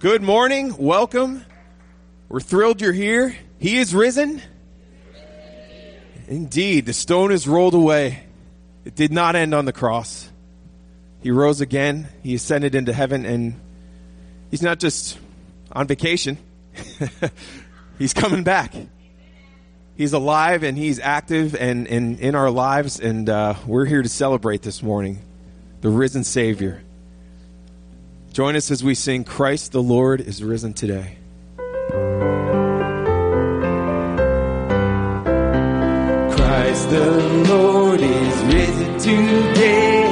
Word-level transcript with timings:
Good 0.00 0.22
morning. 0.22 0.76
Welcome. 0.76 1.44
We're 2.28 2.38
thrilled 2.38 2.80
you're 2.80 2.92
here. 2.92 3.36
He 3.58 3.78
is 3.78 3.92
risen. 3.92 4.40
Indeed, 6.28 6.86
the 6.86 6.92
stone 6.92 7.32
is 7.32 7.48
rolled 7.48 7.74
away. 7.74 8.22
It 8.84 8.94
did 8.94 9.10
not 9.10 9.34
end 9.34 9.54
on 9.54 9.64
the 9.64 9.72
cross. 9.72 10.30
He 11.20 11.32
rose 11.32 11.60
again. 11.60 12.06
He 12.22 12.36
ascended 12.36 12.76
into 12.76 12.92
heaven, 12.92 13.26
and 13.26 13.60
he's 14.52 14.62
not 14.62 14.78
just 14.78 15.18
on 15.72 15.88
vacation, 15.88 16.38
he's 17.98 18.14
coming 18.14 18.44
back. 18.44 18.72
He's 19.96 20.12
alive 20.12 20.62
and 20.62 20.78
he's 20.78 21.00
active 21.00 21.56
and, 21.56 21.88
and 21.88 22.20
in 22.20 22.36
our 22.36 22.52
lives, 22.52 23.00
and 23.00 23.28
uh, 23.28 23.54
we're 23.66 23.84
here 23.84 24.02
to 24.02 24.08
celebrate 24.08 24.62
this 24.62 24.80
morning 24.80 25.18
the 25.80 25.88
risen 25.88 26.22
Savior. 26.22 26.84
Join 28.38 28.54
us 28.54 28.70
as 28.70 28.84
we 28.84 28.94
sing, 28.94 29.24
Christ 29.24 29.72
the 29.72 29.82
Lord 29.82 30.20
is 30.20 30.44
risen 30.44 30.72
today. 30.72 31.16
Christ 36.36 36.88
the 36.88 37.18
Lord 37.48 38.00
is 38.00 38.42
risen 38.44 38.98
today. 39.00 40.07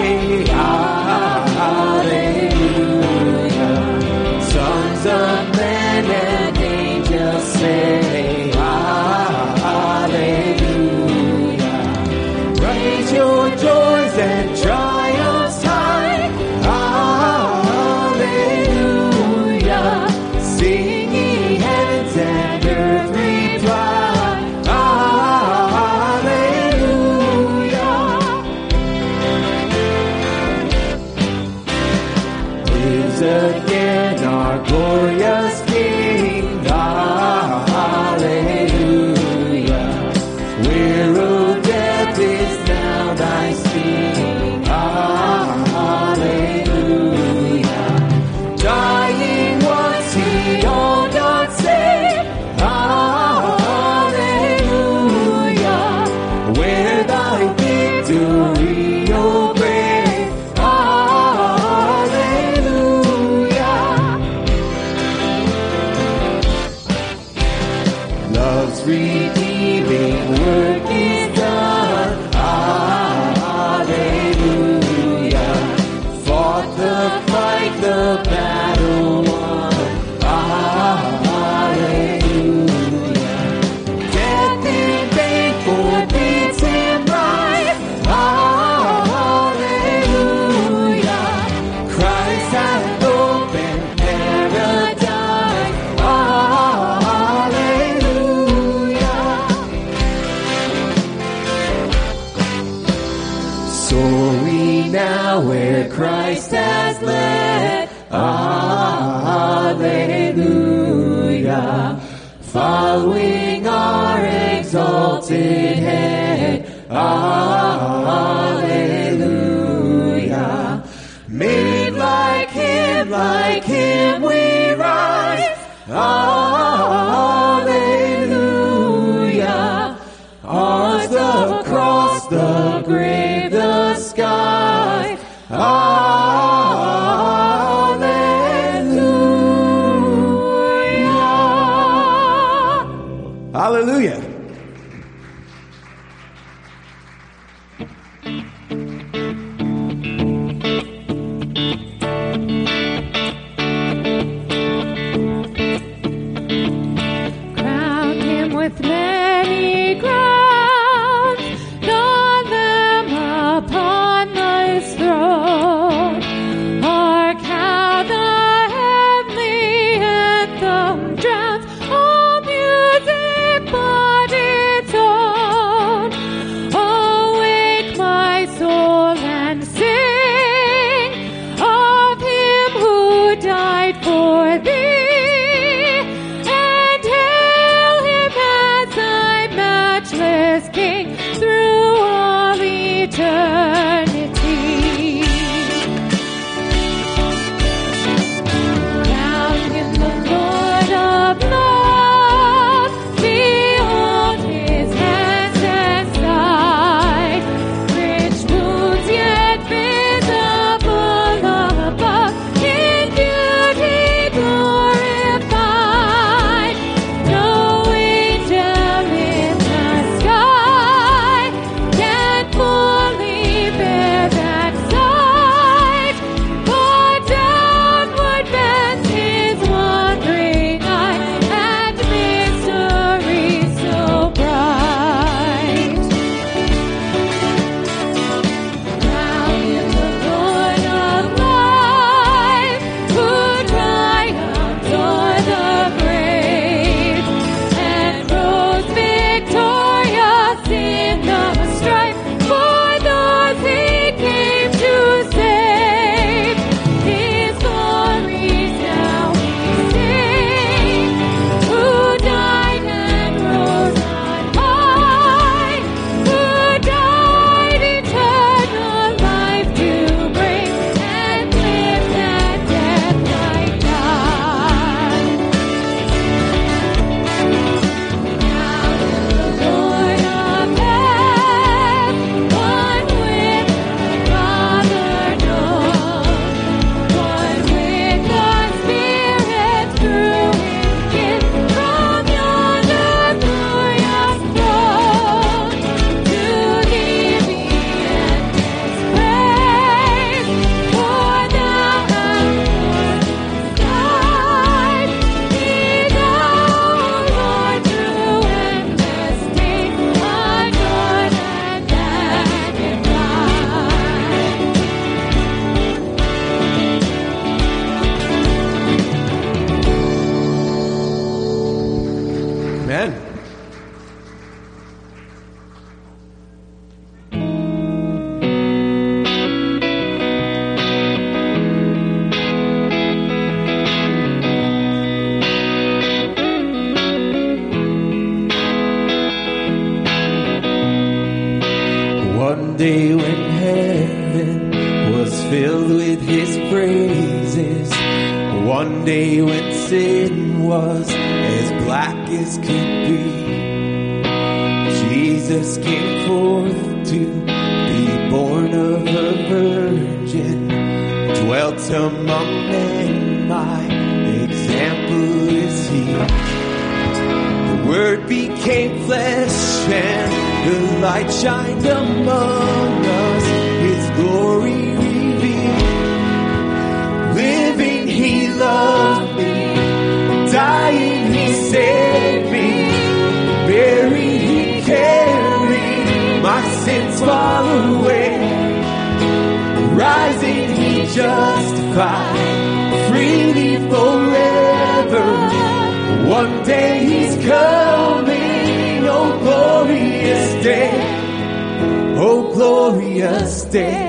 Glorious 403.27 403.65
day. 403.65 404.09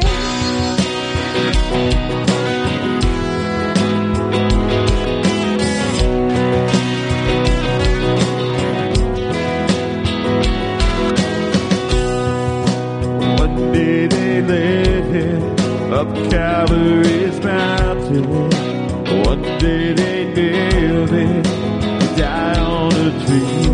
One 13.37 13.71
day 13.71 14.07
they 14.07 14.41
led 14.41 15.03
him 15.05 15.93
up 15.93 16.07
Calvary's 16.31 17.39
mountain. 17.43 18.25
One 19.23 19.41
day 19.59 19.93
they 19.93 20.25
nailed 20.33 21.09
him 21.09 21.43
to 21.43 22.15
die 22.17 22.59
on 22.59 22.93
a 22.93 23.11
tree. 23.25 23.67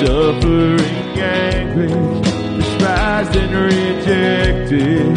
Suffering 0.00 1.02
anguish, 1.18 2.26
despised 2.58 3.36
and 3.36 3.54
rejected. 4.12 5.14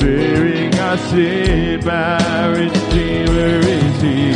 Bearing 0.00 0.74
our 0.78 0.98
sin, 0.98 1.84
my 1.84 2.46
Redeemer 2.48 3.58
is 3.58 4.02
here. 4.02 4.34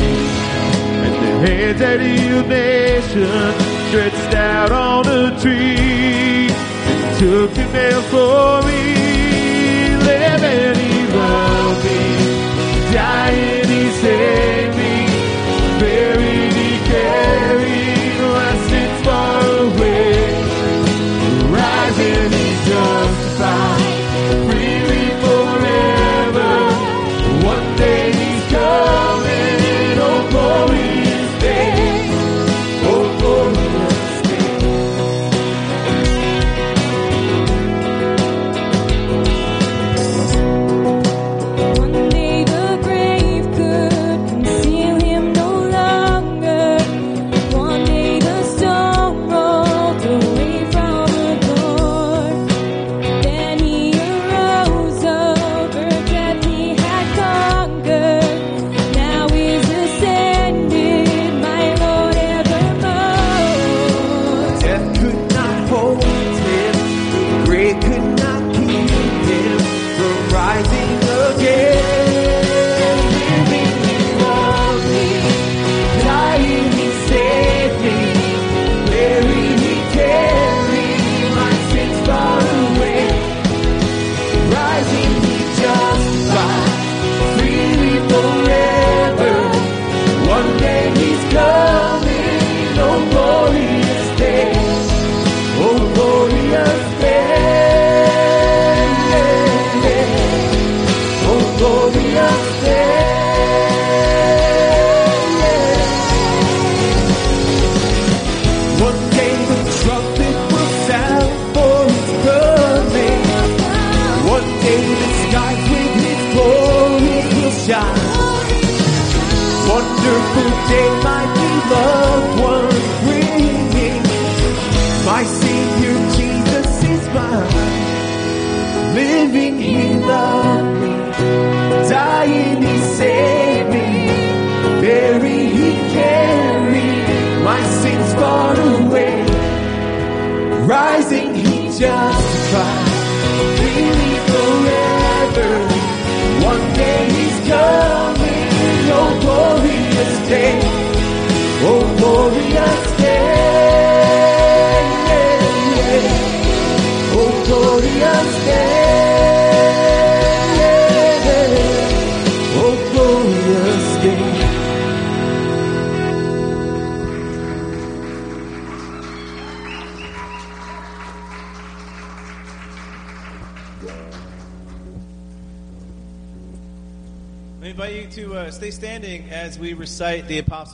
And 1.04 1.14
the 1.14 1.49
hands 1.49 1.78
that 1.80 2.00
healed 2.00 2.49
nation, 2.49 3.28
stretched 3.88 4.35
out 4.35 4.73
on 4.73 5.07
a 5.07 5.40
tree 5.40 6.49
and 6.50 7.18
took 7.18 7.52
the 7.54 7.64
nail 7.73 8.02
for 8.02 8.66
me. 8.66 8.88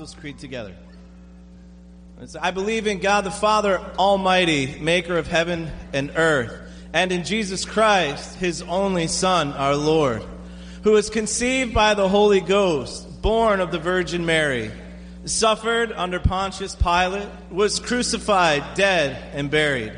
Apostles' 0.05 0.21
Creed 0.21 0.39
together. 0.39 0.75
It's, 2.21 2.37
I 2.37 2.51
believe 2.51 2.87
in 2.87 2.99
God 2.99 3.25
the 3.25 3.31
Father 3.31 3.81
Almighty, 3.99 4.79
maker 4.79 5.17
of 5.17 5.27
heaven 5.27 5.71
and 5.95 6.13
earth, 6.17 6.53
and 6.93 7.11
in 7.11 7.25
Jesus 7.25 7.65
Christ, 7.65 8.37
his 8.37 8.61
only 8.61 9.07
Son, 9.07 9.55
our 9.55 9.75
Lord, 9.75 10.23
who 10.83 10.93
was 10.93 11.09
conceived 11.09 11.73
by 11.73 11.95
the 11.95 12.07
Holy 12.07 12.41
Ghost, 12.41 13.23
born 13.23 13.61
of 13.61 13.71
the 13.71 13.79
Virgin 13.79 14.27
Mary, 14.27 14.71
suffered 15.25 15.91
under 15.91 16.21
Pontius 16.21 16.75
Pilate, 16.75 17.29
was 17.51 17.81
crucified, 17.81 18.75
dead, 18.75 19.17
and 19.33 19.51
buried. 19.51 19.95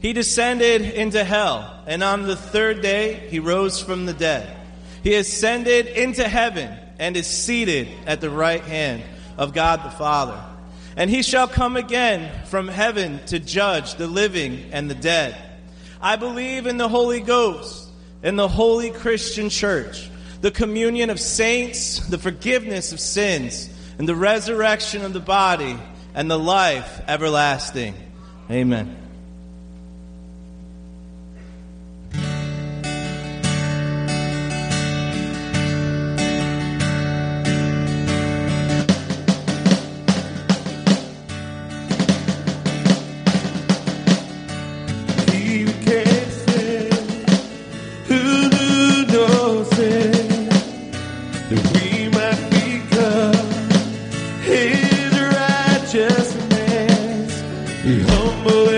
He 0.00 0.12
descended 0.12 0.82
into 0.82 1.24
hell, 1.24 1.82
and 1.88 2.04
on 2.04 2.22
the 2.22 2.36
third 2.36 2.82
day 2.82 3.28
he 3.30 3.40
rose 3.40 3.82
from 3.82 4.06
the 4.06 4.14
dead. 4.14 4.48
He 5.02 5.16
ascended 5.16 5.88
into 5.88 6.28
heaven 6.28 6.70
and 7.00 7.16
is 7.16 7.26
seated 7.26 7.88
at 8.06 8.20
the 8.20 8.30
right 8.30 8.62
hand 8.62 9.02
of 9.40 9.54
God 9.54 9.82
the 9.82 9.90
Father. 9.90 10.38
And 10.96 11.08
he 11.08 11.22
shall 11.22 11.48
come 11.48 11.76
again 11.76 12.30
from 12.44 12.68
heaven 12.68 13.20
to 13.26 13.40
judge 13.40 13.94
the 13.94 14.06
living 14.06 14.66
and 14.70 14.88
the 14.88 14.94
dead. 14.94 15.34
I 16.00 16.16
believe 16.16 16.66
in 16.66 16.76
the 16.76 16.88
Holy 16.88 17.20
Ghost, 17.20 17.88
in 18.22 18.36
the 18.36 18.48
holy 18.48 18.90
Christian 18.90 19.48
church, 19.48 20.10
the 20.42 20.50
communion 20.50 21.08
of 21.08 21.18
saints, 21.18 22.06
the 22.06 22.18
forgiveness 22.18 22.92
of 22.92 23.00
sins, 23.00 23.70
and 23.98 24.06
the 24.06 24.14
resurrection 24.14 25.04
of 25.04 25.14
the 25.14 25.20
body, 25.20 25.78
and 26.14 26.30
the 26.30 26.38
life 26.38 27.00
everlasting. 27.08 27.94
Amen. 28.50 28.99
Be 57.82 58.02
humble 58.02 58.68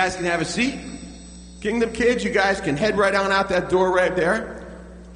guys 0.00 0.16
can 0.16 0.24
have 0.24 0.40
a 0.40 0.46
seat. 0.46 0.80
Kingdom 1.60 1.92
kids, 1.92 2.24
you 2.24 2.30
guys 2.30 2.58
can 2.58 2.74
head 2.74 2.96
right 2.96 3.14
on 3.14 3.30
out 3.32 3.50
that 3.50 3.68
door 3.68 3.92
right 3.92 4.16
there. 4.16 4.66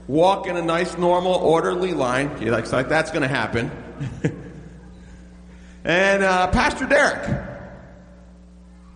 Walk 0.08 0.46
in 0.46 0.58
a 0.58 0.62
nice, 0.62 0.98
normal, 0.98 1.32
orderly 1.36 1.94
line. 1.94 2.30
You 2.42 2.50
like, 2.50 2.70
like 2.70 2.90
that's 2.90 3.10
going 3.10 3.22
to 3.22 3.28
happen. 3.28 3.70
and 5.84 6.22
uh, 6.22 6.48
Pastor 6.48 6.84
Derek, 6.84 7.46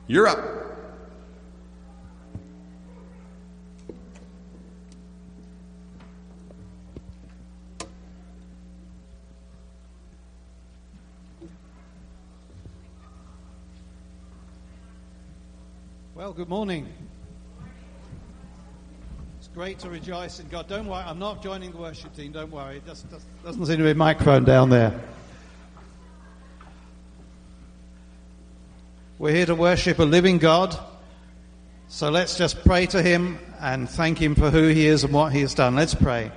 you're 0.08 0.26
up. 0.26 0.47
Good 16.38 16.48
morning. 16.48 16.86
It's 19.38 19.48
great 19.48 19.80
to 19.80 19.90
rejoice 19.90 20.38
in 20.38 20.46
God. 20.46 20.68
Don't 20.68 20.86
worry, 20.86 21.02
I'm 21.04 21.18
not 21.18 21.42
joining 21.42 21.72
the 21.72 21.78
worship 21.78 22.14
team. 22.14 22.30
Don't 22.30 22.52
worry. 22.52 22.76
It 22.76 22.86
just, 22.86 23.10
just 23.10 23.26
doesn't 23.42 23.66
seem 23.66 23.78
to 23.78 23.82
be 23.82 23.90
a 23.90 23.94
microphone 23.96 24.44
down 24.44 24.70
there. 24.70 25.00
We're 29.18 29.34
here 29.34 29.46
to 29.46 29.56
worship 29.56 29.98
a 29.98 30.04
living 30.04 30.38
God. 30.38 30.78
So 31.88 32.08
let's 32.08 32.38
just 32.38 32.64
pray 32.64 32.86
to 32.86 33.02
Him 33.02 33.40
and 33.58 33.90
thank 33.90 34.22
Him 34.22 34.36
for 34.36 34.48
who 34.48 34.68
He 34.68 34.86
is 34.86 35.02
and 35.02 35.12
what 35.12 35.32
He 35.32 35.40
has 35.40 35.54
done. 35.54 35.74
Let's 35.74 35.96
pray. 35.96 36.30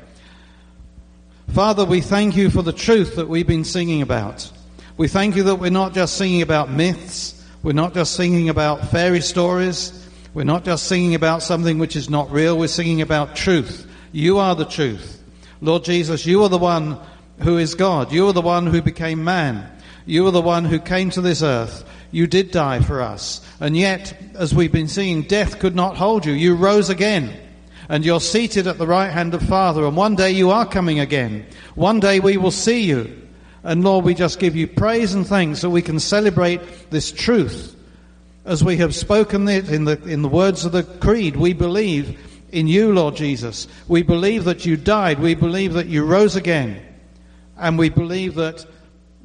Father, 1.50 1.86
we 1.86 2.02
thank 2.02 2.36
you 2.36 2.50
for 2.50 2.64
the 2.64 2.74
truth 2.74 3.18
that 3.18 3.30
we've 3.30 3.46
been 3.46 3.66
singing 3.66 4.02
about. 4.02 4.52
We 4.98 5.08
thank 5.08 5.36
you 5.36 5.44
that 5.44 5.58
we're 5.58 5.70
not 5.70 5.94
just 5.94 6.18
singing 6.18 6.42
about 6.42 6.72
myths, 6.72 7.41
we're 7.64 7.74
not 7.74 7.94
just 7.94 8.16
singing 8.16 8.50
about 8.50 8.90
fairy 8.90 9.22
stories, 9.22 10.08
we're 10.34 10.44
not 10.44 10.66
just 10.66 10.88
singing 10.88 11.16
about 11.16 11.44
something 11.44 11.78
which 11.78 11.96
is 11.96 12.10
not 12.10 12.32
real, 12.32 12.58
we're 12.58 12.68
singing 12.68 13.02
about 13.02 13.36
truth. 13.36 13.88
You 14.12 14.40
are 14.40 14.56
the 14.56 14.66
truth. 14.66 15.22
Lord 15.62 15.84
Jesus, 15.84 16.26
you 16.26 16.44
are 16.44 16.50
the 16.50 16.58
one 16.58 17.00
who 17.40 17.58
is 17.58 17.76
God. 17.76 18.12
You 18.12 18.28
are 18.28 18.34
the 18.34 18.42
one 18.42 18.68
who 18.68 18.82
became 18.82 19.24
man. 19.24 19.70
You 20.06 20.26
are 20.28 20.32
the 20.32 20.42
one 20.42 20.66
who 20.66 20.80
came 20.80 21.12
to 21.12 21.22
this 21.22 21.44
earth. 21.44 21.84
You 22.12 22.28
did 22.28 22.52
die 22.52 22.82
for 22.82 23.02
us. 23.02 23.46
And 23.60 23.78
yet, 23.78 24.20
as 24.36 24.54
we've 24.54 24.72
been 24.72 24.88
seeing, 24.88 25.22
death 25.22 25.60
could 25.60 25.76
not 25.76 25.98
hold 25.98 26.26
you. 26.26 26.34
You 26.34 26.56
rose 26.56 26.90
again. 26.90 27.38
And 27.88 28.04
you're 28.04 28.20
seated 28.20 28.68
at 28.68 28.78
the 28.78 28.88
right 28.88 29.12
hand 29.12 29.34
of 29.34 29.42
Father. 29.44 29.86
And 29.86 29.96
one 29.96 30.16
day 30.16 30.32
you 30.32 30.50
are 30.50 30.66
coming 30.66 31.00
again. 31.00 31.46
One 31.76 32.00
day 32.00 32.20
we 32.20 32.38
will 32.38 32.52
see 32.52 32.82
you. 32.84 33.21
And 33.64 33.84
Lord, 33.84 34.06
we 34.06 34.14
just 34.14 34.40
give 34.40 34.56
you 34.56 34.68
praise 34.68 35.14
and 35.14 35.26
thanks 35.26 35.62
that 35.62 35.70
we 35.70 35.82
can 35.82 36.00
celebrate 36.00 36.90
this 36.90 37.12
truth. 37.12 37.76
As 38.44 38.64
we 38.64 38.78
have 38.78 38.96
spoken 38.96 39.48
it 39.48 39.70
in 39.70 39.86
the, 39.86 40.02
in 40.04 40.24
the 40.24 40.28
words 40.28 40.66
of 40.66 40.72
the 40.72 40.84
creed, 40.84 41.36
we 41.36 41.54
believe 41.54 42.20
in 42.52 42.68
you, 42.68 42.92
Lord 42.92 43.16
Jesus. 43.16 43.68
We 43.88 44.02
believe 44.02 44.46
that 44.46 44.66
you 44.66 44.78
died. 44.78 45.20
We 45.20 45.36
believe 45.36 45.74
that 45.74 45.88
you 45.88 46.04
rose 46.04 46.36
again. 46.36 46.82
And 47.58 47.78
we 47.78 47.90
believe 47.90 48.36
that 48.36 48.66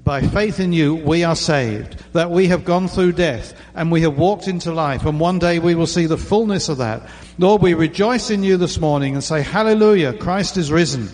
by 0.04 0.20
faith 0.20 0.60
in 0.60 0.72
you, 0.72 0.94
we 0.94 1.24
are 1.24 1.34
saved. 1.34 1.96
That 2.12 2.30
we 2.30 2.48
have 2.48 2.64
gone 2.64 2.88
through 2.88 3.12
death 3.12 3.54
and 3.74 3.90
we 3.90 4.02
have 4.02 4.18
walked 4.18 4.48
into 4.48 4.72
life. 4.72 5.06
And 5.06 5.18
one 5.18 5.38
day 5.38 5.58
we 5.58 5.74
will 5.74 5.86
see 5.86 6.06
the 6.06 6.18
fullness 6.18 6.68
of 6.68 6.78
that. 6.78 7.08
Lord, 7.38 7.62
we 7.62 7.74
rejoice 7.74 8.30
in 8.30 8.42
you 8.42 8.58
this 8.58 8.78
morning 8.78 9.14
and 9.14 9.24
say, 9.24 9.40
Hallelujah, 9.42 10.12
Christ 10.12 10.58
is 10.58 10.70
risen. 10.70 11.08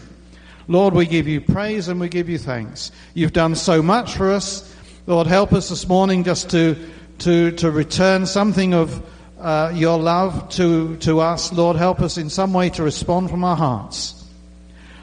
Lord, 0.69 0.95
we 0.95 1.07
give 1.07 1.27
you 1.27 1.41
praise 1.41 1.89
and 1.89 2.01
we 2.01 2.09
give 2.09 2.29
you 2.29 2.39
thanks. 2.39 2.93
You've 3.15 3.33
done 3.33 3.55
so 3.55 3.83
much 3.83 4.15
for 4.15 4.31
us. 4.31 4.75
Lord, 5.07 5.27
help 5.27 5.53
us 5.53 5.69
this 5.69 5.89
morning 5.89 6.25
just 6.25 6.51
to, 6.51 6.77
to, 7.19 7.51
to 7.53 7.71
return 7.71 8.27
something 8.27 8.73
of 8.75 9.05
uh, 9.41 9.73
your 9.75 9.99
love 9.99 10.49
to, 10.51 10.97
to 10.99 11.21
us. 11.21 11.53
Lord, 11.53 11.77
help 11.77 12.01
us 12.01 12.17
in 12.17 12.31
some 12.31 12.53
way 12.53 12.71
to 12.71 12.83
respond 12.83 13.29
from 13.29 13.43
our 13.43 13.57
hearts. 13.57 14.25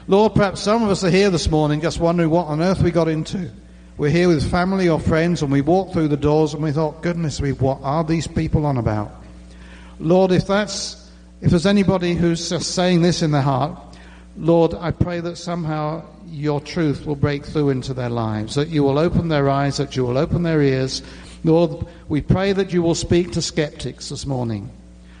Lord, 0.08 0.34
perhaps 0.34 0.60
some 0.60 0.82
of 0.82 0.88
us 0.88 1.04
are 1.04 1.10
here 1.10 1.30
this 1.30 1.50
morning 1.50 1.82
just 1.82 2.00
wondering 2.00 2.30
what 2.30 2.46
on 2.46 2.62
earth 2.62 2.82
we 2.82 2.90
got 2.90 3.08
into. 3.08 3.50
We're 3.98 4.10
here 4.10 4.28
with 4.28 4.50
family 4.50 4.88
or 4.88 4.98
friends 4.98 5.42
and 5.42 5.52
we 5.52 5.60
walked 5.60 5.92
through 5.92 6.08
the 6.08 6.16
doors 6.16 6.54
and 6.54 6.62
we 6.62 6.72
thought, 6.72 7.02
goodness 7.02 7.40
me, 7.42 7.52
what 7.52 7.80
are 7.82 8.02
these 8.02 8.26
people 8.26 8.64
on 8.64 8.78
about? 8.78 9.12
Lord, 9.98 10.32
if 10.32 10.46
that's, 10.46 11.10
if 11.42 11.50
there's 11.50 11.66
anybody 11.66 12.14
who's 12.14 12.48
just 12.48 12.74
saying 12.74 13.02
this 13.02 13.20
in 13.20 13.30
their 13.30 13.42
heart, 13.42 13.78
Lord, 14.36 14.74
I 14.74 14.90
pray 14.90 15.20
that 15.20 15.36
somehow 15.36 16.02
your 16.28 16.60
truth 16.60 17.04
will 17.04 17.16
break 17.16 17.44
through 17.44 17.70
into 17.70 17.94
their 17.94 18.08
lives, 18.08 18.54
that 18.54 18.68
you 18.68 18.82
will 18.82 18.98
open 18.98 19.28
their 19.28 19.48
eyes, 19.48 19.76
that 19.78 19.96
you 19.96 20.04
will 20.04 20.18
open 20.18 20.42
their 20.42 20.62
ears. 20.62 21.02
Lord, 21.44 21.86
we 22.08 22.20
pray 22.20 22.52
that 22.52 22.72
you 22.72 22.82
will 22.82 22.94
speak 22.94 23.32
to 23.32 23.42
skeptics 23.42 24.08
this 24.08 24.26
morning. 24.26 24.70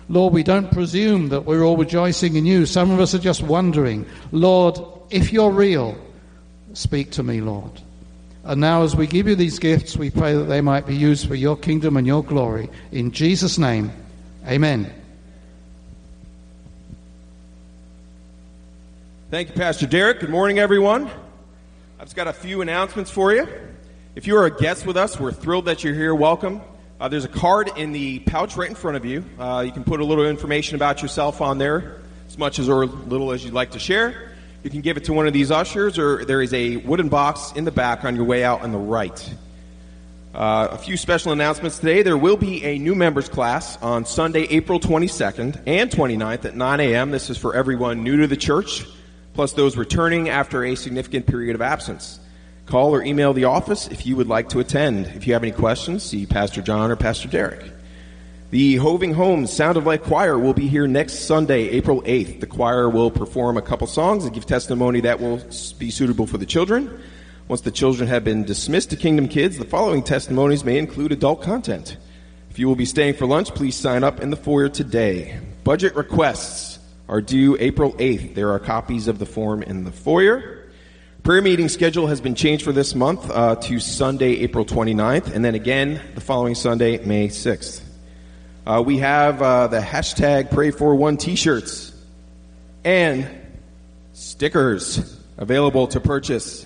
Lord, 0.08 0.32
we 0.32 0.42
don't 0.42 0.72
presume 0.72 1.28
that 1.28 1.44
we're 1.44 1.62
all 1.62 1.76
rejoicing 1.76 2.36
in 2.36 2.46
you. 2.46 2.66
Some 2.66 2.90
of 2.90 3.00
us 3.00 3.14
are 3.14 3.20
just 3.20 3.42
wondering, 3.42 4.06
Lord, 4.32 4.78
if 5.10 5.32
you're 5.32 5.52
real, 5.52 5.96
speak 6.74 7.12
to 7.12 7.22
me, 7.22 7.40
Lord. 7.40 7.70
And 8.44 8.60
now, 8.60 8.82
as 8.82 8.96
we 8.96 9.06
give 9.06 9.28
you 9.28 9.34
these 9.34 9.58
gifts, 9.58 9.96
we 9.96 10.10
pray 10.10 10.34
that 10.34 10.44
they 10.44 10.60
might 10.60 10.86
be 10.86 10.96
used 10.96 11.28
for 11.28 11.34
your 11.34 11.56
kingdom 11.56 11.96
and 11.96 12.06
your 12.06 12.24
glory. 12.24 12.70
In 12.90 13.12
Jesus' 13.12 13.58
name, 13.58 13.92
amen. 14.46 14.92
Thank 19.30 19.50
you, 19.50 19.54
Pastor 19.54 19.86
Derek. 19.86 20.18
Good 20.18 20.30
morning, 20.30 20.58
everyone. 20.58 21.08
I've 22.00 22.06
just 22.06 22.16
got 22.16 22.26
a 22.26 22.32
few 22.32 22.62
announcements 22.62 23.12
for 23.12 23.32
you. 23.32 23.46
If 24.16 24.26
you 24.26 24.36
are 24.36 24.46
a 24.46 24.50
guest 24.50 24.84
with 24.84 24.96
us, 24.96 25.20
we're 25.20 25.30
thrilled 25.30 25.66
that 25.66 25.84
you're 25.84 25.94
here. 25.94 26.12
Welcome. 26.12 26.60
Uh, 26.98 27.06
there's 27.06 27.24
a 27.24 27.28
card 27.28 27.70
in 27.76 27.92
the 27.92 28.18
pouch 28.18 28.56
right 28.56 28.68
in 28.68 28.74
front 28.74 28.96
of 28.96 29.04
you. 29.04 29.24
Uh, 29.38 29.62
you 29.64 29.70
can 29.70 29.84
put 29.84 30.00
a 30.00 30.04
little 30.04 30.26
information 30.26 30.74
about 30.74 31.00
yourself 31.00 31.40
on 31.40 31.58
there, 31.58 32.00
as 32.26 32.38
much 32.38 32.58
as 32.58 32.68
or 32.68 32.86
little 32.86 33.30
as 33.30 33.44
you'd 33.44 33.54
like 33.54 33.70
to 33.70 33.78
share. 33.78 34.32
You 34.64 34.70
can 34.70 34.80
give 34.80 34.96
it 34.96 35.04
to 35.04 35.12
one 35.12 35.28
of 35.28 35.32
these 35.32 35.52
ushers, 35.52 35.96
or 35.96 36.24
there 36.24 36.42
is 36.42 36.52
a 36.52 36.78
wooden 36.78 37.08
box 37.08 37.52
in 37.54 37.64
the 37.64 37.70
back 37.70 38.04
on 38.04 38.16
your 38.16 38.24
way 38.24 38.42
out 38.42 38.62
on 38.62 38.72
the 38.72 38.78
right. 38.78 39.34
Uh, 40.34 40.66
a 40.72 40.76
few 40.76 40.96
special 40.96 41.30
announcements 41.30 41.78
today. 41.78 42.02
There 42.02 42.18
will 42.18 42.36
be 42.36 42.64
a 42.64 42.78
new 42.78 42.96
members 42.96 43.28
class 43.28 43.80
on 43.80 44.06
Sunday, 44.06 44.48
April 44.50 44.80
22nd 44.80 45.62
and 45.68 45.88
29th 45.88 46.46
at 46.46 46.56
9 46.56 46.80
a.m. 46.80 47.12
This 47.12 47.30
is 47.30 47.38
for 47.38 47.54
everyone 47.54 48.02
new 48.02 48.16
to 48.16 48.26
the 48.26 48.36
church 48.36 48.84
plus 49.34 49.52
those 49.52 49.76
returning 49.76 50.28
after 50.28 50.64
a 50.64 50.74
significant 50.74 51.26
period 51.26 51.54
of 51.54 51.62
absence. 51.62 52.20
Call 52.66 52.94
or 52.94 53.02
email 53.02 53.32
the 53.32 53.44
office 53.44 53.88
if 53.88 54.06
you 54.06 54.16
would 54.16 54.28
like 54.28 54.48
to 54.50 54.60
attend. 54.60 55.06
If 55.08 55.26
you 55.26 55.32
have 55.32 55.42
any 55.42 55.52
questions, 55.52 56.04
see 56.04 56.26
Pastor 56.26 56.62
John 56.62 56.90
or 56.90 56.96
Pastor 56.96 57.28
Derek. 57.28 57.64
The 58.50 58.76
Hoving 58.76 59.14
Homes 59.14 59.52
Sound 59.52 59.76
of 59.76 59.86
Life 59.86 60.02
Choir 60.02 60.38
will 60.38 60.54
be 60.54 60.68
here 60.68 60.86
next 60.86 61.26
Sunday, 61.26 61.68
April 61.70 62.02
8th. 62.02 62.40
The 62.40 62.46
choir 62.46 62.88
will 62.88 63.10
perform 63.10 63.56
a 63.56 63.62
couple 63.62 63.86
songs 63.86 64.24
and 64.24 64.32
give 64.32 64.46
testimony 64.46 65.00
that 65.00 65.20
will 65.20 65.40
be 65.78 65.90
suitable 65.90 66.26
for 66.26 66.38
the 66.38 66.46
children. 66.46 67.00
Once 67.48 67.62
the 67.62 67.72
children 67.72 68.08
have 68.08 68.22
been 68.22 68.44
dismissed 68.44 68.90
to 68.90 68.96
Kingdom 68.96 69.26
Kids, 69.26 69.58
the 69.58 69.64
following 69.64 70.04
testimonies 70.04 70.64
may 70.64 70.78
include 70.78 71.10
adult 71.10 71.42
content. 71.42 71.96
If 72.50 72.60
you 72.60 72.68
will 72.68 72.76
be 72.76 72.84
staying 72.84 73.14
for 73.14 73.26
lunch, 73.26 73.48
please 73.54 73.74
sign 73.74 74.04
up 74.04 74.20
in 74.20 74.30
the 74.30 74.36
foyer 74.36 74.68
today. 74.68 75.40
Budget 75.64 75.96
requests 75.96 76.69
are 77.10 77.20
due 77.20 77.56
April 77.58 77.92
8th. 77.94 78.36
There 78.36 78.52
are 78.52 78.60
copies 78.60 79.08
of 79.08 79.18
the 79.18 79.26
form 79.26 79.64
in 79.64 79.82
the 79.82 79.90
foyer. 79.90 80.68
Prayer 81.24 81.42
meeting 81.42 81.68
schedule 81.68 82.06
has 82.06 82.20
been 82.20 82.36
changed 82.36 82.64
for 82.64 82.70
this 82.70 82.94
month 82.94 83.28
uh, 83.28 83.56
to 83.56 83.80
Sunday, 83.80 84.38
April 84.38 84.64
29th, 84.64 85.34
and 85.34 85.44
then 85.44 85.56
again 85.56 86.00
the 86.14 86.20
following 86.20 86.54
Sunday, 86.54 87.04
May 87.04 87.26
6th. 87.26 87.82
Uh, 88.64 88.82
we 88.86 88.98
have 88.98 89.42
uh, 89.42 89.66
the 89.66 89.80
hashtag 89.80 90.52
Pray 90.52 90.70
for 90.70 90.94
One 90.94 91.16
t-shirts 91.16 91.92
and 92.84 93.28
stickers 94.12 95.18
available 95.36 95.88
to 95.88 95.98
purchase. 95.98 96.64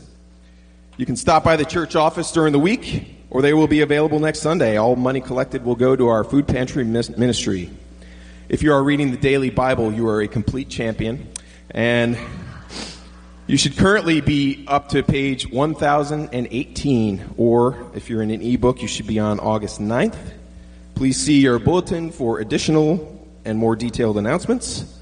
You 0.98 1.06
can 1.06 1.16
stop 1.16 1.42
by 1.42 1.56
the 1.56 1.64
church 1.64 1.96
office 1.96 2.30
during 2.32 2.52
the 2.52 2.58
week, 2.58 3.16
or 3.30 3.40
they 3.40 3.54
will 3.54 3.66
be 3.66 3.80
available 3.80 4.20
next 4.20 4.40
Sunday. 4.40 4.76
All 4.76 4.94
money 4.94 5.22
collected 5.22 5.64
will 5.64 5.74
go 5.74 5.96
to 5.96 6.08
our 6.08 6.22
food 6.22 6.46
pantry 6.46 6.84
ministry. 6.84 7.70
If 8.46 8.62
you 8.62 8.74
are 8.74 8.82
reading 8.82 9.10
the 9.10 9.16
daily 9.16 9.48
Bible, 9.48 9.90
you 9.90 10.06
are 10.06 10.20
a 10.20 10.28
complete 10.28 10.68
champion. 10.68 11.32
And 11.70 12.18
you 13.46 13.56
should 13.56 13.78
currently 13.78 14.20
be 14.20 14.66
up 14.68 14.90
to 14.90 15.02
page 15.02 15.50
1018, 15.50 17.34
or 17.38 17.90
if 17.94 18.10
you're 18.10 18.20
in 18.20 18.30
an 18.30 18.42
ebook, 18.42 18.82
you 18.82 18.88
should 18.88 19.06
be 19.06 19.18
on 19.18 19.40
August 19.40 19.80
9th. 19.80 20.18
Please 20.94 21.18
see 21.18 21.40
your 21.40 21.58
bulletin 21.58 22.10
for 22.10 22.38
additional 22.38 23.26
and 23.46 23.58
more 23.58 23.76
detailed 23.76 24.18
announcements. 24.18 24.98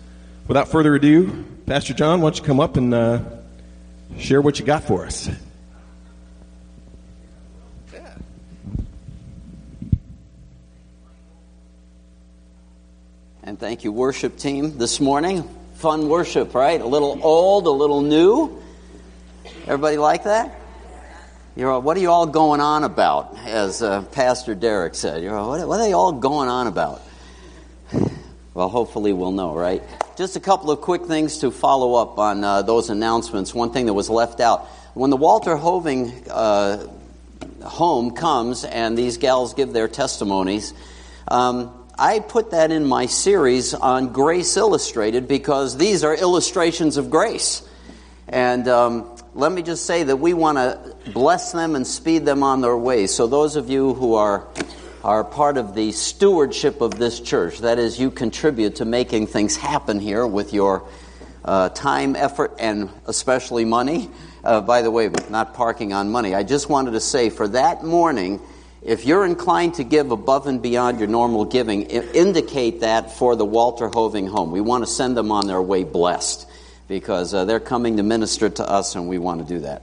Without 0.46 0.68
further 0.68 0.94
ado, 0.94 1.44
Pastor 1.66 1.94
John, 1.94 2.20
why 2.20 2.30
don't 2.30 2.38
you 2.38 2.44
come 2.44 2.60
up 2.60 2.76
and 2.76 2.94
uh, 2.94 3.22
share 4.18 4.40
what 4.40 4.60
you 4.60 4.64
got 4.64 4.84
for 4.84 5.04
us? 5.04 5.28
And 13.44 13.58
thank 13.58 13.82
you, 13.82 13.90
worship 13.90 14.36
team, 14.36 14.78
this 14.78 15.00
morning. 15.00 15.42
Fun 15.74 16.08
worship, 16.08 16.54
right? 16.54 16.80
A 16.80 16.86
little 16.86 17.18
old, 17.24 17.66
a 17.66 17.70
little 17.70 18.00
new. 18.00 18.62
Everybody 19.62 19.96
like 19.96 20.22
that? 20.24 20.60
You 21.56 21.64
know, 21.64 21.80
what 21.80 21.96
are 21.96 22.00
you 22.00 22.08
all 22.12 22.26
going 22.26 22.60
on 22.60 22.84
about? 22.84 23.36
As 23.38 23.82
uh, 23.82 24.02
Pastor 24.02 24.54
Derek 24.54 24.94
said, 24.94 25.24
you 25.24 25.28
know, 25.28 25.48
what, 25.48 25.66
what 25.66 25.80
are 25.80 25.82
they 25.82 25.92
all 25.92 26.12
going 26.12 26.48
on 26.48 26.68
about? 26.68 27.02
Well, 28.54 28.68
hopefully 28.68 29.12
we'll 29.12 29.32
know, 29.32 29.56
right? 29.56 29.82
Just 30.16 30.36
a 30.36 30.40
couple 30.40 30.70
of 30.70 30.80
quick 30.80 31.06
things 31.06 31.38
to 31.38 31.50
follow 31.50 31.94
up 31.96 32.20
on 32.20 32.44
uh, 32.44 32.62
those 32.62 32.90
announcements. 32.90 33.52
One 33.52 33.72
thing 33.72 33.86
that 33.86 33.94
was 33.94 34.08
left 34.08 34.38
out. 34.38 34.66
When 34.94 35.10
the 35.10 35.16
Walter 35.16 35.56
Hoving 35.56 36.12
uh, 36.30 36.86
home 37.64 38.12
comes 38.12 38.62
and 38.64 38.96
these 38.96 39.16
gals 39.16 39.54
give 39.54 39.72
their 39.72 39.88
testimonies, 39.88 40.74
um, 41.26 41.81
I 41.98 42.20
put 42.20 42.52
that 42.52 42.70
in 42.70 42.86
my 42.86 43.06
series 43.06 43.74
on 43.74 44.12
Grace 44.12 44.56
Illustrated 44.56 45.28
because 45.28 45.76
these 45.76 46.04
are 46.04 46.14
illustrations 46.14 46.96
of 46.96 47.10
grace. 47.10 47.62
And 48.28 48.66
um, 48.66 49.14
let 49.34 49.52
me 49.52 49.62
just 49.62 49.84
say 49.84 50.02
that 50.02 50.16
we 50.16 50.32
want 50.32 50.56
to 50.56 50.96
bless 51.12 51.52
them 51.52 51.76
and 51.76 51.86
speed 51.86 52.24
them 52.24 52.42
on 52.42 52.62
their 52.62 52.76
way. 52.76 53.06
So, 53.06 53.26
those 53.26 53.56
of 53.56 53.68
you 53.68 53.94
who 53.94 54.14
are 54.14 54.46
are 55.04 55.24
part 55.24 55.56
of 55.56 55.74
the 55.74 55.90
stewardship 55.92 56.80
of 56.80 56.96
this 56.96 57.18
church. 57.18 57.58
That 57.58 57.78
is, 57.78 57.98
you 57.98 58.10
contribute 58.10 58.76
to 58.76 58.84
making 58.84 59.26
things 59.26 59.56
happen 59.56 59.98
here 59.98 60.24
with 60.26 60.52
your 60.52 60.86
uh, 61.44 61.70
time, 61.70 62.14
effort, 62.14 62.54
and 62.60 62.88
especially 63.06 63.64
money. 63.64 64.10
Uh, 64.44 64.60
by 64.60 64.82
the 64.82 64.90
way, 64.90 65.10
not 65.28 65.54
parking 65.54 65.92
on 65.92 66.10
money. 66.10 66.34
I 66.34 66.44
just 66.44 66.68
wanted 66.68 66.92
to 66.92 67.00
say 67.00 67.30
for 67.30 67.48
that 67.48 67.84
morning, 67.84 68.40
if 68.84 69.04
you're 69.04 69.24
inclined 69.24 69.74
to 69.74 69.84
give 69.84 70.10
above 70.10 70.46
and 70.46 70.60
beyond 70.60 70.98
your 70.98 71.08
normal 71.08 71.44
giving, 71.44 71.82
indicate 71.82 72.80
that 72.80 73.12
for 73.12 73.36
the 73.36 73.44
Walter 73.44 73.88
Hoving 73.88 74.26
home. 74.26 74.50
We 74.50 74.60
want 74.60 74.84
to 74.84 74.90
send 74.90 75.16
them 75.16 75.30
on 75.30 75.46
their 75.46 75.62
way 75.62 75.84
blessed 75.84 76.48
because 76.88 77.32
uh, 77.32 77.44
they're 77.44 77.60
coming 77.60 77.98
to 77.98 78.02
minister 78.02 78.50
to 78.50 78.68
us 78.68 78.96
and 78.96 79.08
we 79.08 79.18
want 79.18 79.46
to 79.46 79.54
do 79.54 79.60
that. 79.60 79.82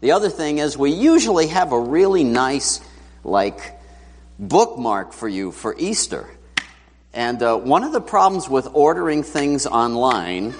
The 0.00 0.12
other 0.12 0.28
thing 0.28 0.58
is, 0.58 0.76
we 0.76 0.90
usually 0.90 1.46
have 1.46 1.72
a 1.72 1.80
really 1.80 2.24
nice, 2.24 2.80
like, 3.24 3.80
bookmark 4.38 5.14
for 5.14 5.28
you 5.28 5.50
for 5.50 5.74
Easter. 5.78 6.28
And 7.14 7.42
uh, 7.42 7.56
one 7.56 7.84
of 7.84 7.92
the 7.92 8.02
problems 8.02 8.50
with 8.50 8.68
ordering 8.74 9.22
things 9.22 9.66
online 9.66 10.54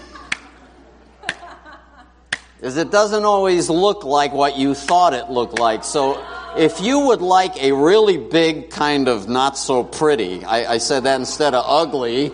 is 2.62 2.78
it 2.78 2.90
doesn't 2.90 3.24
always 3.24 3.68
look 3.68 4.04
like 4.04 4.32
what 4.32 4.56
you 4.56 4.74
thought 4.74 5.12
it 5.12 5.28
looked 5.28 5.58
like. 5.58 5.84
So 5.84 6.24
if 6.56 6.80
you 6.80 7.06
would 7.06 7.20
like 7.20 7.62
a 7.62 7.72
really 7.72 8.16
big 8.16 8.70
kind 8.70 9.08
of 9.08 9.28
not 9.28 9.58
so 9.58 9.84
pretty, 9.84 10.44
I, 10.44 10.74
I 10.74 10.78
said 10.78 11.04
that 11.04 11.18
instead 11.18 11.54
of 11.54 11.64
ugly, 11.66 12.32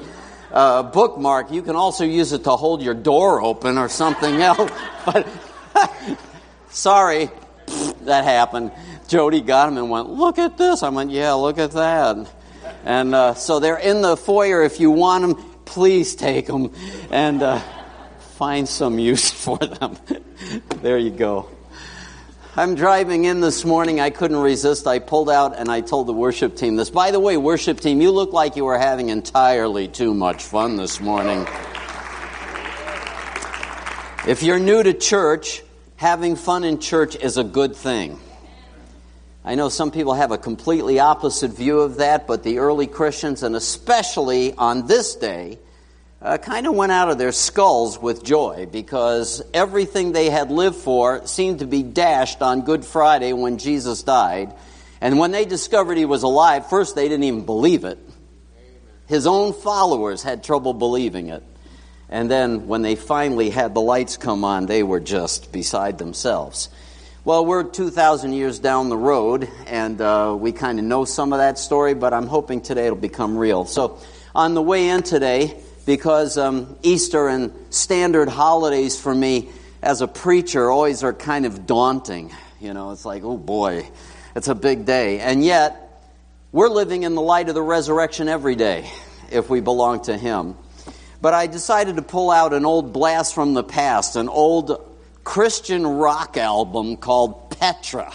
uh, 0.52 0.82
bookmark, 0.82 1.50
you 1.50 1.62
can 1.62 1.76
also 1.76 2.04
use 2.04 2.32
it 2.32 2.44
to 2.44 2.50
hold 2.50 2.82
your 2.82 2.94
door 2.94 3.40
open 3.42 3.78
or 3.78 3.88
something 3.88 4.36
else. 4.42 4.70
But 5.04 5.26
sorry, 6.70 7.30
that 8.02 8.24
happened. 8.24 8.72
Jody 9.08 9.40
got 9.40 9.66
them 9.66 9.78
and 9.78 9.90
went, 9.90 10.08
Look 10.08 10.38
at 10.38 10.56
this. 10.56 10.82
I 10.82 10.88
went, 10.88 11.10
Yeah, 11.10 11.32
look 11.32 11.58
at 11.58 11.72
that. 11.72 12.32
And 12.84 13.14
uh, 13.14 13.34
so 13.34 13.60
they're 13.60 13.78
in 13.78 14.02
the 14.02 14.16
foyer. 14.16 14.62
If 14.62 14.80
you 14.80 14.90
want 14.90 15.22
them, 15.22 15.34
please 15.64 16.14
take 16.14 16.46
them 16.46 16.72
and 17.10 17.42
uh, 17.42 17.60
find 18.36 18.68
some 18.68 18.98
use 18.98 19.30
for 19.44 19.58
them. 19.58 19.96
there 20.82 20.98
you 20.98 21.10
go. 21.10 21.48
I'm 22.56 22.74
driving 22.74 23.26
in 23.26 23.40
this 23.40 23.64
morning. 23.64 24.00
I 24.00 24.10
couldn't 24.10 24.38
resist. 24.38 24.88
I 24.88 24.98
pulled 24.98 25.30
out 25.30 25.56
and 25.56 25.68
I 25.68 25.82
told 25.82 26.08
the 26.08 26.12
worship 26.12 26.56
team 26.56 26.74
this. 26.74 26.90
By 26.90 27.12
the 27.12 27.20
way, 27.20 27.36
worship 27.36 27.78
team, 27.78 28.00
you 28.00 28.10
look 28.10 28.32
like 28.32 28.56
you 28.56 28.64
were 28.64 28.76
having 28.76 29.08
entirely 29.08 29.86
too 29.86 30.14
much 30.14 30.42
fun 30.42 30.76
this 30.76 31.00
morning. 31.00 31.46
If 34.26 34.42
you're 34.42 34.58
new 34.58 34.82
to 34.82 34.92
church, 34.94 35.62
having 35.94 36.34
fun 36.34 36.64
in 36.64 36.80
church 36.80 37.14
is 37.14 37.36
a 37.36 37.44
good 37.44 37.76
thing. 37.76 38.18
I 39.44 39.54
know 39.54 39.68
some 39.68 39.92
people 39.92 40.14
have 40.14 40.32
a 40.32 40.38
completely 40.38 40.98
opposite 40.98 41.52
view 41.52 41.80
of 41.80 41.98
that, 41.98 42.26
but 42.26 42.42
the 42.42 42.58
early 42.58 42.88
Christians, 42.88 43.44
and 43.44 43.54
especially 43.54 44.54
on 44.54 44.88
this 44.88 45.14
day, 45.14 45.60
uh, 46.22 46.36
kind 46.36 46.66
of 46.66 46.74
went 46.74 46.92
out 46.92 47.10
of 47.10 47.18
their 47.18 47.32
skulls 47.32 47.98
with 47.98 48.22
joy 48.22 48.66
because 48.70 49.42
everything 49.54 50.12
they 50.12 50.28
had 50.28 50.50
lived 50.50 50.76
for 50.76 51.26
seemed 51.26 51.60
to 51.60 51.66
be 51.66 51.82
dashed 51.82 52.42
on 52.42 52.62
Good 52.62 52.84
Friday 52.84 53.32
when 53.32 53.58
Jesus 53.58 54.02
died. 54.02 54.52
And 55.00 55.18
when 55.18 55.30
they 55.30 55.46
discovered 55.46 55.96
he 55.96 56.04
was 56.04 56.22
alive, 56.22 56.68
first 56.68 56.94
they 56.94 57.08
didn't 57.08 57.24
even 57.24 57.46
believe 57.46 57.84
it. 57.84 57.98
His 59.06 59.26
own 59.26 59.54
followers 59.54 60.22
had 60.22 60.44
trouble 60.44 60.74
believing 60.74 61.28
it. 61.28 61.42
And 62.10 62.30
then 62.30 62.66
when 62.66 62.82
they 62.82 62.96
finally 62.96 63.50
had 63.50 63.72
the 63.72 63.80
lights 63.80 64.16
come 64.16 64.44
on, 64.44 64.66
they 64.66 64.82
were 64.82 65.00
just 65.00 65.52
beside 65.52 65.96
themselves. 65.98 66.68
Well, 67.24 67.46
we're 67.46 67.64
2,000 67.64 68.32
years 68.32 68.58
down 68.58 68.88
the 68.88 68.96
road, 68.96 69.48
and 69.66 70.00
uh, 70.00 70.36
we 70.38 70.52
kind 70.52 70.78
of 70.78 70.84
know 70.84 71.04
some 71.04 71.32
of 71.32 71.38
that 71.38 71.58
story, 71.58 71.94
but 71.94 72.12
I'm 72.12 72.26
hoping 72.26 72.60
today 72.60 72.86
it'll 72.86 72.98
become 72.98 73.36
real. 73.36 73.64
So, 73.64 73.98
on 74.34 74.54
the 74.54 74.62
way 74.62 74.88
in 74.88 75.02
today, 75.02 75.60
because 75.86 76.36
um, 76.38 76.78
Easter 76.82 77.28
and 77.28 77.52
standard 77.70 78.28
holidays 78.28 78.98
for 79.00 79.14
me 79.14 79.48
as 79.82 80.02
a 80.02 80.08
preacher 80.08 80.70
always 80.70 81.02
are 81.02 81.12
kind 81.12 81.46
of 81.46 81.66
daunting. 81.66 82.32
You 82.60 82.74
know, 82.74 82.90
it's 82.90 83.04
like, 83.04 83.22
oh 83.24 83.36
boy, 83.36 83.88
it's 84.36 84.48
a 84.48 84.54
big 84.54 84.84
day. 84.84 85.20
And 85.20 85.44
yet, 85.44 85.86
we're 86.52 86.68
living 86.68 87.04
in 87.04 87.14
the 87.14 87.22
light 87.22 87.48
of 87.48 87.54
the 87.54 87.62
resurrection 87.62 88.28
every 88.28 88.56
day 88.56 88.90
if 89.30 89.48
we 89.48 89.60
belong 89.60 90.02
to 90.02 90.16
Him. 90.16 90.56
But 91.22 91.34
I 91.34 91.46
decided 91.46 91.96
to 91.96 92.02
pull 92.02 92.30
out 92.30 92.52
an 92.52 92.64
old 92.64 92.92
blast 92.92 93.34
from 93.34 93.54
the 93.54 93.62
past, 93.62 94.16
an 94.16 94.28
old 94.28 94.86
Christian 95.22 95.86
rock 95.86 96.36
album 96.36 96.96
called 96.96 97.50
Petra. 97.50 98.12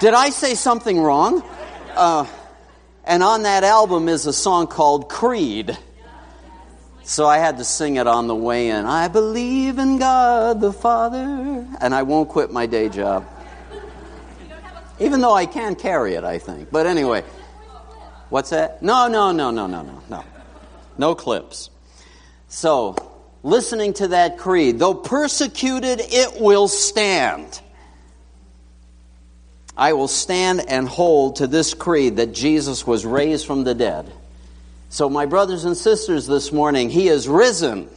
Did 0.00 0.14
I 0.14 0.30
say 0.30 0.54
something 0.54 1.00
wrong? 1.00 1.42
Uh, 1.94 2.26
and 3.04 3.22
on 3.22 3.42
that 3.42 3.64
album 3.64 4.08
is 4.08 4.26
a 4.26 4.32
song 4.32 4.66
called 4.66 5.08
Creed. 5.08 5.76
So 7.04 7.26
I 7.26 7.38
had 7.38 7.58
to 7.58 7.64
sing 7.64 7.96
it 7.96 8.06
on 8.06 8.28
the 8.28 8.34
way 8.34 8.70
in. 8.70 8.86
I 8.86 9.08
believe 9.08 9.78
in 9.78 9.98
God 9.98 10.60
the 10.60 10.72
Father, 10.72 11.66
and 11.80 11.94
I 11.94 12.04
won't 12.04 12.28
quit 12.28 12.52
my 12.52 12.66
day 12.66 12.88
job. 12.88 13.26
Even 15.00 15.20
though 15.20 15.34
I 15.34 15.46
can 15.46 15.74
carry 15.74 16.14
it, 16.14 16.22
I 16.22 16.38
think. 16.38 16.70
But 16.70 16.86
anyway, 16.86 17.24
what's 18.28 18.50
that? 18.50 18.82
No, 18.82 19.08
no, 19.08 19.32
no, 19.32 19.50
no, 19.50 19.66
no, 19.66 19.82
no, 19.82 20.02
no. 20.08 20.24
No 20.96 21.14
clips. 21.14 21.70
So, 22.46 22.94
listening 23.42 23.94
to 23.94 24.08
that 24.08 24.38
creed. 24.38 24.78
Though 24.78 24.94
persecuted, 24.94 26.00
it 26.00 26.40
will 26.40 26.68
stand. 26.68 27.60
I 29.76 29.94
will 29.94 30.08
stand 30.08 30.60
and 30.68 30.86
hold 30.86 31.36
to 31.36 31.46
this 31.46 31.74
creed 31.74 32.16
that 32.16 32.32
Jesus 32.32 32.86
was 32.86 33.06
raised 33.06 33.46
from 33.46 33.64
the 33.64 33.74
dead. 33.74 34.12
So, 34.90 35.08
my 35.08 35.24
brothers 35.24 35.64
and 35.64 35.76
sisters, 35.76 36.26
this 36.26 36.52
morning, 36.52 36.90
He 36.90 37.08
is 37.08 37.26
risen. 37.26 37.88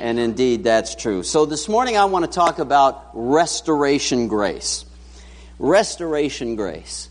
And 0.00 0.18
indeed, 0.18 0.64
that's 0.64 0.94
true. 0.94 1.22
So, 1.22 1.46
this 1.46 1.68
morning, 1.68 1.96
I 1.96 2.06
want 2.06 2.24
to 2.24 2.30
talk 2.30 2.58
about 2.58 3.10
restoration 3.14 4.26
grace. 4.26 4.84
Restoration 5.60 6.56
grace. 6.56 7.08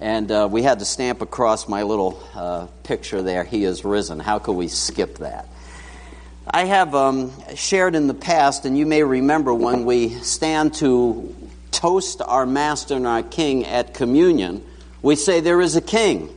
And 0.00 0.30
uh, 0.30 0.48
we 0.50 0.62
had 0.62 0.78
to 0.80 0.84
stamp 0.84 1.22
across 1.22 1.66
my 1.66 1.82
little 1.82 2.22
uh, 2.34 2.66
picture 2.84 3.22
there, 3.22 3.44
He 3.44 3.64
is 3.64 3.84
risen. 3.84 4.20
How 4.20 4.38
could 4.38 4.52
we 4.52 4.68
skip 4.68 5.18
that? 5.18 5.48
I 6.50 6.66
have 6.66 6.94
um, 6.94 7.32
shared 7.54 7.94
in 7.94 8.06
the 8.06 8.14
past, 8.14 8.66
and 8.66 8.76
you 8.76 8.84
may 8.84 9.02
remember 9.02 9.52
when 9.54 9.86
we 9.86 10.10
stand 10.10 10.74
to 10.74 11.34
toast 11.70 12.22
our 12.22 12.46
Master 12.46 12.94
and 12.94 13.06
our 13.06 13.22
King 13.22 13.64
at 13.64 13.94
communion, 13.94 14.64
we 15.02 15.16
say, 15.16 15.40
There 15.40 15.60
is 15.60 15.76
a 15.76 15.80
King, 15.80 16.34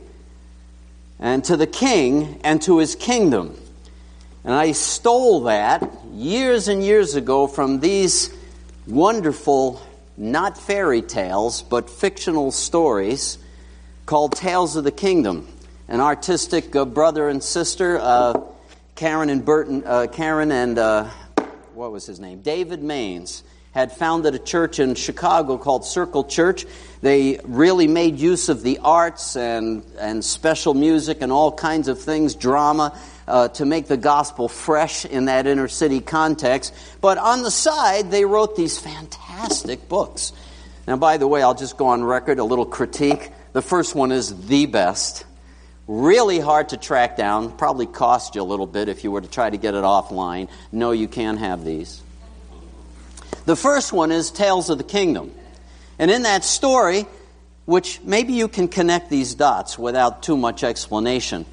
and 1.18 1.44
to 1.44 1.56
the 1.56 1.66
King 1.66 2.40
and 2.44 2.60
to 2.62 2.78
his 2.78 2.94
kingdom. 2.94 3.58
And 4.44 4.54
I 4.54 4.72
stole 4.72 5.42
that 5.42 5.88
years 6.12 6.68
and 6.68 6.82
years 6.82 7.14
ago 7.14 7.46
from 7.46 7.80
these 7.80 8.34
wonderful, 8.86 9.80
not 10.16 10.58
fairy 10.58 11.02
tales, 11.02 11.62
but 11.62 11.88
fictional 11.88 12.50
stories 12.50 13.38
called 14.04 14.32
Tales 14.32 14.74
of 14.74 14.84
the 14.84 14.90
Kingdom. 14.90 15.46
An 15.86 16.00
artistic 16.00 16.74
uh, 16.74 16.84
brother 16.84 17.28
and 17.28 17.42
sister, 17.42 17.98
uh, 18.00 18.40
Karen 18.94 19.30
and 19.30 19.44
Burton, 19.44 19.84
uh, 19.86 20.06
Karen 20.10 20.50
and 20.50 20.78
uh, 20.78 21.08
what 21.74 21.92
was 21.92 22.06
his 22.06 22.20
name? 22.20 22.40
David 22.40 22.82
Maines 22.82 23.42
had 23.72 23.90
founded 23.90 24.34
a 24.34 24.38
church 24.38 24.78
in 24.78 24.94
Chicago 24.94 25.56
called 25.56 25.84
Circle 25.84 26.24
Church. 26.24 26.66
They 27.00 27.40
really 27.44 27.88
made 27.88 28.18
use 28.18 28.48
of 28.48 28.62
the 28.62 28.78
arts 28.78 29.34
and, 29.34 29.82
and 29.98 30.24
special 30.24 30.74
music 30.74 31.22
and 31.22 31.32
all 31.32 31.52
kinds 31.52 31.88
of 31.88 32.00
things, 32.00 32.34
drama, 32.34 32.96
uh, 33.26 33.48
to 33.48 33.64
make 33.64 33.88
the 33.88 33.96
gospel 33.96 34.48
fresh 34.48 35.06
in 35.06 35.24
that 35.24 35.46
inner 35.46 35.68
city 35.68 36.00
context. 36.00 36.74
But 37.00 37.16
on 37.16 37.42
the 37.42 37.50
side, 37.50 38.10
they 38.10 38.24
wrote 38.24 38.56
these 38.56 38.78
fantastic 38.78 39.88
books. 39.88 40.32
Now, 40.86 40.96
by 40.96 41.16
the 41.16 41.26
way, 41.26 41.42
I'll 41.42 41.54
just 41.54 41.78
go 41.78 41.86
on 41.86 42.04
record 42.04 42.38
a 42.38 42.44
little 42.44 42.66
critique. 42.66 43.30
The 43.54 43.62
first 43.62 43.94
one 43.94 44.12
is 44.12 44.48
the 44.48 44.66
best. 44.66 45.24
Really 45.88 46.40
hard 46.40 46.70
to 46.70 46.76
track 46.76 47.16
down, 47.16 47.56
probably 47.56 47.86
cost 47.86 48.34
you 48.34 48.42
a 48.42 48.44
little 48.44 48.66
bit 48.66 48.88
if 48.88 49.02
you 49.02 49.10
were 49.10 49.20
to 49.20 49.28
try 49.28 49.48
to 49.48 49.56
get 49.56 49.74
it 49.74 49.82
offline. 49.82 50.48
No, 50.70 50.90
you 50.90 51.08
can't 51.08 51.38
have 51.38 51.64
these. 51.64 52.02
The 53.44 53.56
first 53.56 53.92
one 53.92 54.12
is 54.12 54.30
Tales 54.30 54.70
of 54.70 54.78
the 54.78 54.84
Kingdom. 54.84 55.32
And 55.98 56.10
in 56.10 56.22
that 56.22 56.44
story, 56.44 57.06
which 57.64 58.00
maybe 58.02 58.34
you 58.34 58.48
can 58.48 58.68
connect 58.68 59.10
these 59.10 59.34
dots 59.34 59.78
without 59.78 60.22
too 60.22 60.36
much 60.36 60.62
explanation, 60.62 61.44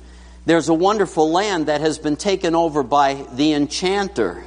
there's 0.46 0.70
a 0.70 0.74
wonderful 0.74 1.32
land 1.32 1.66
that 1.66 1.82
has 1.82 1.98
been 1.98 2.16
taken 2.16 2.56
over 2.56 2.84
by 2.84 3.26
the 3.34 3.54
enchanter. 3.54 4.44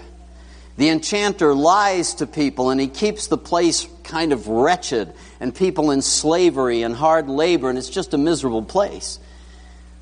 The 0.77 0.89
enchanter 0.89 1.55
lies 1.55 2.15
to 2.15 2.27
people 2.27 2.71
and 2.71 2.81
he 2.81 2.89
keeps 2.89 3.27
the 3.27 3.39
place 3.39 3.87
kind 4.05 4.33
of 4.33 4.49
wretched 4.49 5.13
and 5.41 5.55
people 5.55 5.91
in 5.91 6.03
slavery 6.03 6.83
and 6.83 6.95
hard 6.95 7.29
labor, 7.29 7.69
and 7.69 7.79
it's 7.79 7.89
just 7.89 8.15
a 8.15 8.19
miserable 8.19 8.63
place. 8.63 9.19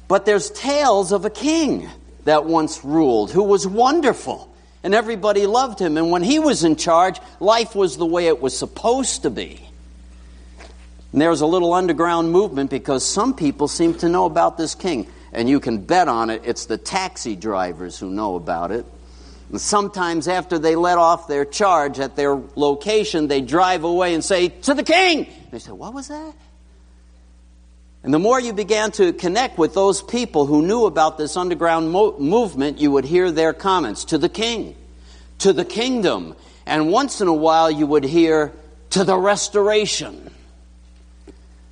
But 0.09 0.26
there's 0.26 0.50
tales 0.50 1.12
of 1.12 1.24
a 1.24 1.31
king 1.31 1.88
that 2.24 2.44
once 2.44 2.85
ruled 2.85 3.31
who 3.31 3.42
was 3.42 3.66
wonderful 3.66 4.50
and 4.83 4.95
everybody 4.95 5.47
loved 5.47 5.79
him. 5.79 5.97
And 5.97 6.11
when 6.11 6.23
he 6.23 6.38
was 6.38 6.64
in 6.64 6.77
charge, 6.77 7.21
life 7.38 7.75
was 7.75 7.97
the 7.97 8.07
way 8.07 8.27
it 8.27 8.40
was 8.40 8.57
supposed 8.59 9.23
to 9.23 9.31
be. 9.31 9.66
And 11.12 11.21
there 11.21 11.31
was 11.31 11.40
a 11.40 11.47
little 11.47 11.73
underground 11.75 12.31
movement 12.31 12.71
because 12.71 13.05
some 13.05 13.35
people 13.35 13.69
seem 13.69 13.95
to 13.95 14.09
know 14.09 14.25
about 14.25 14.57
this 14.57 14.75
king. 14.75 15.07
And 15.33 15.49
you 15.49 15.61
can 15.61 15.79
bet 15.79 16.09
on 16.09 16.31
it, 16.31 16.43
it's 16.45 16.66
the 16.66 16.79
taxi 16.79 17.37
drivers 17.37 17.99
who 17.99 18.11
know 18.11 18.37
about 18.37 18.71
it. 18.71 18.87
And 19.51 19.61
sometimes, 19.61 20.29
after 20.29 20.59
they 20.59 20.77
let 20.77 20.97
off 20.97 21.27
their 21.27 21.45
charge 21.45 21.99
at 21.99 22.14
their 22.14 22.40
location, 22.55 23.27
they 23.27 23.40
drive 23.40 23.83
away 23.83 24.14
and 24.14 24.25
say, 24.25 24.49
To 24.49 24.75
the 24.75 24.85
king! 24.85 25.27
And 25.27 25.51
they 25.51 25.59
say, 25.59 25.73
What 25.73 25.93
was 25.93 26.07
that? 26.09 26.35
And 28.03 28.15
the 28.15 28.19
more 28.19 28.41
you 28.41 28.53
began 28.53 28.93
to 28.93 29.13
connect 29.13 29.59
with 29.59 29.75
those 29.75 30.03
people 30.03 30.47
who 30.47 30.63
knew 30.63 30.87
about 30.87 31.19
this 31.19 31.37
underground 31.37 31.91
mo- 31.91 32.19
movement, 32.19 32.79
you 32.79 32.91
would 32.93 33.05
hear 33.05 33.31
their 33.31 33.53
comments 33.53 34.07
to 34.07 34.19
the 34.19 34.29
king, 34.29 34.75
to 35.39 35.53
the 35.53 35.67
kingdom, 35.67 36.35
and 36.65 36.91
once 36.91 37.21
in 37.21 37.29
a 37.29 37.35
while 37.35 37.71
you 37.71 37.87
would 37.87 38.05
hear 38.05 38.53
to 38.91 39.05
the 39.05 39.17
restoration. 39.17 40.31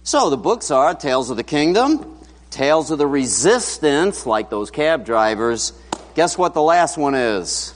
So 0.02 0.30
the 0.30 0.36
books 0.36 0.70
are 0.70 0.94
Tales 0.94 1.30
of 1.30 1.36
the 1.36 1.44
Kingdom, 1.44 2.18
Tales 2.50 2.90
of 2.90 2.98
the 2.98 3.06
Resistance, 3.06 4.26
like 4.26 4.50
those 4.50 4.70
cab 4.70 5.04
drivers. 5.04 5.72
Guess 6.14 6.36
what 6.36 6.54
the 6.54 6.62
last 6.62 6.96
one 6.96 7.14
is? 7.14 7.74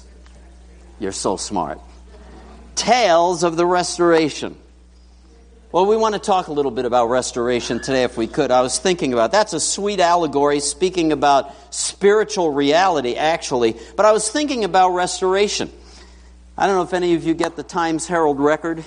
You're 0.98 1.12
so 1.12 1.36
smart. 1.36 1.78
Tales 2.74 3.44
of 3.44 3.56
the 3.56 3.66
Restoration. 3.66 4.56
Well, 5.72 5.86
we 5.86 5.96
want 5.96 6.14
to 6.14 6.18
talk 6.18 6.48
a 6.48 6.52
little 6.52 6.70
bit 6.70 6.84
about 6.84 7.06
restoration 7.06 7.80
today, 7.80 8.02
if 8.02 8.18
we 8.18 8.26
could. 8.26 8.50
I 8.50 8.60
was 8.60 8.78
thinking 8.78 9.14
about 9.14 9.32
that's 9.32 9.54
a 9.54 9.60
sweet 9.60 10.00
allegory 10.00 10.60
speaking 10.60 11.12
about 11.12 11.50
spiritual 11.72 12.50
reality, 12.50 13.14
actually. 13.14 13.78
But 13.96 14.04
I 14.04 14.12
was 14.12 14.28
thinking 14.28 14.64
about 14.64 14.90
restoration. 14.90 15.70
I 16.58 16.66
don't 16.66 16.76
know 16.76 16.82
if 16.82 16.92
any 16.92 17.14
of 17.14 17.24
you 17.24 17.32
get 17.32 17.56
the 17.56 17.62
Times 17.62 18.06
Herald 18.06 18.38
record. 18.38 18.84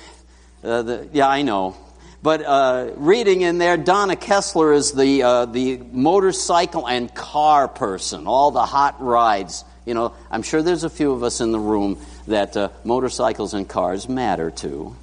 Uh, 0.63 0.83
the, 0.83 1.09
yeah, 1.11 1.27
I 1.27 1.41
know. 1.41 1.75
But 2.21 2.43
uh, 2.43 2.91
reading 2.97 3.41
in 3.41 3.57
there, 3.57 3.77
Donna 3.77 4.15
Kessler 4.15 4.71
is 4.71 4.91
the 4.91 5.23
uh, 5.23 5.45
the 5.45 5.77
motorcycle 5.77 6.87
and 6.87 7.11
car 7.15 7.67
person. 7.67 8.27
All 8.27 8.51
the 8.51 8.63
hot 8.63 9.01
rides. 9.01 9.65
You 9.87 9.95
know, 9.95 10.13
I'm 10.29 10.43
sure 10.43 10.61
there's 10.61 10.83
a 10.83 10.91
few 10.91 11.13
of 11.13 11.23
us 11.23 11.41
in 11.41 11.51
the 11.51 11.59
room 11.59 11.99
that 12.27 12.55
uh, 12.55 12.69
motorcycles 12.83 13.55
and 13.55 13.67
cars 13.67 14.07
matter 14.07 14.51
to 14.51 14.95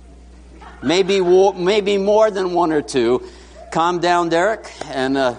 maybe, 0.83 1.21
maybe 1.21 1.99
more 1.99 2.31
than 2.31 2.53
one 2.53 2.73
or 2.73 2.83
two. 2.83 3.27
Calm 3.71 4.01
down, 4.01 4.29
Derek, 4.29 4.71
and 4.91 5.17
uh, 5.17 5.35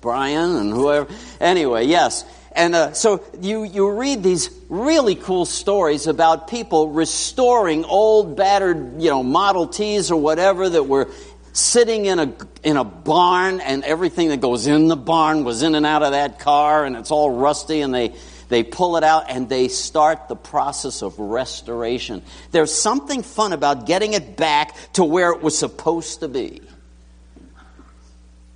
Brian, 0.00 0.56
and 0.56 0.72
whoever. 0.72 1.12
Anyway, 1.40 1.86
yes. 1.86 2.24
And 2.52 2.74
uh, 2.76 2.92
so 2.92 3.24
you, 3.40 3.64
you 3.64 3.90
read 3.90 4.22
these 4.22 4.50
really 4.68 5.16
cool 5.16 5.44
stories 5.44 6.06
about 6.06 6.48
people 6.48 6.90
restoring 6.90 7.84
old, 7.84 8.36
battered, 8.36 9.02
you 9.02 9.10
know, 9.10 9.24
Model 9.24 9.66
Ts 9.66 10.12
or 10.12 10.20
whatever 10.20 10.68
that 10.68 10.84
were 10.84 11.10
sitting 11.52 12.06
in 12.06 12.18
a, 12.18 12.32
in 12.62 12.76
a 12.76 12.84
barn, 12.84 13.60
and 13.60 13.84
everything 13.84 14.28
that 14.28 14.40
goes 14.40 14.66
in 14.66 14.88
the 14.88 14.96
barn 14.96 15.44
was 15.44 15.62
in 15.62 15.74
and 15.74 15.86
out 15.86 16.02
of 16.02 16.12
that 16.12 16.38
car, 16.38 16.84
and 16.84 16.96
it's 16.96 17.10
all 17.10 17.30
rusty, 17.30 17.80
and 17.80 17.94
they 17.94 18.12
they 18.48 18.62
pull 18.62 18.96
it 18.96 19.04
out 19.04 19.30
and 19.30 19.48
they 19.48 19.68
start 19.68 20.28
the 20.28 20.36
process 20.36 21.02
of 21.02 21.18
restoration. 21.18 22.22
There's 22.50 22.74
something 22.74 23.22
fun 23.22 23.52
about 23.52 23.86
getting 23.86 24.12
it 24.12 24.36
back 24.36 24.74
to 24.94 25.04
where 25.04 25.30
it 25.32 25.42
was 25.42 25.56
supposed 25.56 26.20
to 26.20 26.28
be. 26.28 26.60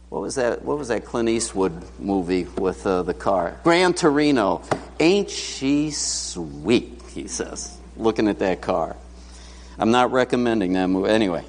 What 0.09 0.22
was 0.22 0.37
that? 0.37 0.62
What 0.64 0.79
was 0.79 0.88
that 0.88 1.05
Clint 1.05 1.29
Eastwood 1.29 1.85
movie 1.98 2.44
with 2.44 2.87
uh, 2.87 3.03
the 3.03 3.12
car? 3.12 3.61
Gran 3.62 3.92
Torino. 3.92 4.62
Ain't 4.98 5.29
she 5.29 5.90
sweet? 5.90 7.03
He 7.12 7.29
says, 7.29 7.77
looking 7.96 8.27
at 8.29 8.38
that 8.38 8.62
car. 8.62 8.96
I'm 9.79 9.90
not 9.90 10.11
recommending 10.11 10.72
that 10.72 10.88
movie. 10.88 11.11
Anyway, 11.11 11.44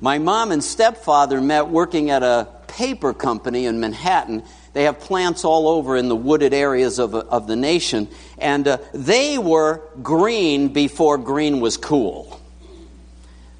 my 0.00 0.18
mom 0.18 0.52
and 0.52 0.62
stepfather 0.62 1.40
met 1.40 1.68
working 1.68 2.10
at 2.10 2.22
a 2.22 2.46
paper 2.68 3.14
company 3.14 3.66
in 3.66 3.80
Manhattan, 3.80 4.42
they 4.74 4.84
have 4.84 4.98
plants 4.98 5.44
all 5.44 5.68
over 5.68 5.96
in 5.96 6.08
the 6.08 6.16
wooded 6.16 6.52
areas 6.52 6.98
of, 6.98 7.14
of 7.14 7.46
the 7.46 7.56
nation. 7.56 8.08
And 8.38 8.66
uh, 8.66 8.78
they 8.92 9.38
were 9.38 9.80
green 10.02 10.72
before 10.72 11.16
green 11.16 11.60
was 11.60 11.76
cool. 11.76 12.40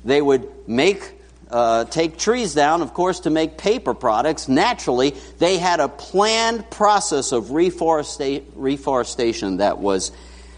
They 0.05 0.21
would 0.21 0.69
make, 0.69 1.13
uh, 1.51 1.85
take 1.85 2.19
trees 2.19 2.53
down, 2.53 2.83
of 2.83 2.93
course, 2.93 3.21
to 3.21 3.31
make 3.31 3.57
paper 3.57 3.95
products. 3.95 4.49
Naturally, 4.49 5.15
they 5.39 5.57
had 5.57 5.79
a 5.79 5.89
planned 5.89 6.69
process 6.71 7.31
of 7.31 7.45
reforesta- 7.47 8.43
reforestation 8.57 9.59
that 9.59 9.79
was, 9.79 10.11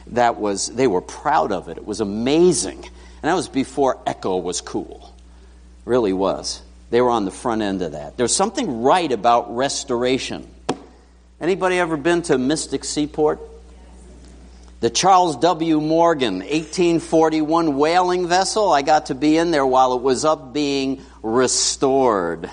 that 0.08 0.36
was, 0.36 0.68
they 0.68 0.86
were 0.86 1.02
proud 1.02 1.52
of 1.52 1.68
it. 1.68 1.76
It 1.76 1.84
was 1.84 2.00
amazing. 2.00 2.78
And 2.78 3.30
that 3.30 3.34
was 3.34 3.48
before 3.48 4.00
Echo 4.06 4.38
was 4.38 4.62
cool. 4.62 5.14
Really 5.84 6.14
was. 6.14 6.62
They 6.90 7.00
were 7.00 7.10
on 7.10 7.24
the 7.24 7.30
front 7.30 7.62
end 7.62 7.82
of 7.82 7.92
that. 7.92 8.16
There's 8.16 8.34
something 8.34 8.82
right 8.82 9.10
about 9.10 9.54
restoration. 9.54 10.48
Anybody 11.40 11.78
ever 11.78 11.96
been 11.96 12.22
to 12.22 12.38
Mystic 12.38 12.84
Seaport? 12.84 13.40
The 14.80 14.90
Charles 14.90 15.36
W. 15.36 15.80
Morgan 15.80 16.40
1841 16.40 17.76
whaling 17.76 18.28
vessel, 18.28 18.70
I 18.72 18.82
got 18.82 19.06
to 19.06 19.14
be 19.14 19.36
in 19.36 19.50
there 19.50 19.66
while 19.66 19.94
it 19.94 20.02
was 20.02 20.24
up 20.24 20.52
being 20.52 21.02
restored. 21.22 22.50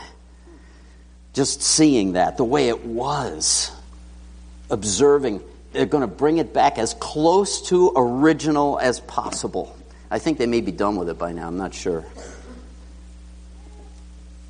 Just 1.34 1.62
seeing 1.62 2.14
that, 2.14 2.38
the 2.38 2.46
way 2.46 2.70
it 2.70 2.86
was, 2.86 3.72
observing, 4.70 5.42
they're 5.74 5.86
going 5.86 6.02
to 6.02 6.08
bring 6.08 6.38
it 6.38 6.54
back 6.54 6.78
as 6.78 6.94
close 6.94 7.68
to 7.70 7.92
original 7.96 8.80
as 8.80 9.00
possible. 9.02 9.76
I 10.10 10.20
think 10.20 10.38
they 10.38 10.48
may 10.48 10.62
be 10.62 10.72
done 10.72 10.96
with 10.96 11.10
it 11.10 11.18
by 11.18 11.34
now, 11.34 11.48
I'm 11.48 11.58
not 11.58 11.74
sure. 11.74 12.06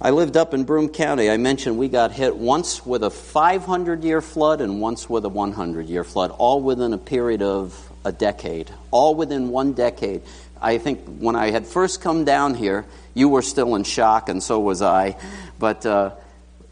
I 0.04 0.10
lived 0.10 0.36
up 0.36 0.54
in 0.54 0.66
Broome 0.66 0.89
County. 0.89 1.30
I 1.30 1.38
mentioned 1.38 1.78
we 1.78 1.88
got 1.88 2.12
hit 2.12 2.36
once 2.36 2.86
with 2.86 3.06
a 3.06 3.10
500 3.10 4.04
year 4.04 4.20
flood 4.20 4.60
and 4.60 4.82
once 4.82 5.10
with 5.10 5.24
a 5.24 5.30
100 5.30 5.88
year 5.88 6.04
flood, 6.04 6.32
all 6.32 6.62
within 6.62 6.92
a 6.92 6.98
period 6.98 7.42
of 7.42 7.89
a 8.04 8.12
decade, 8.12 8.70
all 8.92 9.16
within 9.16 9.48
one 9.48 9.72
decade. 9.72 10.22
I 10.62 10.78
think 10.78 11.08
when 11.20 11.38
I 11.38 11.52
had 11.52 11.66
first 11.66 12.02
come 12.02 12.26
down 12.26 12.54
here, 12.54 12.86
you 13.13 13.30
were 13.30 13.42
still 13.42 13.76
in 13.76 13.86
shock, 13.86 14.28
and 14.28 14.44
so 14.44 14.60
was 14.60 14.82
I. 14.82 15.16
But 15.58 15.86
uh, 15.86 16.16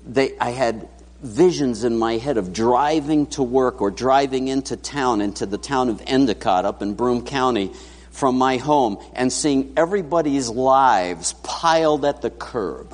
they, 0.05 0.37
I 0.37 0.49
had 0.49 0.89
visions 1.23 1.85
in 1.85 1.97
my 1.97 2.17
head 2.17 2.35
of 2.35 2.51
driving 2.51 3.27
to 3.27 3.43
work 3.43 3.81
or 3.81 3.91
driving 3.91 4.49
into 4.49 4.75
town, 4.75 5.21
into 5.21 5.45
the 5.45 5.57
town 5.57 5.87
of 5.87 6.03
Endicott 6.05 6.65
up 6.65 6.81
in 6.81 6.95
Broome 6.95 7.25
County 7.25 7.71
from 8.09 8.37
my 8.37 8.57
home, 8.57 8.97
and 9.13 9.31
seeing 9.31 9.71
everybody's 9.77 10.49
lives 10.49 11.31
piled 11.43 12.03
at 12.03 12.21
the 12.21 12.29
curb 12.29 12.93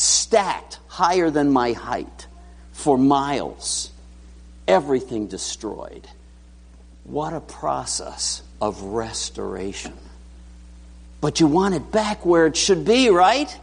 stacked 0.00 0.78
higher 0.88 1.30
than 1.30 1.50
my 1.50 1.72
height 1.72 2.26
for 2.72 2.96
miles, 2.96 3.90
everything 4.66 5.26
destroyed. 5.26 6.08
What 7.04 7.34
a 7.34 7.40
process 7.40 8.42
of 8.60 8.80
restoration. 8.82 9.92
But 11.20 11.40
you 11.40 11.46
want 11.46 11.74
it 11.74 11.92
back 11.92 12.24
where 12.24 12.46
it 12.46 12.56
should 12.56 12.84
be, 12.84 13.10
right? 13.10 13.54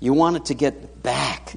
You 0.00 0.14
want 0.14 0.36
it 0.36 0.44
to 0.46 0.54
get 0.54 1.02
back. 1.02 1.54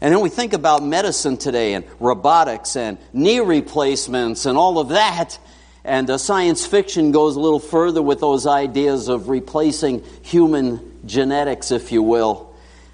And 0.00 0.14
then 0.14 0.20
we 0.20 0.28
think 0.28 0.52
about 0.52 0.84
medicine 0.84 1.36
today 1.36 1.74
and 1.74 1.84
robotics 1.98 2.76
and 2.76 2.96
knee 3.12 3.40
replacements 3.40 4.46
and 4.46 4.56
all 4.56 4.78
of 4.78 4.90
that. 4.90 5.36
And 5.84 6.08
uh, 6.08 6.18
science 6.18 6.64
fiction 6.64 7.10
goes 7.10 7.34
a 7.34 7.40
little 7.40 7.58
further 7.58 8.02
with 8.02 8.20
those 8.20 8.46
ideas 8.46 9.08
of 9.08 9.28
replacing 9.28 10.04
human 10.22 11.00
genetics, 11.06 11.72
if 11.72 11.90
you 11.90 12.04
will 12.04 12.47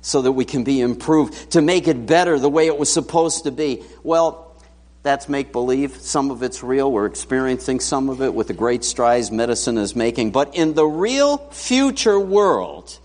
so 0.04 0.20
that 0.20 0.32
we 0.32 0.44
can 0.44 0.64
be 0.64 0.82
improved, 0.82 1.52
to 1.52 1.62
make 1.62 1.88
it 1.88 2.04
better 2.04 2.38
the 2.38 2.50
way 2.50 2.66
it 2.66 2.76
was 2.76 2.92
supposed 2.92 3.44
to 3.44 3.50
be. 3.50 3.82
Well, 4.02 4.54
that's 5.02 5.30
make 5.30 5.50
believe. 5.50 5.96
Some 5.96 6.30
of 6.30 6.42
it's 6.42 6.62
real. 6.62 6.92
We're 6.92 7.06
experiencing 7.06 7.80
some 7.80 8.10
of 8.10 8.20
it 8.20 8.34
with 8.34 8.48
the 8.48 8.52
great 8.52 8.84
strides 8.84 9.30
medicine 9.30 9.78
is 9.78 9.96
making. 9.96 10.32
But 10.32 10.56
in 10.56 10.74
the 10.74 10.84
real 10.84 11.38
future 11.52 12.20
world, 12.20 12.98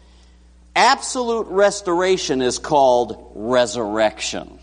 absolute 0.75 1.47
restoration 1.47 2.41
is 2.41 2.59
called 2.59 3.31
resurrection. 3.33 4.59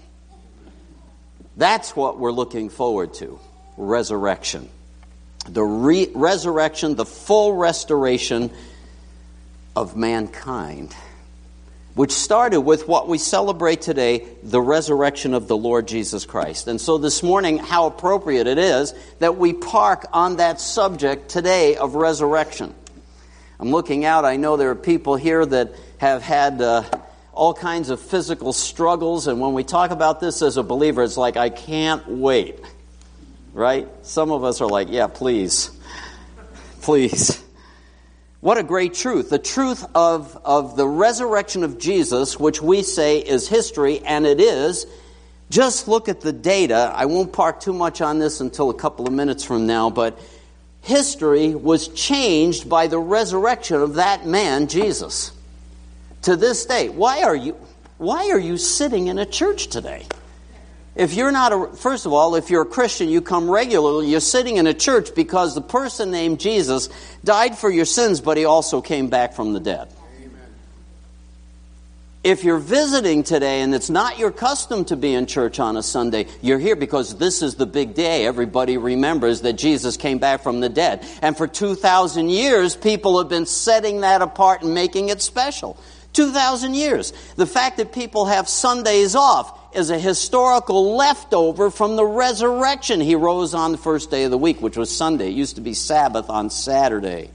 That's 1.57 1.97
what 1.97 2.18
we're 2.18 2.32
looking 2.32 2.68
forward 2.68 3.14
to 3.14 3.41
resurrection. 3.78 4.68
the 5.49 5.62
re- 5.62 6.11
resurrection, 6.14 6.95
the 6.95 7.07
full 7.07 7.55
restoration 7.55 8.51
of 9.74 9.97
mankind, 9.97 10.95
which 11.97 12.12
started 12.12 12.61
with 12.61 12.86
what 12.86 13.09
we 13.09 13.16
celebrate 13.16 13.80
today 13.80 14.28
the 14.42 14.61
resurrection 14.61 15.32
of 15.32 15.49
the 15.49 15.57
Lord 15.57 15.88
Jesus 15.88 16.26
Christ. 16.26 16.68
And 16.68 16.78
so 16.78 16.99
this 16.99 17.22
morning, 17.22 17.57
how 17.57 17.86
appropriate 17.86 18.47
it 18.47 18.59
is 18.59 18.94
that 19.18 19.38
we 19.38 19.55
park 19.55 20.05
on 20.12 20.36
that 20.36 20.61
subject 20.61 21.30
today 21.30 21.76
of 21.76 21.94
resurrection. 21.94 22.74
I'm 23.59 23.70
looking 23.70 24.05
out, 24.05 24.26
I 24.26 24.36
know 24.36 24.59
there 24.59 24.70
are 24.70 24.76
people 24.76 25.16
here 25.16 25.44
that 25.44 25.72
have 25.99 26.22
had. 26.22 26.62
Uh, 26.62 26.84
all 27.32 27.53
kinds 27.53 27.90
of 27.90 28.01
physical 28.01 28.55
struggles, 28.55 29.26
and 29.26 29.38
when 29.38 29.53
we 29.53 29.62
talk 29.62 29.90
about 29.90 30.20
this 30.20 30.40
as 30.40 30.57
a 30.57 30.62
believer, 30.62 31.03
it's 31.03 31.18
like, 31.18 31.36
I 31.36 31.51
can't 31.51 32.09
wait. 32.09 32.59
Right? 33.53 33.86
Some 34.07 34.30
of 34.30 34.42
us 34.42 34.62
are 34.62 34.68
like, 34.68 34.88
yeah, 34.90 35.07
please. 35.07 35.70
Please. 36.80 37.44
What 38.47 38.59
a 38.59 38.62
great 38.62 38.94
truth. 38.94 39.28
The 39.28 39.40
truth 39.40 39.84
of, 39.92 40.40
of 40.44 40.76
the 40.76 40.86
resurrection 40.86 41.64
of 41.64 41.80
Jesus, 41.80 42.38
which 42.38 42.62
we 42.62 42.84
say 42.84 43.18
is 43.18 43.49
history, 43.49 43.99
and 43.99 44.24
it 44.24 44.40
is. 44.40 44.86
Just 45.51 45.88
look 45.88 46.09
at 46.09 46.20
the 46.20 46.32
data. 46.32 46.92
I 46.94 47.07
won't 47.07 47.32
park 47.32 47.59
too 47.59 47.72
much 47.72 48.01
on 48.01 48.20
this 48.20 48.40
until 48.40 48.70
a 48.70 48.74
couple 48.74 49.09
of 49.09 49.12
minutes 49.12 49.42
from 49.42 49.66
now, 49.66 49.90
but 49.90 50.16
history 50.82 51.57
was 51.57 51.88
changed 51.88 52.68
by 52.68 52.86
the 52.86 53.01
resurrection 53.01 53.82
of 53.82 53.94
that 53.94 54.26
man, 54.26 54.68
Jesus. 54.68 55.32
To 56.22 56.36
this 56.36 56.66
day. 56.66 56.88
Why 56.88 57.24
are 57.24 57.34
you, 57.34 57.57
why 57.99 58.30
are 58.30 58.38
you 58.38 58.59
sitting 58.59 59.09
in 59.09 59.18
a 59.18 59.26
church 59.26 59.66
today? 59.66 60.07
If 60.97 61.12
you're 61.12 61.30
not 61.30 61.53
a, 61.53 61.76
first 61.76 62.07
of 62.07 62.14
all, 62.14 62.36
if 62.36 62.49
you're 62.49 62.62
a 62.62 62.66
Christian, 62.66 63.11
you 63.11 63.20
come 63.20 63.51
regularly, 63.51 64.09
you're 64.09 64.20
sitting 64.20 64.57
in 64.57 64.66
a 64.66 64.72
church 64.72 65.14
because 65.14 65.55
the 65.55 65.61
person 65.61 66.11
named 66.11 66.40
Jesus 66.40 66.88
died 67.22 67.59
for 67.59 67.70
your 67.70 67.84
sins, 67.84 68.22
but 68.22 68.38
he 68.38 68.47
also 68.47 68.80
came 68.80 69.09
back 69.09 69.34
from 69.34 69.53
the 69.53 69.61
dead. 69.61 69.88
If 72.24 72.42
you're 72.42 72.59
visiting 72.59 73.22
today 73.22 73.61
and 73.61 73.72
it's 73.72 73.90
not 73.90 74.18
your 74.18 74.32
custom 74.32 74.84
to 74.86 74.97
be 74.97 75.14
in 75.14 75.26
church 75.26 75.61
on 75.61 75.76
a 75.76 75.82
Sunday, 75.82 76.26
you're 76.42 76.59
here 76.59 76.74
because 76.74 77.14
this 77.18 77.40
is 77.40 77.55
the 77.55 77.66
big 77.66 77.94
day. 77.94 78.26
Everybody 78.26 78.78
remembers 78.78 79.42
that 79.42 79.53
Jesus 79.53 79.97
came 79.97 80.18
back 80.18 80.42
from 80.42 80.59
the 80.59 80.68
dead. 80.68 81.07
And 81.22 81.36
for 81.36 81.47
2,000 81.47 82.28
years, 82.28 82.74
people 82.74 83.18
have 83.18 83.28
been 83.28 83.47
setting 83.47 84.01
that 84.01 84.22
apart 84.22 84.62
and 84.62 84.74
making 84.74 85.11
it 85.11 85.22
special. 85.22 85.78
2,000 86.14 86.74
years. 86.74 87.12
The 87.36 87.47
fact 87.47 87.76
that 87.76 87.92
people 87.92 88.24
have 88.24 88.49
Sundays 88.49 89.14
off 89.14 89.57
is 89.74 89.90
a 89.90 89.98
historical 89.98 90.96
leftover 90.96 91.70
from 91.70 91.96
the 91.96 92.04
resurrection. 92.04 93.00
He 93.00 93.14
rose 93.14 93.54
on 93.54 93.72
the 93.72 93.78
first 93.78 94.10
day 94.10 94.24
of 94.24 94.30
the 94.30 94.38
week, 94.38 94.60
which 94.60 94.76
was 94.76 94.94
Sunday. 94.94 95.28
It 95.28 95.34
used 95.34 95.56
to 95.56 95.60
be 95.60 95.74
Sabbath 95.74 96.30
on 96.30 96.50
Saturday. 96.50 97.30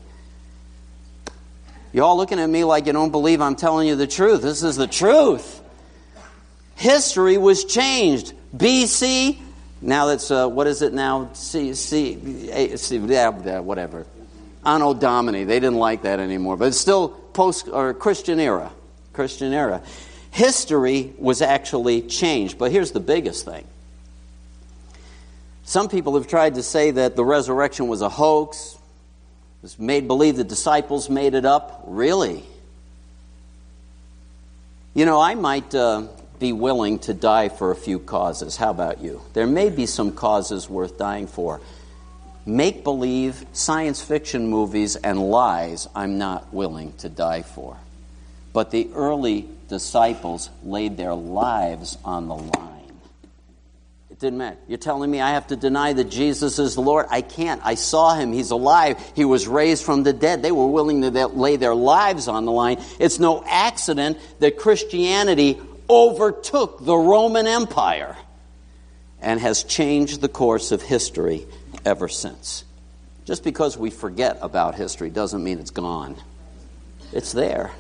You 1.93 2.03
all 2.03 2.17
looking 2.17 2.39
at 2.39 2.49
me 2.49 2.63
like 2.63 2.88
you 2.88 2.93
don't 2.93 3.11
believe 3.11 3.41
I'm 3.41 3.55
telling 3.55 3.88
you 3.88 3.95
the 3.95 4.07
truth. 4.07 4.41
This 4.41 4.63
is 4.63 4.75
the 4.75 4.88
truth. 4.88 5.61
History 6.75 7.38
was 7.38 7.65
changed. 7.65 8.34
BC, 8.55 9.38
now 9.82 10.05
that's, 10.07 10.32
uh, 10.32 10.47
what 10.47 10.67
is 10.67 10.82
it 10.82 10.93
now? 10.93 11.29
C, 11.34 11.73
C, 11.73 12.49
A, 12.51 12.77
C 12.77 12.97
yeah, 12.97 13.59
whatever. 13.59 14.05
Anno 14.65 14.93
Domini. 14.93 15.43
They 15.43 15.59
didn't 15.59 15.79
like 15.79 16.03
that 16.03 16.19
anymore. 16.19 16.55
But 16.55 16.69
it's 16.69 16.77
still 16.77 17.09
post 17.09 17.67
or 17.67 17.93
Christian 17.93 18.39
era. 18.39 18.71
Christian 19.13 19.51
era 19.53 19.82
history 20.32 21.13
was 21.17 21.41
actually 21.41 22.01
changed. 22.01 22.57
But 22.57 22.71
here's 22.71 22.91
the 22.91 22.99
biggest 22.99 23.45
thing. 23.45 23.65
Some 25.63 25.88
people 25.88 26.15
have 26.15 26.27
tried 26.27 26.55
to 26.55 26.63
say 26.63 26.91
that 26.91 27.15
the 27.15 27.23
resurrection 27.23 27.88
was 27.88 28.01
a 28.01 28.09
hoax, 28.09 28.73
it 28.73 29.63
was 29.63 29.77
made 29.77 30.07
believe 30.07 30.38
the 30.38 30.43
disciples 30.43 31.09
made 31.09 31.36
it 31.36 31.45
up. 31.45 31.84
Really? 31.86 32.43
You 34.93 35.05
know, 35.05 35.21
I 35.21 35.36
might 35.36 35.73
uh, 35.75 36.07
be 36.39 36.51
willing 36.51 36.99
to 36.99 37.13
die 37.13 37.49
for 37.49 37.71
a 37.71 37.75
few 37.75 37.99
causes. 37.99 38.57
How 38.57 38.71
about 38.71 38.99
you? 39.01 39.21
There 39.34 39.47
may 39.47 39.69
be 39.69 39.86
some 39.86 40.11
causes 40.11 40.67
worth 40.67 40.97
dying 40.97 41.27
for. 41.27 41.61
Make 42.45 42.84
believe, 42.84 43.45
science 43.53 44.01
fiction 44.01 44.47
movies, 44.47 44.95
and 44.95 45.19
lies, 45.19 45.88
I'm 45.95 46.17
not 46.17 46.51
willing 46.51 46.93
to 46.93 47.07
die 47.07 47.43
for. 47.43 47.77
But 48.54 48.72
the 48.72 48.89
early 48.93 49.47
disciples 49.70 50.49
laid 50.64 50.97
their 50.97 51.14
lives 51.14 51.97
on 52.04 52.28
the 52.28 52.36
line. 52.36 52.91
It 54.10 54.20
didn't 54.20 54.39
matter. 54.39 54.58
You're 54.68 54.78
telling 54.78 55.10
me 55.10 55.22
I 55.22 55.32
have 55.32 55.47
to 55.47 55.56
deny 55.56 55.93
that 55.93 56.10
Jesus 56.10 56.60
is 56.60 56.76
the 56.76 56.82
Lord? 56.82 57.06
I 57.10 57.22
can't. 57.22 57.62
I 57.64 57.76
saw 57.76 58.14
him. 58.16 58.34
He's 58.34 58.52
alive. 58.52 59.02
He 59.16 59.24
was 59.24 59.47
raised 59.47 59.86
from 59.86 60.04
the 60.04 60.12
dead. 60.12 60.41
They 60.41 60.52
were 60.52 60.68
willing 60.68 61.02
to 61.02 61.28
lay 61.28 61.56
their 61.56 61.74
lives 61.74 62.28
on 62.28 62.45
the 62.45 62.52
line. 62.52 62.84
It's 62.99 63.20
no 63.20 63.43
accident 63.47 64.18
that 64.39 64.58
Christianity 64.58 65.60
overtook 65.89 66.84
the 66.84 66.95
Roman 66.97 67.47
Empire 67.47 68.18
and 69.22 69.39
has 69.39 69.64
changed 69.64 70.20
the 70.20 70.30
course 70.30 70.72
of 70.72 70.82
history 70.82 71.45
ever 71.86 72.10
since. 72.10 72.66
Just 73.26 73.43
because 73.43 73.78
we 73.78 73.91
forget 73.91 74.39
about 74.41 74.76
history 74.76 75.10
doesn't 75.10 75.43
mean 75.43 75.60
it's 75.60 75.72
gone. 75.72 76.18
It's 77.14 77.32
there. 77.32 77.72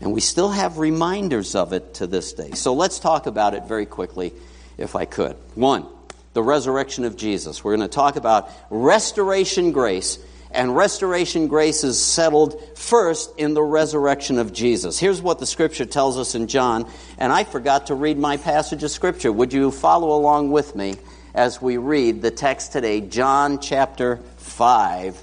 And 0.00 0.12
we 0.12 0.20
still 0.20 0.50
have 0.50 0.78
reminders 0.78 1.54
of 1.54 1.72
it 1.72 1.94
to 1.94 2.06
this 2.06 2.32
day. 2.32 2.52
So 2.52 2.74
let's 2.74 2.98
talk 2.98 3.26
about 3.26 3.54
it 3.54 3.64
very 3.64 3.86
quickly, 3.86 4.32
if 4.76 4.96
I 4.96 5.04
could. 5.04 5.36
One, 5.54 5.86
the 6.34 6.42
resurrection 6.42 7.04
of 7.04 7.16
Jesus. 7.16 7.64
We're 7.64 7.76
going 7.76 7.88
to 7.88 7.94
talk 7.94 8.16
about 8.16 8.50
restoration 8.70 9.72
grace. 9.72 10.18
And 10.50 10.76
restoration 10.76 11.48
grace 11.48 11.82
is 11.82 12.00
settled 12.00 12.60
first 12.78 13.38
in 13.38 13.54
the 13.54 13.62
resurrection 13.62 14.38
of 14.38 14.52
Jesus. 14.52 14.98
Here's 14.98 15.20
what 15.20 15.40
the 15.40 15.46
scripture 15.46 15.84
tells 15.84 16.16
us 16.16 16.36
in 16.36 16.46
John. 16.46 16.88
And 17.18 17.32
I 17.32 17.42
forgot 17.42 17.88
to 17.88 17.94
read 17.94 18.18
my 18.18 18.36
passage 18.36 18.84
of 18.84 18.90
scripture. 18.90 19.32
Would 19.32 19.52
you 19.52 19.72
follow 19.72 20.16
along 20.16 20.52
with 20.52 20.76
me 20.76 20.94
as 21.34 21.60
we 21.60 21.76
read 21.76 22.22
the 22.22 22.30
text 22.30 22.72
today? 22.72 23.00
John 23.00 23.58
chapter 23.58 24.20
5. 24.36 25.20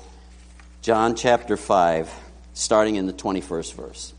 John 0.82 1.16
chapter 1.16 1.58
5, 1.58 2.12
starting 2.54 2.96
in 2.96 3.06
the 3.06 3.14
21st 3.14 3.74
verse. 3.76 4.14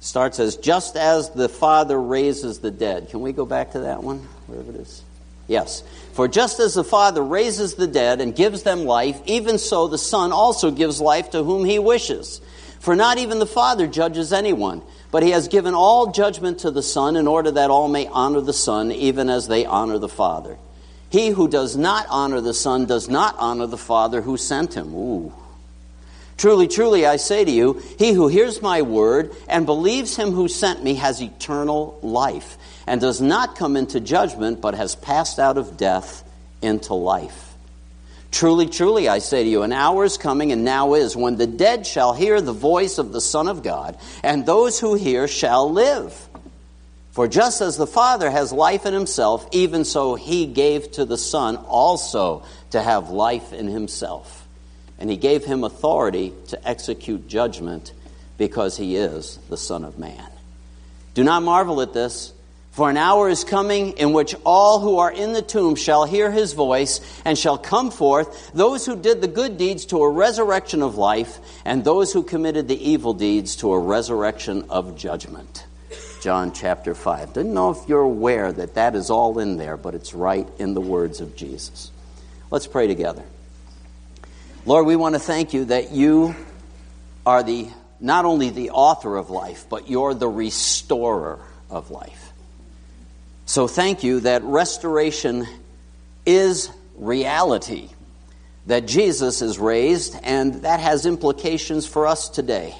Starts 0.00 0.40
as 0.40 0.56
just 0.56 0.96
as 0.96 1.30
the 1.30 1.48
Father 1.48 2.00
raises 2.00 2.58
the 2.58 2.70
dead. 2.70 3.10
Can 3.10 3.20
we 3.20 3.32
go 3.32 3.46
back 3.46 3.72
to 3.72 3.80
that 3.80 4.02
one? 4.02 4.26
Wherever 4.46 4.70
it 4.70 4.76
is. 4.76 5.02
Yes. 5.46 5.82
For 6.12 6.26
just 6.26 6.60
as 6.60 6.74
the 6.74 6.84
Father 6.84 7.22
raises 7.22 7.74
the 7.74 7.86
dead 7.86 8.20
and 8.20 8.34
gives 8.34 8.62
them 8.62 8.84
life, 8.84 9.20
even 9.26 9.58
so 9.58 9.88
the 9.88 9.98
Son 9.98 10.32
also 10.32 10.70
gives 10.70 11.00
life 11.00 11.30
to 11.30 11.42
whom 11.44 11.64
he 11.64 11.78
wishes. 11.78 12.40
For 12.80 12.96
not 12.96 13.18
even 13.18 13.38
the 13.38 13.46
Father 13.46 13.86
judges 13.86 14.32
anyone, 14.32 14.80
but 15.10 15.22
he 15.22 15.30
has 15.30 15.48
given 15.48 15.74
all 15.74 16.12
judgment 16.12 16.60
to 16.60 16.70
the 16.70 16.82
Son 16.82 17.16
in 17.16 17.26
order 17.26 17.50
that 17.50 17.70
all 17.70 17.88
may 17.88 18.06
honor 18.06 18.40
the 18.40 18.52
Son, 18.52 18.90
even 18.92 19.28
as 19.28 19.48
they 19.48 19.66
honor 19.66 19.98
the 19.98 20.08
Father. 20.08 20.56
He 21.10 21.28
who 21.28 21.48
does 21.48 21.76
not 21.76 22.06
honor 22.08 22.40
the 22.40 22.54
Son 22.54 22.86
does 22.86 23.08
not 23.08 23.34
honor 23.38 23.66
the 23.66 23.76
Father 23.76 24.22
who 24.22 24.36
sent 24.36 24.74
him. 24.74 24.94
Ooh. 24.94 25.32
Truly, 26.40 26.68
truly, 26.68 27.04
I 27.04 27.16
say 27.16 27.44
to 27.44 27.50
you, 27.50 27.82
he 27.98 28.14
who 28.14 28.26
hears 28.26 28.62
my 28.62 28.80
word 28.80 29.36
and 29.46 29.66
believes 29.66 30.16
him 30.16 30.30
who 30.30 30.48
sent 30.48 30.82
me 30.82 30.94
has 30.94 31.20
eternal 31.20 31.98
life, 32.00 32.56
and 32.86 32.98
does 32.98 33.20
not 33.20 33.56
come 33.56 33.76
into 33.76 34.00
judgment, 34.00 34.62
but 34.62 34.74
has 34.74 34.94
passed 34.94 35.38
out 35.38 35.58
of 35.58 35.76
death 35.76 36.24
into 36.62 36.94
life. 36.94 37.52
Truly, 38.30 38.68
truly, 38.68 39.06
I 39.06 39.18
say 39.18 39.44
to 39.44 39.50
you, 39.50 39.64
an 39.64 39.72
hour 39.72 40.02
is 40.02 40.16
coming, 40.16 40.50
and 40.50 40.64
now 40.64 40.94
is, 40.94 41.14
when 41.14 41.36
the 41.36 41.46
dead 41.46 41.86
shall 41.86 42.14
hear 42.14 42.40
the 42.40 42.54
voice 42.54 42.96
of 42.96 43.12
the 43.12 43.20
Son 43.20 43.46
of 43.46 43.62
God, 43.62 43.98
and 44.22 44.46
those 44.46 44.80
who 44.80 44.94
hear 44.94 45.28
shall 45.28 45.70
live. 45.70 46.26
For 47.10 47.28
just 47.28 47.60
as 47.60 47.76
the 47.76 47.86
Father 47.86 48.30
has 48.30 48.50
life 48.50 48.86
in 48.86 48.94
himself, 48.94 49.46
even 49.52 49.84
so 49.84 50.14
he 50.14 50.46
gave 50.46 50.90
to 50.92 51.04
the 51.04 51.18
Son 51.18 51.56
also 51.56 52.44
to 52.70 52.80
have 52.80 53.10
life 53.10 53.52
in 53.52 53.66
himself 53.66 54.39
and 55.00 55.10
he 55.10 55.16
gave 55.16 55.44
him 55.44 55.64
authority 55.64 56.32
to 56.48 56.68
execute 56.68 57.26
judgment 57.26 57.92
because 58.36 58.76
he 58.76 58.96
is 58.96 59.38
the 59.48 59.56
Son 59.56 59.84
of 59.84 59.98
Man. 59.98 60.28
Do 61.14 61.24
not 61.24 61.42
marvel 61.42 61.80
at 61.80 61.92
this, 61.92 62.32
for 62.70 62.88
an 62.88 62.96
hour 62.96 63.28
is 63.28 63.42
coming 63.42 63.92
in 63.92 64.12
which 64.12 64.34
all 64.44 64.78
who 64.78 64.98
are 64.98 65.10
in 65.10 65.32
the 65.32 65.42
tomb 65.42 65.74
shall 65.74 66.04
hear 66.04 66.30
his 66.30 66.52
voice 66.52 67.00
and 67.24 67.36
shall 67.36 67.58
come 67.58 67.90
forth, 67.90 68.52
those 68.54 68.86
who 68.86 68.94
did 68.94 69.20
the 69.20 69.28
good 69.28 69.58
deeds 69.58 69.86
to 69.86 70.02
a 70.02 70.08
resurrection 70.08 70.82
of 70.82 70.96
life, 70.96 71.40
and 71.64 71.82
those 71.82 72.12
who 72.12 72.22
committed 72.22 72.68
the 72.68 72.90
evil 72.90 73.12
deeds 73.12 73.56
to 73.56 73.72
a 73.72 73.78
resurrection 73.78 74.66
of 74.70 74.96
judgment. 74.96 75.66
John 76.22 76.52
chapter 76.52 76.94
5. 76.94 77.32
Didn't 77.32 77.54
know 77.54 77.70
if 77.70 77.88
you're 77.88 78.00
aware 78.00 78.52
that 78.52 78.74
that 78.74 78.94
is 78.94 79.10
all 79.10 79.38
in 79.38 79.56
there, 79.56 79.76
but 79.76 79.94
it's 79.94 80.14
right 80.14 80.46
in 80.58 80.74
the 80.74 80.80
words 80.80 81.20
of 81.20 81.34
Jesus. 81.34 81.90
Let's 82.50 82.66
pray 82.66 82.86
together. 82.86 83.24
Lord, 84.66 84.86
we 84.86 84.96
want 84.96 85.14
to 85.14 85.18
thank 85.18 85.54
you 85.54 85.66
that 85.66 85.92
you 85.92 86.34
are 87.24 87.42
the 87.42 87.68
not 87.98 88.24
only 88.24 88.50
the 88.50 88.70
author 88.70 89.16
of 89.16 89.30
life, 89.30 89.66
but 89.68 89.88
you're 89.88 90.14
the 90.14 90.28
restorer 90.28 91.38
of 91.70 91.90
life. 91.90 92.32
So 93.46 93.66
thank 93.66 94.04
you 94.04 94.20
that 94.20 94.42
restoration 94.42 95.46
is 96.24 96.70
reality 96.96 97.90
that 98.66 98.86
Jesus 98.86 99.42
is 99.42 99.58
raised, 99.58 100.16
and 100.22 100.54
that 100.62 100.80
has 100.80 101.06
implications 101.06 101.86
for 101.86 102.06
us 102.06 102.28
today. 102.28 102.74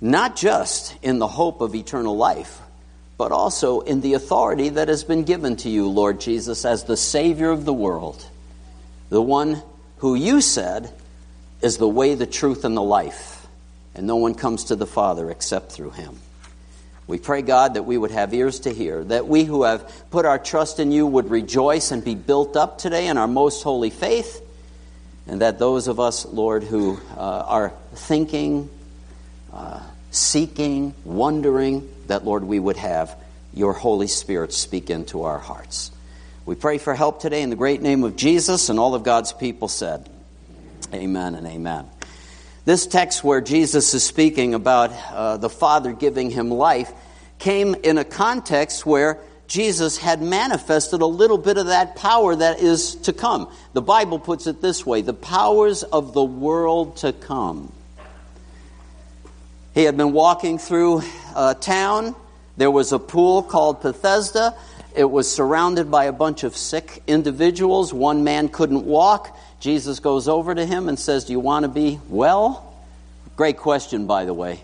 Not 0.00 0.36
just 0.36 0.96
in 1.02 1.18
the 1.18 1.26
hope 1.26 1.60
of 1.60 1.74
eternal 1.74 2.16
life, 2.16 2.60
but 3.18 3.32
also 3.32 3.80
in 3.80 4.00
the 4.00 4.14
authority 4.14 4.70
that 4.70 4.88
has 4.88 5.04
been 5.04 5.24
given 5.24 5.56
to 5.56 5.68
you, 5.68 5.88
Lord 5.88 6.20
Jesus, 6.20 6.64
as 6.64 6.84
the 6.84 6.96
Savior 6.96 7.50
of 7.50 7.64
the 7.64 7.72
world, 7.72 8.24
the 9.10 9.20
one 9.20 9.62
who 10.00 10.14
you 10.14 10.40
said 10.40 10.90
is 11.60 11.76
the 11.76 11.88
way, 11.88 12.14
the 12.14 12.26
truth, 12.26 12.64
and 12.64 12.76
the 12.76 12.82
life, 12.82 13.46
and 13.94 14.06
no 14.06 14.16
one 14.16 14.34
comes 14.34 14.64
to 14.64 14.76
the 14.76 14.86
Father 14.86 15.30
except 15.30 15.72
through 15.72 15.90
him. 15.90 16.18
We 17.06 17.18
pray, 17.18 17.42
God, 17.42 17.74
that 17.74 17.82
we 17.82 17.98
would 17.98 18.10
have 18.10 18.32
ears 18.32 18.60
to 18.60 18.72
hear, 18.72 19.04
that 19.04 19.26
we 19.26 19.44
who 19.44 19.64
have 19.64 20.10
put 20.10 20.24
our 20.24 20.38
trust 20.38 20.80
in 20.80 20.90
you 20.90 21.06
would 21.06 21.30
rejoice 21.30 21.90
and 21.90 22.02
be 22.02 22.14
built 22.14 22.56
up 22.56 22.78
today 22.78 23.08
in 23.08 23.18
our 23.18 23.28
most 23.28 23.62
holy 23.62 23.90
faith, 23.90 24.40
and 25.26 25.42
that 25.42 25.58
those 25.58 25.86
of 25.86 26.00
us, 26.00 26.24
Lord, 26.24 26.64
who 26.64 26.98
uh, 27.16 27.20
are 27.20 27.74
thinking, 27.92 28.70
uh, 29.52 29.82
seeking, 30.10 30.94
wondering, 31.04 31.90
that, 32.06 32.24
Lord, 32.24 32.44
we 32.44 32.58
would 32.58 32.78
have 32.78 33.14
your 33.52 33.74
Holy 33.74 34.06
Spirit 34.06 34.54
speak 34.54 34.88
into 34.88 35.24
our 35.24 35.38
hearts. 35.38 35.90
We 36.46 36.54
pray 36.54 36.78
for 36.78 36.94
help 36.94 37.20
today 37.20 37.42
in 37.42 37.50
the 37.50 37.56
great 37.56 37.82
name 37.82 38.02
of 38.02 38.16
Jesus, 38.16 38.70
and 38.70 38.78
all 38.78 38.94
of 38.94 39.02
God's 39.02 39.32
people 39.32 39.68
said, 39.68 40.08
Amen 40.92 41.34
and 41.34 41.46
amen. 41.46 41.86
This 42.64 42.86
text 42.86 43.22
where 43.22 43.42
Jesus 43.42 43.92
is 43.92 44.02
speaking 44.02 44.54
about 44.54 44.90
uh, 44.90 45.36
the 45.36 45.50
Father 45.50 45.92
giving 45.92 46.30
him 46.30 46.50
life 46.50 46.90
came 47.38 47.74
in 47.74 47.98
a 47.98 48.04
context 48.04 48.86
where 48.86 49.18
Jesus 49.48 49.98
had 49.98 50.22
manifested 50.22 51.02
a 51.02 51.06
little 51.06 51.36
bit 51.36 51.58
of 51.58 51.66
that 51.66 51.96
power 51.96 52.34
that 52.34 52.60
is 52.60 52.94
to 52.96 53.12
come. 53.12 53.52
The 53.74 53.82
Bible 53.82 54.18
puts 54.18 54.46
it 54.46 54.62
this 54.62 54.86
way 54.86 55.02
the 55.02 55.12
powers 55.12 55.82
of 55.82 56.14
the 56.14 56.24
world 56.24 56.96
to 56.98 57.12
come. 57.12 57.70
He 59.74 59.84
had 59.84 59.96
been 59.96 60.12
walking 60.12 60.58
through 60.58 61.02
a 61.36 61.54
town. 61.54 62.14
There 62.56 62.70
was 62.70 62.92
a 62.92 62.98
pool 62.98 63.42
called 63.42 63.82
Bethesda. 63.82 64.56
It 64.94 65.08
was 65.08 65.32
surrounded 65.32 65.90
by 65.90 66.04
a 66.04 66.12
bunch 66.12 66.42
of 66.42 66.56
sick 66.56 67.02
individuals. 67.06 67.92
One 67.92 68.24
man 68.24 68.48
couldn't 68.48 68.84
walk. 68.84 69.36
Jesus 69.60 70.00
goes 70.00 70.26
over 70.26 70.54
to 70.54 70.66
him 70.66 70.88
and 70.88 70.98
says, 70.98 71.24
Do 71.24 71.32
you 71.32 71.40
want 71.40 71.64
to 71.64 71.68
be 71.68 72.00
well? 72.08 72.74
Great 73.36 73.56
question, 73.56 74.06
by 74.06 74.24
the 74.24 74.34
way. 74.34 74.60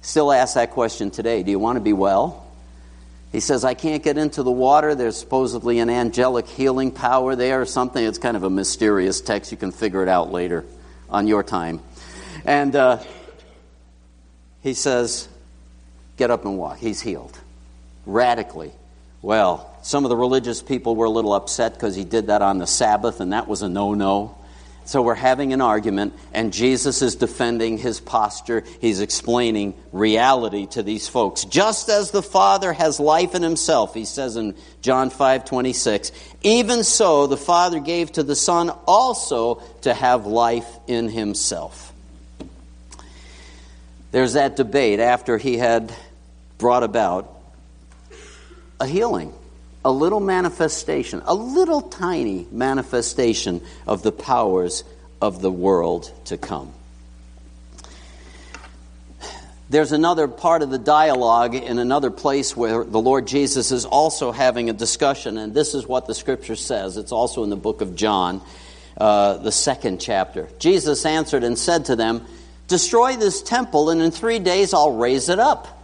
Still 0.00 0.32
ask 0.32 0.54
that 0.54 0.72
question 0.72 1.10
today. 1.10 1.42
Do 1.44 1.50
you 1.50 1.60
want 1.60 1.76
to 1.76 1.80
be 1.80 1.92
well? 1.92 2.44
He 3.30 3.40
says, 3.40 3.64
I 3.64 3.74
can't 3.74 4.02
get 4.02 4.18
into 4.18 4.42
the 4.42 4.50
water. 4.50 4.94
There's 4.94 5.16
supposedly 5.16 5.78
an 5.78 5.88
angelic 5.88 6.48
healing 6.48 6.90
power 6.90 7.36
there 7.36 7.62
or 7.62 7.66
something. 7.66 8.04
It's 8.04 8.18
kind 8.18 8.36
of 8.36 8.42
a 8.42 8.50
mysterious 8.50 9.20
text. 9.20 9.52
You 9.52 9.56
can 9.56 9.70
figure 9.70 10.02
it 10.02 10.08
out 10.08 10.32
later 10.32 10.64
on 11.08 11.28
your 11.28 11.42
time. 11.42 11.80
And 12.44 12.74
uh, 12.74 12.98
he 14.62 14.74
says, 14.74 15.28
Get 16.16 16.30
up 16.30 16.44
and 16.44 16.58
walk. 16.58 16.78
He's 16.78 17.00
healed 17.00 17.38
radically. 18.06 18.72
Well, 19.20 19.72
some 19.82 20.04
of 20.04 20.08
the 20.08 20.16
religious 20.16 20.62
people 20.62 20.96
were 20.96 21.06
a 21.06 21.10
little 21.10 21.32
upset 21.32 21.74
because 21.74 21.94
he 21.94 22.04
did 22.04 22.26
that 22.26 22.42
on 22.42 22.58
the 22.58 22.66
Sabbath, 22.66 23.20
and 23.20 23.32
that 23.32 23.48
was 23.48 23.62
a 23.62 23.68
no 23.68 23.94
no. 23.94 24.36
So 24.84 25.00
we're 25.00 25.14
having 25.14 25.52
an 25.52 25.60
argument, 25.60 26.12
and 26.32 26.52
Jesus 26.52 27.02
is 27.02 27.14
defending 27.14 27.78
his 27.78 28.00
posture. 28.00 28.64
He's 28.80 29.00
explaining 29.00 29.74
reality 29.92 30.66
to 30.66 30.82
these 30.82 31.06
folks. 31.06 31.44
Just 31.44 31.88
as 31.88 32.10
the 32.10 32.22
Father 32.22 32.72
has 32.72 32.98
life 32.98 33.36
in 33.36 33.42
himself, 33.42 33.94
he 33.94 34.04
says 34.04 34.36
in 34.36 34.56
John 34.80 35.10
5 35.10 35.44
26, 35.44 36.10
even 36.42 36.82
so 36.82 37.28
the 37.28 37.36
Father 37.36 37.78
gave 37.78 38.10
to 38.12 38.24
the 38.24 38.34
Son 38.34 38.70
also 38.86 39.62
to 39.82 39.94
have 39.94 40.26
life 40.26 40.68
in 40.88 41.08
himself. 41.08 41.92
There's 44.10 44.32
that 44.32 44.56
debate 44.56 44.98
after 44.98 45.38
he 45.38 45.56
had 45.56 45.94
brought 46.58 46.82
about 46.82 47.31
a 48.82 48.86
healing, 48.86 49.32
a 49.84 49.92
little 49.92 50.18
manifestation, 50.18 51.22
a 51.24 51.34
little 51.34 51.82
tiny 51.82 52.48
manifestation 52.50 53.62
of 53.86 54.02
the 54.02 54.10
powers 54.10 54.82
of 55.20 55.40
the 55.40 55.52
world 55.52 56.12
to 56.24 56.36
come. 56.36 56.72
There's 59.70 59.92
another 59.92 60.26
part 60.26 60.62
of 60.62 60.70
the 60.70 60.78
dialogue 60.78 61.54
in 61.54 61.78
another 61.78 62.10
place 62.10 62.56
where 62.56 62.82
the 62.82 63.00
Lord 63.00 63.28
Jesus 63.28 63.70
is 63.70 63.84
also 63.84 64.32
having 64.32 64.68
a 64.68 64.72
discussion, 64.72 65.38
and 65.38 65.54
this 65.54 65.74
is 65.74 65.86
what 65.86 66.08
the 66.08 66.14
scripture 66.14 66.56
says. 66.56 66.96
It's 66.96 67.12
also 67.12 67.44
in 67.44 67.50
the 67.50 67.56
book 67.56 67.82
of 67.82 67.94
John, 67.94 68.42
uh, 68.98 69.36
the 69.36 69.52
second 69.52 70.00
chapter. 70.00 70.48
Jesus 70.58 71.06
answered 71.06 71.44
and 71.44 71.56
said 71.56 71.84
to 71.84 71.94
them, 71.94 72.26
Destroy 72.66 73.14
this 73.14 73.42
temple, 73.42 73.90
and 73.90 74.02
in 74.02 74.10
three 74.10 74.40
days 74.40 74.74
I'll 74.74 74.96
raise 74.96 75.28
it 75.28 75.38
up. 75.38 75.81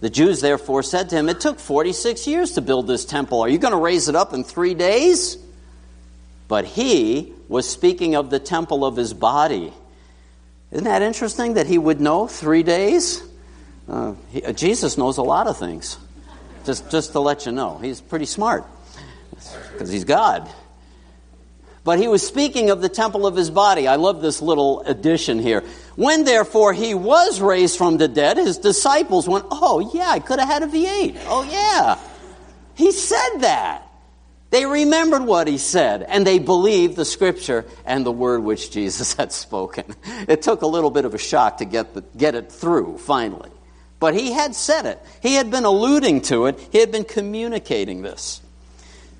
The 0.00 0.10
Jews 0.10 0.40
therefore 0.40 0.82
said 0.82 1.10
to 1.10 1.16
him, 1.16 1.28
It 1.28 1.40
took 1.40 1.58
46 1.58 2.26
years 2.26 2.52
to 2.52 2.60
build 2.60 2.86
this 2.86 3.04
temple. 3.04 3.40
Are 3.40 3.48
you 3.48 3.58
going 3.58 3.72
to 3.72 3.78
raise 3.78 4.08
it 4.08 4.16
up 4.16 4.34
in 4.34 4.44
three 4.44 4.74
days? 4.74 5.38
But 6.48 6.64
he 6.64 7.32
was 7.48 7.68
speaking 7.68 8.14
of 8.14 8.30
the 8.30 8.38
temple 8.38 8.84
of 8.84 8.96
his 8.96 9.14
body. 9.14 9.72
Isn't 10.70 10.84
that 10.84 11.02
interesting 11.02 11.54
that 11.54 11.66
he 11.66 11.78
would 11.78 12.00
know 12.00 12.26
three 12.26 12.62
days? 12.62 13.22
Uh, 13.88 14.14
he, 14.30 14.42
uh, 14.42 14.52
Jesus 14.52 14.98
knows 14.98 15.18
a 15.18 15.22
lot 15.22 15.46
of 15.46 15.58
things. 15.58 15.98
Just, 16.64 16.90
just 16.90 17.12
to 17.12 17.20
let 17.20 17.46
you 17.46 17.52
know, 17.52 17.78
he's 17.78 18.00
pretty 18.00 18.24
smart 18.24 18.64
because 19.72 19.90
he's 19.90 20.04
God. 20.04 20.50
But 21.84 21.98
he 21.98 22.08
was 22.08 22.26
speaking 22.26 22.70
of 22.70 22.80
the 22.80 22.88
temple 22.88 23.26
of 23.26 23.36
his 23.36 23.50
body. 23.50 23.86
I 23.86 23.96
love 23.96 24.22
this 24.22 24.40
little 24.40 24.80
addition 24.80 25.38
here. 25.38 25.62
When 25.96 26.24
therefore 26.24 26.72
he 26.72 26.94
was 26.94 27.42
raised 27.42 27.76
from 27.76 27.98
the 27.98 28.08
dead, 28.08 28.38
his 28.38 28.56
disciples 28.56 29.28
went, 29.28 29.44
Oh, 29.50 29.92
yeah, 29.94 30.08
I 30.08 30.18
could 30.18 30.38
have 30.38 30.48
had 30.48 30.62
a 30.62 30.66
V8. 30.66 31.24
Oh, 31.26 31.42
yeah. 31.44 31.98
He 32.74 32.90
said 32.90 33.38
that. 33.40 33.82
They 34.48 34.66
remembered 34.66 35.22
what 35.22 35.48
he 35.48 35.58
said, 35.58 36.02
and 36.02 36.24
they 36.24 36.38
believed 36.38 36.96
the 36.96 37.04
scripture 37.04 37.66
and 37.84 38.06
the 38.06 38.12
word 38.12 38.42
which 38.44 38.70
Jesus 38.70 39.12
had 39.16 39.32
spoken. 39.32 39.84
It 40.28 40.42
took 40.42 40.62
a 40.62 40.66
little 40.66 40.90
bit 40.90 41.04
of 41.04 41.12
a 41.12 41.18
shock 41.18 41.58
to 41.58 41.64
get, 41.64 41.92
the, 41.92 42.02
get 42.16 42.34
it 42.34 42.50
through, 42.50 42.98
finally. 42.98 43.50
But 43.98 44.14
he 44.14 44.32
had 44.32 44.54
said 44.54 44.86
it. 44.86 45.02
He 45.22 45.34
had 45.34 45.50
been 45.50 45.64
alluding 45.64 46.22
to 46.22 46.46
it. 46.46 46.60
He 46.70 46.78
had 46.78 46.92
been 46.92 47.04
communicating 47.04 48.02
this. 48.02 48.40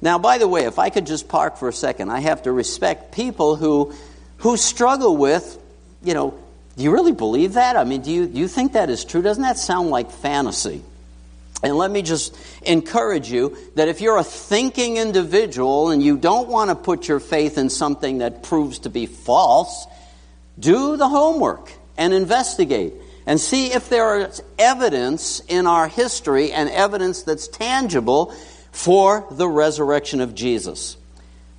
Now, 0.04 0.18
by 0.18 0.36
the 0.36 0.46
way, 0.46 0.66
if 0.66 0.78
I 0.78 0.90
could 0.90 1.06
just 1.06 1.28
park 1.28 1.56
for 1.56 1.66
a 1.66 1.72
second, 1.72 2.10
I 2.10 2.20
have 2.20 2.42
to 2.42 2.52
respect 2.52 3.14
people 3.14 3.56
who, 3.56 3.94
who 4.36 4.58
struggle 4.58 5.16
with, 5.16 5.58
you 6.02 6.12
know, 6.12 6.34
do 6.76 6.84
you 6.84 6.92
really 6.92 7.12
believe 7.12 7.54
that? 7.54 7.74
I 7.78 7.84
mean, 7.84 8.02
do 8.02 8.10
you, 8.10 8.26
do 8.26 8.38
you 8.38 8.46
think 8.46 8.74
that 8.74 8.90
is 8.90 9.06
true? 9.06 9.22
Doesn't 9.22 9.44
that 9.44 9.56
sound 9.56 9.88
like 9.88 10.10
fantasy? 10.10 10.82
And 11.62 11.78
let 11.78 11.90
me 11.90 12.02
just 12.02 12.36
encourage 12.60 13.32
you 13.32 13.56
that 13.76 13.88
if 13.88 14.02
you're 14.02 14.18
a 14.18 14.24
thinking 14.24 14.98
individual 14.98 15.88
and 15.88 16.02
you 16.02 16.18
don't 16.18 16.50
want 16.50 16.68
to 16.68 16.74
put 16.74 17.08
your 17.08 17.18
faith 17.18 17.56
in 17.56 17.70
something 17.70 18.18
that 18.18 18.42
proves 18.42 18.80
to 18.80 18.90
be 18.90 19.06
false, 19.06 19.86
do 20.58 20.98
the 20.98 21.08
homework 21.08 21.72
and 21.96 22.12
investigate 22.12 22.92
and 23.24 23.40
see 23.40 23.72
if 23.72 23.88
there 23.88 24.18
is 24.26 24.42
evidence 24.58 25.40
in 25.48 25.66
our 25.66 25.88
history 25.88 26.52
and 26.52 26.68
evidence 26.68 27.22
that's 27.22 27.48
tangible 27.48 28.34
for 28.74 29.24
the 29.30 29.48
resurrection 29.48 30.20
of 30.20 30.34
Jesus. 30.34 30.96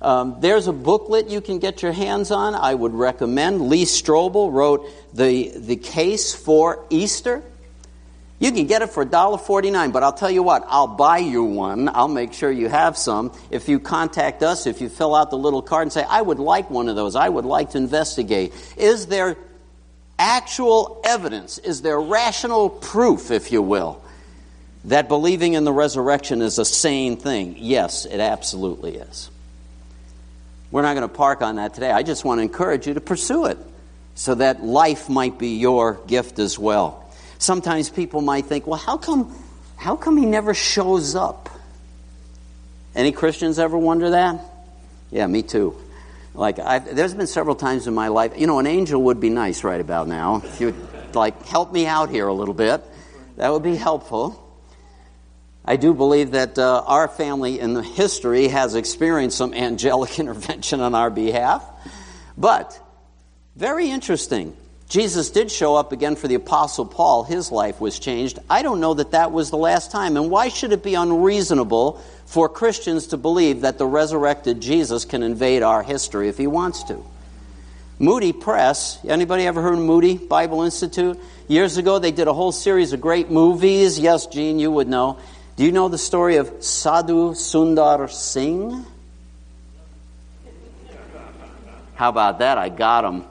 Um, 0.02 0.36
there's 0.40 0.66
a 0.66 0.72
booklet 0.72 1.30
you 1.30 1.40
can 1.40 1.58
get 1.58 1.82
your 1.82 1.92
hands 1.92 2.30
on. 2.30 2.54
I 2.54 2.74
would 2.74 2.92
recommend. 2.92 3.70
Lee 3.70 3.86
Strobel 3.86 4.52
wrote 4.52 4.86
the, 5.14 5.50
the 5.56 5.76
case 5.76 6.34
for 6.34 6.84
Easter. 6.90 7.42
You 8.38 8.52
can 8.52 8.66
get 8.66 8.82
it 8.82 8.90
for 8.90 9.06
$1.49, 9.06 9.94
but 9.94 10.02
I'll 10.02 10.12
tell 10.12 10.30
you 10.30 10.42
what, 10.42 10.66
I'll 10.68 10.86
buy 10.86 11.16
you 11.16 11.42
one. 11.42 11.88
I'll 11.88 12.06
make 12.06 12.34
sure 12.34 12.52
you 12.52 12.68
have 12.68 12.98
some. 12.98 13.32
If 13.50 13.66
you 13.66 13.80
contact 13.80 14.42
us, 14.42 14.66
if 14.66 14.82
you 14.82 14.90
fill 14.90 15.14
out 15.14 15.30
the 15.30 15.38
little 15.38 15.62
card 15.62 15.84
and 15.84 15.92
say, 15.94 16.04
I 16.06 16.20
would 16.20 16.38
like 16.38 16.68
one 16.68 16.90
of 16.90 16.96
those, 16.96 17.16
I 17.16 17.30
would 17.30 17.46
like 17.46 17.70
to 17.70 17.78
investigate. 17.78 18.52
Is 18.76 19.06
there 19.06 19.38
actual 20.18 21.00
evidence? 21.02 21.56
Is 21.56 21.80
there 21.80 21.98
rational 21.98 22.68
proof, 22.68 23.30
if 23.30 23.52
you 23.52 23.62
will, 23.62 24.02
that 24.86 25.08
believing 25.08 25.54
in 25.54 25.64
the 25.64 25.72
resurrection 25.72 26.42
is 26.42 26.58
a 26.58 26.64
sane 26.64 27.16
thing? 27.16 27.56
Yes, 27.58 28.06
it 28.06 28.20
absolutely 28.20 28.96
is. 28.96 29.30
We're 30.70 30.82
not 30.82 30.94
going 30.94 31.08
to 31.08 31.14
park 31.14 31.42
on 31.42 31.56
that 31.56 31.74
today. 31.74 31.90
I 31.90 32.02
just 32.02 32.24
want 32.24 32.38
to 32.38 32.42
encourage 32.42 32.86
you 32.86 32.94
to 32.94 33.00
pursue 33.00 33.46
it 33.46 33.58
so 34.14 34.34
that 34.34 34.64
life 34.64 35.08
might 35.08 35.38
be 35.38 35.56
your 35.56 35.94
gift 36.06 36.38
as 36.38 36.58
well. 36.58 37.04
Sometimes 37.38 37.90
people 37.90 38.22
might 38.22 38.46
think, 38.46 38.66
well, 38.66 38.78
how 38.78 38.96
come, 38.96 39.36
how 39.76 39.96
come 39.96 40.16
he 40.16 40.24
never 40.24 40.54
shows 40.54 41.14
up? 41.14 41.50
Any 42.94 43.12
Christians 43.12 43.58
ever 43.58 43.76
wonder 43.76 44.10
that? 44.10 44.40
Yeah, 45.10 45.26
me 45.26 45.42
too. 45.42 45.76
Like, 46.34 46.58
I've, 46.58 46.94
there's 46.94 47.14
been 47.14 47.26
several 47.26 47.56
times 47.56 47.86
in 47.86 47.94
my 47.94 48.08
life, 48.08 48.32
you 48.36 48.46
know, 48.46 48.58
an 48.58 48.66
angel 48.66 49.02
would 49.04 49.20
be 49.20 49.30
nice 49.30 49.64
right 49.64 49.80
about 49.80 50.08
now. 50.08 50.42
If 50.44 50.60
you'd, 50.60 50.74
like, 51.14 51.46
help 51.46 51.72
me 51.72 51.86
out 51.86 52.10
here 52.10 52.26
a 52.26 52.34
little 52.34 52.54
bit, 52.54 52.82
that 53.36 53.52
would 53.52 53.62
be 53.62 53.76
helpful. 53.76 54.42
I 55.66 55.76
do 55.76 55.92
believe 55.92 56.32
that 56.32 56.58
uh, 56.58 56.84
our 56.86 57.08
family 57.08 57.58
in 57.58 57.74
the 57.74 57.82
history 57.82 58.48
has 58.48 58.74
experienced 58.74 59.36
some 59.36 59.52
angelic 59.52 60.18
intervention 60.20 60.80
on 60.80 60.94
our 60.94 61.10
behalf. 61.10 61.64
But, 62.38 62.78
very 63.56 63.90
interesting. 63.90 64.56
Jesus 64.88 65.30
did 65.30 65.50
show 65.50 65.74
up 65.74 65.90
again 65.90 66.14
for 66.14 66.28
the 66.28 66.36
Apostle 66.36 66.86
Paul. 66.86 67.24
His 67.24 67.50
life 67.50 67.80
was 67.80 67.98
changed. 67.98 68.38
I 68.48 68.62
don't 68.62 68.78
know 68.78 68.94
that 68.94 69.10
that 69.10 69.32
was 69.32 69.50
the 69.50 69.56
last 69.56 69.90
time. 69.90 70.16
And 70.16 70.30
why 70.30 70.48
should 70.48 70.70
it 70.70 70.84
be 70.84 70.94
unreasonable 70.94 72.00
for 72.26 72.48
Christians 72.48 73.08
to 73.08 73.16
believe 73.16 73.62
that 73.62 73.78
the 73.78 73.86
resurrected 73.86 74.60
Jesus 74.60 75.04
can 75.04 75.24
invade 75.24 75.64
our 75.64 75.82
history 75.82 76.28
if 76.28 76.38
he 76.38 76.46
wants 76.46 76.84
to? 76.84 77.04
Moody 77.98 78.32
Press, 78.32 78.98
anybody 79.04 79.46
ever 79.46 79.62
heard 79.62 79.72
of 79.72 79.80
Moody 79.80 80.18
Bible 80.18 80.62
Institute? 80.62 81.18
Years 81.48 81.78
ago, 81.78 81.98
they 81.98 82.12
did 82.12 82.28
a 82.28 82.32
whole 82.32 82.52
series 82.52 82.92
of 82.92 83.00
great 83.00 83.30
movies. 83.30 83.98
Yes, 83.98 84.26
Gene, 84.26 84.58
you 84.58 84.70
would 84.70 84.86
know. 84.86 85.18
Do 85.56 85.64
you 85.64 85.72
know 85.72 85.88
the 85.88 85.96
story 85.96 86.36
of 86.36 86.62
Sadhu 86.62 87.32
Sundar 87.32 88.10
Singh? 88.10 88.84
How 91.94 92.10
about 92.10 92.40
that? 92.40 92.58
I 92.58 92.68
got 92.68 93.04
him. 93.04 93.24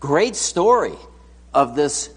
Great 0.00 0.34
story 0.34 0.94
of 1.52 1.76
this 1.76 2.08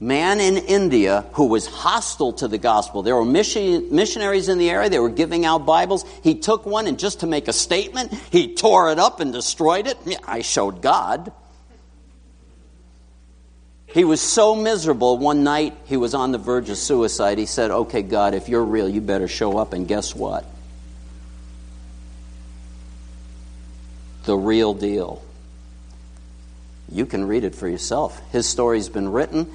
man 0.00 0.40
in 0.40 0.56
India 0.56 1.26
who 1.32 1.46
was 1.46 1.66
hostile 1.66 2.32
to 2.32 2.48
the 2.48 2.56
gospel. 2.56 3.02
There 3.02 3.14
were 3.14 3.26
mission, 3.26 3.94
missionaries 3.94 4.48
in 4.48 4.56
the 4.56 4.70
area, 4.70 4.88
they 4.88 4.98
were 4.98 5.10
giving 5.10 5.44
out 5.44 5.66
Bibles. 5.66 6.06
He 6.22 6.36
took 6.36 6.64
one 6.64 6.86
and 6.86 6.98
just 6.98 7.20
to 7.20 7.26
make 7.26 7.46
a 7.46 7.52
statement, 7.52 8.14
he 8.30 8.54
tore 8.54 8.90
it 8.90 8.98
up 8.98 9.20
and 9.20 9.34
destroyed 9.34 9.86
it. 9.86 9.98
I 10.26 10.40
showed 10.40 10.80
God. 10.80 11.30
He 13.94 14.02
was 14.02 14.20
so 14.20 14.56
miserable 14.56 15.18
one 15.18 15.44
night 15.44 15.76
he 15.84 15.96
was 15.96 16.14
on 16.14 16.32
the 16.32 16.38
verge 16.38 16.68
of 16.68 16.76
suicide. 16.76 17.38
He 17.38 17.46
said, 17.46 17.70
Okay, 17.70 18.02
God, 18.02 18.34
if 18.34 18.48
you're 18.48 18.64
real, 18.64 18.88
you 18.88 19.00
better 19.00 19.28
show 19.28 19.56
up. 19.56 19.72
And 19.72 19.86
guess 19.86 20.16
what? 20.16 20.44
The 24.24 24.36
real 24.36 24.74
deal. 24.74 25.22
You 26.90 27.06
can 27.06 27.28
read 27.28 27.44
it 27.44 27.54
for 27.54 27.68
yourself. 27.68 28.20
His 28.32 28.48
story's 28.48 28.88
been 28.88 29.12
written. 29.12 29.48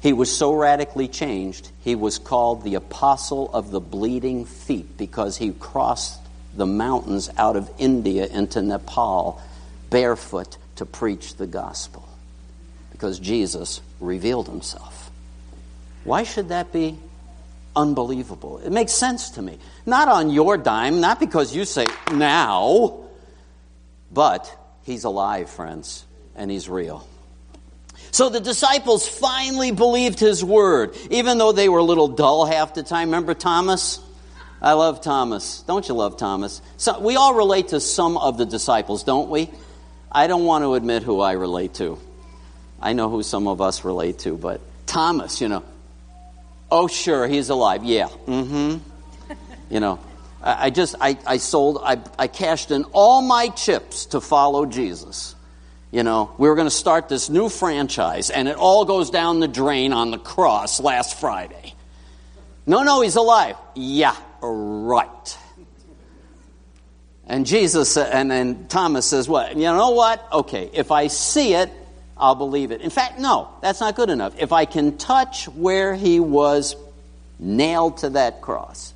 He 0.00 0.12
was 0.12 0.34
so 0.34 0.54
radically 0.54 1.08
changed, 1.08 1.68
he 1.82 1.96
was 1.96 2.18
called 2.18 2.62
the 2.62 2.76
Apostle 2.76 3.52
of 3.52 3.72
the 3.72 3.80
Bleeding 3.80 4.44
Feet 4.44 4.96
because 4.96 5.36
he 5.36 5.50
crossed 5.50 6.20
the 6.56 6.64
mountains 6.64 7.28
out 7.36 7.56
of 7.56 7.68
India 7.76 8.26
into 8.26 8.62
Nepal 8.62 9.42
barefoot 9.90 10.56
to 10.76 10.86
preach 10.86 11.36
the 11.36 11.46
gospel 11.46 12.09
because 13.00 13.18
Jesus 13.18 13.80
revealed 13.98 14.46
himself. 14.46 15.10
Why 16.04 16.22
should 16.22 16.50
that 16.50 16.70
be 16.70 16.98
unbelievable? 17.74 18.58
It 18.58 18.72
makes 18.72 18.92
sense 18.92 19.30
to 19.30 19.42
me. 19.42 19.58
Not 19.86 20.08
on 20.08 20.28
your 20.28 20.58
dime, 20.58 21.00
not 21.00 21.18
because 21.18 21.56
you 21.56 21.64
say 21.64 21.86
now, 22.12 23.04
but 24.12 24.54
he's 24.82 25.04
alive, 25.04 25.48
friends, 25.48 26.04
and 26.36 26.50
he's 26.50 26.68
real. 26.68 27.08
So 28.10 28.28
the 28.28 28.38
disciples 28.38 29.08
finally 29.08 29.70
believed 29.70 30.20
his 30.20 30.44
word, 30.44 30.94
even 31.10 31.38
though 31.38 31.52
they 31.52 31.70
were 31.70 31.78
a 31.78 31.82
little 31.82 32.08
dull 32.08 32.44
half 32.44 32.74
the 32.74 32.82
time. 32.82 33.08
Remember 33.08 33.32
Thomas? 33.32 33.98
I 34.60 34.74
love 34.74 35.00
Thomas. 35.00 35.62
Don't 35.62 35.88
you 35.88 35.94
love 35.94 36.18
Thomas? 36.18 36.60
So 36.76 37.00
we 37.00 37.16
all 37.16 37.32
relate 37.32 37.68
to 37.68 37.80
some 37.80 38.18
of 38.18 38.36
the 38.36 38.44
disciples, 38.44 39.04
don't 39.04 39.30
we? 39.30 39.48
I 40.12 40.26
don't 40.26 40.44
want 40.44 40.64
to 40.64 40.74
admit 40.74 41.02
who 41.02 41.20
I 41.20 41.32
relate 41.32 41.72
to. 41.74 41.98
I 42.80 42.92
know 42.92 43.10
who 43.10 43.22
some 43.22 43.46
of 43.46 43.60
us 43.60 43.84
relate 43.84 44.20
to, 44.20 44.36
but 44.36 44.60
Thomas, 44.86 45.40
you 45.40 45.48
know. 45.48 45.64
Oh, 46.70 46.86
sure, 46.86 47.26
he's 47.26 47.48
alive. 47.50 47.84
Yeah. 47.84 48.08
Mm-hmm. 48.26 48.78
you 49.70 49.80
know, 49.80 49.98
I, 50.42 50.66
I 50.66 50.70
just, 50.70 50.94
I, 51.00 51.18
I 51.26 51.36
sold, 51.38 51.80
I, 51.82 51.98
I 52.18 52.26
cashed 52.26 52.70
in 52.70 52.84
all 52.92 53.22
my 53.22 53.48
chips 53.48 54.06
to 54.06 54.20
follow 54.20 54.66
Jesus. 54.66 55.34
You 55.90 56.04
know, 56.04 56.32
we 56.38 56.48
were 56.48 56.54
going 56.54 56.68
to 56.68 56.74
start 56.74 57.08
this 57.08 57.28
new 57.28 57.48
franchise, 57.48 58.30
and 58.30 58.46
it 58.46 58.56
all 58.56 58.84
goes 58.84 59.10
down 59.10 59.40
the 59.40 59.48
drain 59.48 59.92
on 59.92 60.12
the 60.12 60.18
cross 60.18 60.80
last 60.80 61.18
Friday. 61.18 61.74
No, 62.64 62.84
no, 62.84 63.00
he's 63.00 63.16
alive. 63.16 63.56
Yeah, 63.74 64.16
right. 64.40 65.38
And 67.26 67.44
Jesus, 67.44 67.96
and 67.96 68.30
then 68.30 68.68
Thomas 68.68 69.06
says, 69.06 69.28
What? 69.28 69.56
You 69.56 69.62
know 69.62 69.90
what? 69.90 70.24
Okay, 70.32 70.70
if 70.72 70.92
I 70.92 71.08
see 71.08 71.54
it, 71.54 71.70
I'll 72.20 72.34
believe 72.34 72.70
it. 72.70 72.82
In 72.82 72.90
fact, 72.90 73.18
no, 73.18 73.48
that's 73.62 73.80
not 73.80 73.96
good 73.96 74.10
enough. 74.10 74.34
If 74.38 74.52
I 74.52 74.66
can 74.66 74.98
touch 74.98 75.48
where 75.48 75.94
he 75.94 76.20
was 76.20 76.76
nailed 77.38 77.98
to 77.98 78.10
that 78.10 78.42
cross, 78.42 78.92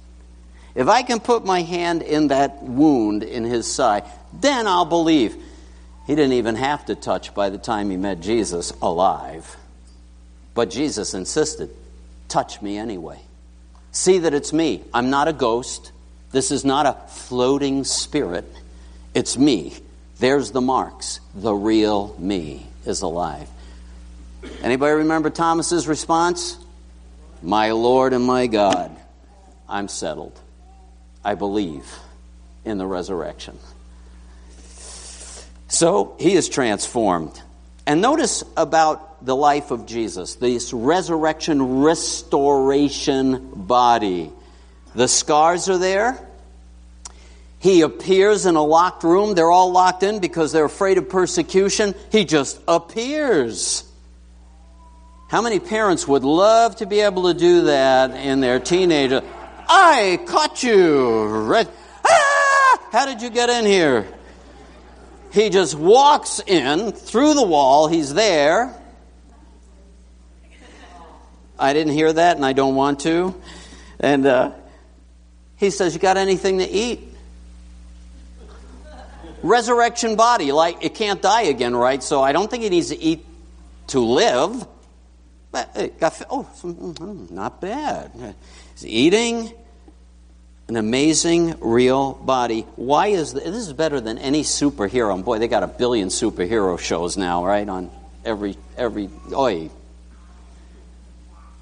if 0.74 0.88
I 0.88 1.02
can 1.02 1.20
put 1.20 1.46
my 1.46 1.62
hand 1.62 2.02
in 2.02 2.28
that 2.28 2.62
wound 2.62 3.22
in 3.22 3.44
his 3.44 3.66
side, 3.66 4.04
then 4.38 4.66
I'll 4.66 4.84
believe. 4.84 5.36
He 6.06 6.14
didn't 6.14 6.34
even 6.34 6.56
have 6.56 6.84
to 6.86 6.94
touch 6.94 7.34
by 7.34 7.48
the 7.48 7.56
time 7.56 7.88
he 7.88 7.96
met 7.96 8.20
Jesus 8.20 8.72
alive. 8.82 9.56
But 10.52 10.68
Jesus 10.68 11.14
insisted, 11.14 11.70
touch 12.28 12.60
me 12.60 12.76
anyway. 12.76 13.20
See 13.90 14.18
that 14.18 14.34
it's 14.34 14.52
me. 14.52 14.84
I'm 14.92 15.08
not 15.08 15.28
a 15.28 15.32
ghost. 15.32 15.92
This 16.30 16.50
is 16.50 16.64
not 16.64 16.84
a 16.84 16.92
floating 17.08 17.84
spirit. 17.84 18.44
It's 19.14 19.38
me. 19.38 19.74
There's 20.18 20.50
the 20.50 20.60
marks. 20.60 21.20
The 21.34 21.54
real 21.54 22.14
me 22.18 22.66
is 22.86 23.02
alive. 23.02 23.48
Anybody 24.62 24.94
remember 24.98 25.30
Thomas's 25.30 25.88
response? 25.88 26.58
My 27.42 27.72
Lord 27.72 28.12
and 28.12 28.24
my 28.24 28.46
God, 28.46 28.94
I'm 29.68 29.88
settled. 29.88 30.38
I 31.24 31.34
believe 31.34 31.86
in 32.64 32.78
the 32.78 32.86
resurrection. 32.86 33.58
So 35.68 36.14
he 36.18 36.34
is 36.34 36.48
transformed. 36.48 37.40
And 37.86 38.00
notice 38.00 38.44
about 38.56 39.24
the 39.24 39.36
life 39.36 39.70
of 39.70 39.86
Jesus 39.86 40.36
this 40.36 40.72
resurrection, 40.72 41.82
restoration 41.82 43.50
body. 43.54 44.30
The 44.94 45.08
scars 45.08 45.68
are 45.68 45.78
there. 45.78 46.23
He 47.64 47.80
appears 47.80 48.44
in 48.44 48.56
a 48.56 48.62
locked 48.62 49.04
room. 49.04 49.34
They're 49.34 49.50
all 49.50 49.72
locked 49.72 50.02
in 50.02 50.18
because 50.18 50.52
they're 50.52 50.66
afraid 50.66 50.98
of 50.98 51.08
persecution. 51.08 51.94
He 52.12 52.26
just 52.26 52.60
appears. 52.68 53.90
How 55.30 55.40
many 55.40 55.60
parents 55.60 56.06
would 56.06 56.24
love 56.24 56.76
to 56.76 56.86
be 56.86 57.00
able 57.00 57.32
to 57.32 57.32
do 57.32 57.62
that 57.62 58.10
in 58.10 58.40
their 58.40 58.60
teenager? 58.60 59.22
I 59.66 60.20
caught 60.26 60.62
you. 60.62 61.64
Ah! 62.04 62.88
How 62.92 63.06
did 63.06 63.22
you 63.22 63.30
get 63.30 63.48
in 63.48 63.64
here? 63.64 64.06
He 65.32 65.48
just 65.48 65.74
walks 65.74 66.40
in 66.46 66.92
through 66.92 67.32
the 67.32 67.46
wall. 67.46 67.88
He's 67.88 68.12
there. 68.12 68.78
I 71.58 71.72
didn't 71.72 71.94
hear 71.94 72.12
that, 72.12 72.36
and 72.36 72.44
I 72.44 72.52
don't 72.52 72.74
want 72.74 73.00
to. 73.00 73.34
And 73.98 74.26
uh, 74.26 74.52
he 75.56 75.70
says, 75.70 75.94
You 75.94 76.00
got 76.00 76.18
anything 76.18 76.58
to 76.58 76.68
eat? 76.68 77.12
Resurrection 79.44 80.16
body, 80.16 80.52
like 80.52 80.82
it 80.84 80.94
can't 80.94 81.20
die 81.20 81.42
again, 81.42 81.76
right? 81.76 82.02
So 82.02 82.22
I 82.22 82.32
don't 82.32 82.50
think 82.50 82.62
he 82.62 82.70
needs 82.70 82.88
to 82.88 82.98
eat 82.98 83.24
to 83.88 84.00
live. 84.00 84.66
But 85.52 85.70
it 85.76 86.00
got, 86.00 86.20
oh, 86.30 86.48
mm, 86.62 87.30
not 87.30 87.60
bad. 87.60 88.10
He's 88.72 88.86
eating, 88.86 89.52
an 90.68 90.76
amazing 90.76 91.56
real 91.60 92.14
body. 92.14 92.62
Why 92.76 93.08
is 93.08 93.34
this, 93.34 93.44
this 93.44 93.54
is 93.54 93.72
better 93.72 94.00
than 94.00 94.18
any 94.18 94.42
superhero? 94.42 95.22
Boy, 95.22 95.38
they 95.38 95.48
got 95.48 95.62
a 95.62 95.68
billion 95.68 96.08
superhero 96.08 96.78
shows 96.78 97.16
now, 97.16 97.44
right? 97.44 97.68
On 97.68 97.90
every 98.24 98.56
every 98.76 99.10
oi. 99.32 99.70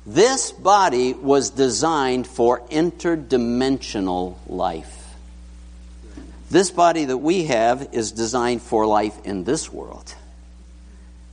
This 0.06 0.52
body 0.52 1.14
was 1.14 1.50
designed 1.50 2.26
for 2.26 2.60
interdimensional 2.68 4.36
life. 4.46 5.01
This 6.52 6.70
body 6.70 7.06
that 7.06 7.16
we 7.16 7.44
have 7.44 7.88
is 7.92 8.12
designed 8.12 8.60
for 8.60 8.84
life 8.84 9.18
in 9.24 9.44
this 9.44 9.72
world. 9.72 10.14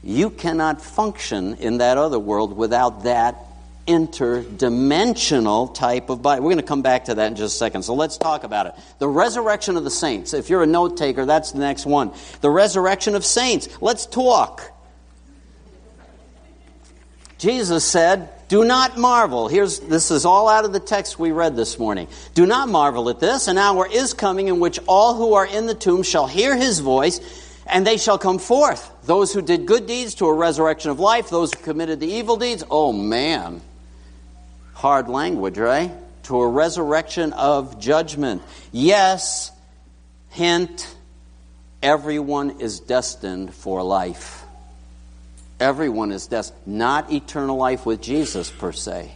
You 0.01 0.29
cannot 0.29 0.81
function 0.81 1.55
in 1.55 1.79
that 1.79 1.97
other 1.97 2.17
world 2.17 2.55
without 2.55 3.03
that 3.03 3.35
interdimensional 3.85 5.75
type 5.75 6.09
of 6.09 6.21
body. 6.21 6.39
We're 6.39 6.51
going 6.51 6.57
to 6.59 6.63
come 6.63 6.83
back 6.83 7.05
to 7.05 7.15
that 7.15 7.27
in 7.27 7.35
just 7.35 7.55
a 7.55 7.57
second. 7.57 7.83
So 7.83 7.95
let's 7.95 8.17
talk 8.17 8.45
about 8.45 8.67
it. 8.67 8.75
The 8.99 9.09
resurrection 9.09 9.75
of 9.75 9.83
the 9.83 9.91
saints. 9.91 10.33
If 10.33 10.49
you're 10.49 10.63
a 10.63 10.67
note 10.67 10.95
taker, 10.95 11.25
that's 11.25 11.51
the 11.51 11.59
next 11.59 11.85
one. 11.85 12.13
The 12.39 12.49
resurrection 12.49 13.13
of 13.13 13.25
saints. 13.25 13.67
Let's 13.81 14.05
talk. 14.05 14.71
Jesus 17.39 17.83
said, 17.83 18.29
Do 18.49 18.65
not 18.65 18.97
marvel. 18.97 19.47
Here's 19.47 19.79
this 19.79 20.09
is 20.09 20.25
all 20.25 20.49
out 20.49 20.65
of 20.65 20.73
the 20.73 20.79
text 20.79 21.19
we 21.19 21.31
read 21.31 21.55
this 21.55 21.77
morning. 21.77 22.07
Do 22.33 22.47
not 22.47 22.67
marvel 22.67 23.07
at 23.09 23.19
this. 23.19 23.47
An 23.47 23.59
hour 23.59 23.87
is 23.87 24.15
coming 24.15 24.47
in 24.47 24.59
which 24.59 24.79
all 24.87 25.13
who 25.13 25.35
are 25.35 25.45
in 25.45 25.67
the 25.67 25.75
tomb 25.75 26.01
shall 26.01 26.25
hear 26.25 26.57
his 26.57 26.79
voice, 26.79 27.21
and 27.67 27.85
they 27.85 27.97
shall 27.97 28.17
come 28.17 28.39
forth. 28.39 28.91
Those 29.03 29.31
who 29.31 29.43
did 29.43 29.67
good 29.67 29.85
deeds 29.85 30.15
to 30.15 30.25
a 30.25 30.33
resurrection 30.33 30.89
of 30.89 30.99
life, 30.99 31.29
those 31.29 31.53
who 31.53 31.63
committed 31.63 31.99
the 31.99 32.07
evil 32.07 32.37
deeds, 32.37 32.63
oh 32.71 32.91
man. 32.91 33.61
Hard 34.73 35.09
language, 35.09 35.59
right? 35.59 35.91
To 36.23 36.41
a 36.41 36.47
resurrection 36.47 37.33
of 37.33 37.79
judgment. 37.79 38.41
Yes, 38.71 39.51
hint, 40.29 40.95
everyone 41.83 42.61
is 42.61 42.79
destined 42.79 43.53
for 43.53 43.83
life. 43.83 44.38
Everyone 45.59 46.11
is 46.11 46.27
destined, 46.27 46.59
not 46.65 47.11
eternal 47.11 47.57
life 47.57 47.85
with 47.85 48.01
Jesus 48.01 48.49
per 48.49 48.71
se, 48.71 49.11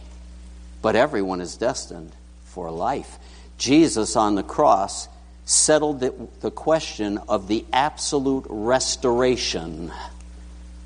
but 0.82 0.94
everyone 0.94 1.40
is 1.40 1.56
destined 1.56 2.12
for 2.44 2.70
life. 2.70 3.18
Jesus 3.56 4.16
on 4.16 4.34
the 4.34 4.42
cross 4.42 5.08
settled 5.46 6.00
the, 6.00 6.14
the 6.40 6.50
question 6.50 7.18
of 7.28 7.48
the 7.48 7.64
absolute 7.72 8.44
restoration 8.48 9.92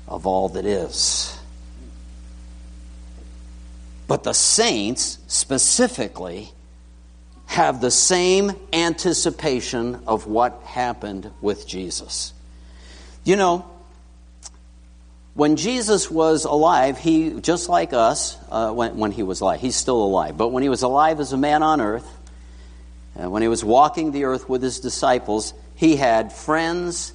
of 0.07 0.25
all 0.25 0.49
that 0.49 0.65
is. 0.65 1.37
But 4.07 4.23
the 4.23 4.33
saints 4.33 5.19
specifically 5.27 6.51
have 7.45 7.81
the 7.81 7.91
same 7.91 8.51
anticipation 8.73 10.01
of 10.07 10.27
what 10.27 10.61
happened 10.63 11.31
with 11.41 11.67
Jesus. 11.67 12.33
You 13.23 13.35
know, 13.35 13.65
when 15.39 15.55
Jesus 15.55 16.11
was 16.11 16.43
alive, 16.43 16.97
he, 16.97 17.39
just 17.39 17.69
like 17.69 17.93
us, 17.93 18.37
uh, 18.51 18.73
when, 18.73 18.97
when 18.97 19.13
he 19.13 19.23
was 19.23 19.39
alive, 19.39 19.61
he's 19.61 19.77
still 19.77 20.03
alive, 20.03 20.37
but 20.37 20.49
when 20.49 20.63
he 20.63 20.67
was 20.67 20.81
alive 20.81 21.21
as 21.21 21.31
a 21.31 21.37
man 21.37 21.63
on 21.63 21.79
earth, 21.79 22.05
uh, 23.17 23.29
when 23.29 23.41
he 23.41 23.47
was 23.47 23.63
walking 23.63 24.11
the 24.11 24.25
earth 24.25 24.49
with 24.49 24.61
his 24.61 24.81
disciples, 24.81 25.53
he 25.75 25.95
had 25.95 26.33
friends, 26.33 27.13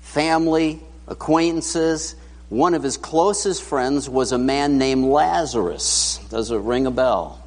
family, 0.00 0.80
acquaintances. 1.06 2.16
One 2.48 2.72
of 2.72 2.82
his 2.82 2.96
closest 2.96 3.62
friends 3.62 4.08
was 4.08 4.32
a 4.32 4.38
man 4.38 4.78
named 4.78 5.04
Lazarus. 5.04 6.18
Does 6.30 6.50
it 6.50 6.56
ring 6.56 6.86
a 6.86 6.90
bell? 6.90 7.45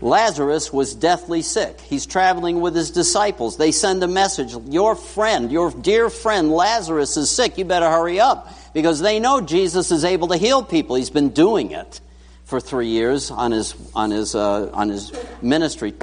Lazarus 0.00 0.72
was 0.72 0.94
deathly 0.94 1.42
sick. 1.42 1.80
He's 1.80 2.06
traveling 2.06 2.60
with 2.60 2.74
his 2.74 2.90
disciples. 2.90 3.56
They 3.56 3.72
send 3.72 4.02
a 4.02 4.08
message 4.08 4.54
Your 4.68 4.94
friend, 4.94 5.50
your 5.50 5.70
dear 5.70 6.08
friend 6.08 6.50
Lazarus 6.50 7.16
is 7.16 7.30
sick. 7.30 7.58
You 7.58 7.64
better 7.64 7.90
hurry 7.90 8.20
up 8.20 8.52
because 8.72 9.00
they 9.00 9.18
know 9.18 9.40
Jesus 9.40 9.90
is 9.90 10.04
able 10.04 10.28
to 10.28 10.36
heal 10.36 10.62
people. 10.62 10.96
He's 10.96 11.10
been 11.10 11.30
doing 11.30 11.72
it 11.72 12.00
for 12.44 12.60
three 12.60 12.88
years 12.88 13.30
on 13.30 13.52
his, 13.52 13.74
on 13.94 14.10
his, 14.10 14.34
uh, 14.34 14.70
on 14.72 14.88
his 14.88 15.12
ministry 15.42 15.94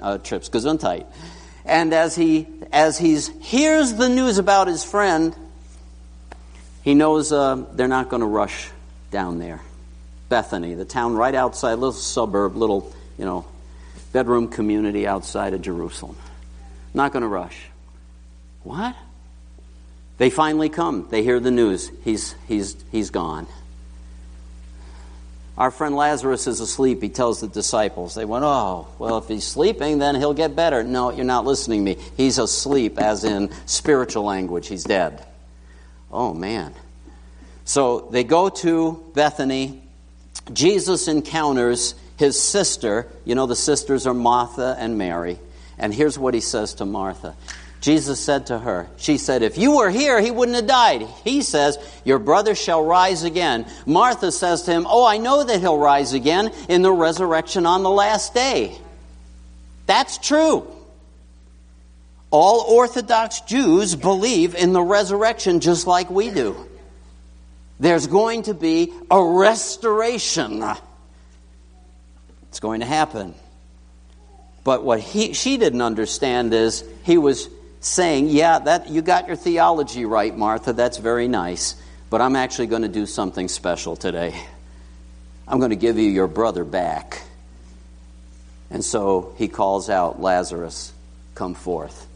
uh, 0.00 0.18
trips, 0.18 0.48
Gesundheit. 0.48 1.06
And 1.64 1.92
as 1.92 2.14
he 2.14 2.46
as 2.72 2.98
he's 2.98 3.28
hears 3.40 3.94
the 3.94 4.08
news 4.08 4.38
about 4.38 4.68
his 4.68 4.84
friend, 4.84 5.34
he 6.82 6.94
knows 6.94 7.32
uh, 7.32 7.64
they're 7.72 7.88
not 7.88 8.08
going 8.08 8.20
to 8.20 8.26
rush 8.26 8.70
down 9.10 9.38
there. 9.38 9.60
Bethany, 10.28 10.74
the 10.74 10.84
town 10.84 11.14
right 11.14 11.34
outside, 11.34 11.74
little 11.74 11.92
suburb, 11.92 12.56
little 12.56 12.94
you 13.18 13.24
know, 13.24 13.46
bedroom 14.12 14.48
community 14.48 15.06
outside 15.06 15.54
of 15.54 15.62
Jerusalem. 15.62 16.16
Not 16.94 17.12
going 17.12 17.22
to 17.22 17.28
rush. 17.28 17.56
What? 18.62 18.96
They 20.18 20.30
finally 20.30 20.68
come. 20.68 21.06
They 21.10 21.22
hear 21.22 21.40
the 21.40 21.50
news. 21.50 21.90
He's 22.02 22.34
he's 22.48 22.76
he's 22.90 23.10
gone. 23.10 23.46
Our 25.58 25.70
friend 25.70 25.94
Lazarus 25.94 26.46
is 26.46 26.60
asleep, 26.60 27.00
he 27.02 27.08
tells 27.08 27.40
the 27.40 27.48
disciples. 27.48 28.14
They 28.14 28.26
went, 28.26 28.44
Oh, 28.44 28.88
well, 28.98 29.16
if 29.18 29.28
he's 29.28 29.44
sleeping, 29.44 29.98
then 29.98 30.14
he'll 30.14 30.34
get 30.34 30.54
better. 30.54 30.82
No, 30.82 31.10
you're 31.10 31.24
not 31.24 31.46
listening 31.46 31.84
to 31.84 31.94
me. 31.94 32.02
He's 32.16 32.36
asleep, 32.38 32.98
as 32.98 33.24
in 33.24 33.50
spiritual 33.64 34.24
language. 34.24 34.68
He's 34.68 34.84
dead. 34.84 35.24
Oh, 36.12 36.34
man. 36.34 36.74
So 37.64 38.08
they 38.10 38.22
go 38.22 38.50
to 38.50 39.10
Bethany. 39.14 39.82
Jesus 40.52 41.08
encounters 41.08 41.94
his 42.16 42.40
sister. 42.40 43.06
You 43.24 43.34
know, 43.34 43.46
the 43.46 43.56
sisters 43.56 44.06
are 44.06 44.14
Martha 44.14 44.76
and 44.78 44.98
Mary. 44.98 45.38
And 45.78 45.92
here's 45.92 46.18
what 46.18 46.34
he 46.34 46.40
says 46.40 46.74
to 46.74 46.86
Martha 46.86 47.34
Jesus 47.80 48.18
said 48.18 48.46
to 48.46 48.58
her, 48.58 48.88
She 48.96 49.18
said, 49.18 49.42
If 49.42 49.58
you 49.58 49.76
were 49.76 49.90
here, 49.90 50.20
he 50.20 50.30
wouldn't 50.30 50.56
have 50.56 50.66
died. 50.66 51.02
He 51.24 51.42
says, 51.42 51.78
Your 52.04 52.18
brother 52.18 52.54
shall 52.54 52.84
rise 52.84 53.22
again. 53.22 53.66
Martha 53.84 54.32
says 54.32 54.62
to 54.62 54.72
him, 54.72 54.86
Oh, 54.88 55.06
I 55.06 55.18
know 55.18 55.44
that 55.44 55.60
he'll 55.60 55.78
rise 55.78 56.12
again 56.12 56.52
in 56.68 56.82
the 56.82 56.92
resurrection 56.92 57.66
on 57.66 57.82
the 57.82 57.90
last 57.90 58.34
day. 58.34 58.76
That's 59.86 60.18
true. 60.18 60.66
All 62.30 62.60
Orthodox 62.62 63.42
Jews 63.42 63.94
believe 63.94 64.54
in 64.54 64.72
the 64.72 64.82
resurrection 64.82 65.60
just 65.60 65.86
like 65.86 66.10
we 66.10 66.30
do. 66.30 66.56
There's 67.78 68.06
going 68.06 68.44
to 68.44 68.54
be 68.54 68.92
a 69.10 69.22
restoration. 69.22 70.64
It's 72.56 72.60
going 72.62 72.80
to 72.80 72.86
happen. 72.86 73.34
But 74.64 74.82
what 74.82 74.98
he, 74.98 75.34
she 75.34 75.58
didn't 75.58 75.82
understand 75.82 76.54
is 76.54 76.84
he 77.04 77.18
was 77.18 77.50
saying, 77.80 78.30
Yeah, 78.30 78.60
that, 78.60 78.88
you 78.88 79.02
got 79.02 79.26
your 79.26 79.36
theology 79.36 80.06
right, 80.06 80.34
Martha. 80.34 80.72
That's 80.72 80.96
very 80.96 81.28
nice. 81.28 81.74
But 82.08 82.22
I'm 82.22 82.34
actually 82.34 82.68
going 82.68 82.80
to 82.80 82.88
do 82.88 83.04
something 83.04 83.48
special 83.48 83.94
today. 83.94 84.42
I'm 85.46 85.58
going 85.58 85.68
to 85.68 85.76
give 85.76 85.98
you 85.98 86.08
your 86.08 86.28
brother 86.28 86.64
back. 86.64 87.24
And 88.70 88.82
so 88.82 89.34
he 89.36 89.48
calls 89.48 89.90
out, 89.90 90.22
Lazarus, 90.22 90.94
come 91.34 91.52
forth. 91.52 92.08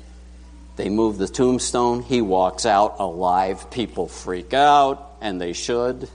They 0.77 0.89
move 0.89 1.19
the 1.19 1.29
tombstone. 1.29 2.01
He 2.01 2.23
walks 2.23 2.65
out 2.65 2.97
alive. 2.99 3.71
People 3.71 4.09
freak 4.09 4.55
out, 4.55 5.19
and 5.21 5.39
they 5.39 5.53
should. 5.53 6.09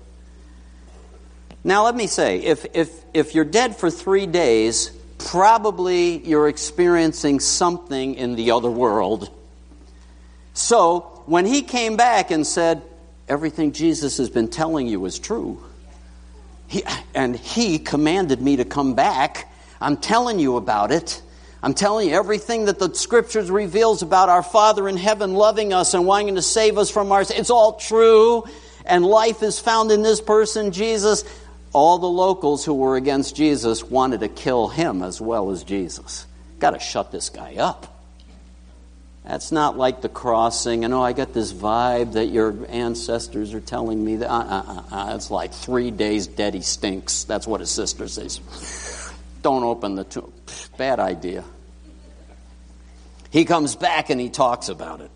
Now, 1.65 1.83
let 1.83 1.95
me 1.95 2.07
say 2.07 2.37
if, 2.37 2.65
if, 2.73 2.89
if 3.13 3.35
you're 3.35 3.43
dead 3.43 3.75
for 3.75 3.91
three 3.91 4.27
days, 4.27 4.91
probably 5.17 6.25
you're 6.25 6.47
experiencing 6.47 7.41
something 7.41 8.15
in 8.15 8.35
the 8.35 8.51
other 8.51 8.71
world 8.71 9.29
so 10.55 11.21
when 11.25 11.45
he 11.45 11.61
came 11.61 11.97
back 11.97 12.31
and 12.31 12.47
said, 12.47 12.81
Everything 13.27 13.71
Jesus 13.71 14.17
has 14.17 14.29
been 14.29 14.47
telling 14.47 14.87
you 14.87 15.03
is 15.05 15.19
true, 15.19 15.61
he, 16.67 16.83
and 17.13 17.35
he 17.35 17.79
commanded 17.79 18.39
me 18.39 18.57
to 18.57 18.65
come 18.65 18.93
back, 18.93 19.51
I'm 19.81 19.97
telling 19.97 20.39
you 20.39 20.55
about 20.57 20.91
it. 20.91 21.21
I'm 21.63 21.73
telling 21.73 22.09
you 22.09 22.13
everything 22.13 22.65
that 22.65 22.77
the 22.77 22.93
scriptures 22.93 23.49
reveals 23.49 24.03
about 24.03 24.29
our 24.29 24.43
Father 24.43 24.87
in 24.87 24.97
heaven 24.97 25.33
loving 25.33 25.73
us 25.73 25.95
and 25.95 26.05
wanting 26.05 26.35
to 26.35 26.41
save 26.43 26.77
us 26.77 26.91
from 26.91 27.11
our 27.11 27.21
it's 27.21 27.49
all 27.49 27.73
true 27.73 28.45
and 28.85 29.03
life 29.03 29.41
is 29.41 29.59
found 29.59 29.91
in 29.91 30.03
this 30.03 30.21
person 30.21 30.71
Jesus. 30.71 31.23
All 31.75 31.97
the 31.97 32.07
locals 32.07 32.63
who 32.63 32.73
were 32.73 32.95
against 32.95 33.35
Jesus 33.35 33.83
wanted 33.83 34.21
to 34.21 34.29
kill 34.29 34.69
him 34.69 35.03
as 35.03 35.19
well 35.19 35.51
as 35.51 35.65
Jesus. 35.65 36.25
Got 36.57 36.69
to 36.69 36.79
shut 36.79 37.11
this 37.11 37.27
guy 37.27 37.55
up. 37.55 38.01
That's 39.25 39.51
not 39.51 39.77
like 39.77 39.99
the 39.99 40.07
crossing. 40.07 40.85
I 40.85 40.87
know 40.87 41.03
I 41.03 41.11
got 41.11 41.33
this 41.33 41.51
vibe 41.51 42.13
that 42.13 42.27
your 42.27 42.55
ancestors 42.69 43.53
are 43.53 43.59
telling 43.59 44.05
me 44.05 44.15
that. 44.15 44.31
Uh, 44.31 44.63
uh, 44.65 44.83
uh, 44.89 45.15
it's 45.17 45.29
like 45.29 45.51
three 45.51 45.91
days 45.91 46.27
dead 46.27 46.53
he 46.53 46.61
stinks. 46.61 47.25
That's 47.25 47.45
what 47.45 47.59
his 47.59 47.71
sister 47.71 48.07
says. 48.07 48.39
Don't 49.41 49.63
open 49.63 49.95
the 49.95 50.05
tomb. 50.05 50.31
Bad 50.77 51.01
idea. 51.01 51.43
He 53.31 53.43
comes 53.43 53.75
back 53.75 54.09
and 54.09 54.21
he 54.21 54.29
talks 54.29 54.69
about 54.69 55.01
it. 55.01 55.11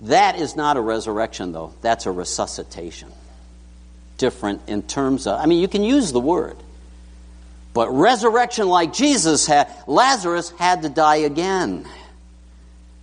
That 0.00 0.40
is 0.40 0.56
not 0.56 0.76
a 0.76 0.80
resurrection, 0.80 1.52
though. 1.52 1.74
That's 1.80 2.06
a 2.06 2.10
resuscitation. 2.10 3.12
Different 4.18 4.68
in 4.68 4.82
terms 4.82 5.26
of, 5.26 5.40
I 5.40 5.46
mean, 5.46 5.60
you 5.60 5.68
can 5.68 5.82
use 5.82 6.12
the 6.12 6.20
word. 6.20 6.56
But 7.72 7.90
resurrection, 7.90 8.68
like 8.68 8.92
Jesus 8.92 9.46
had, 9.46 9.72
Lazarus 9.86 10.50
had 10.58 10.82
to 10.82 10.88
die 10.88 11.16
again. 11.16 11.86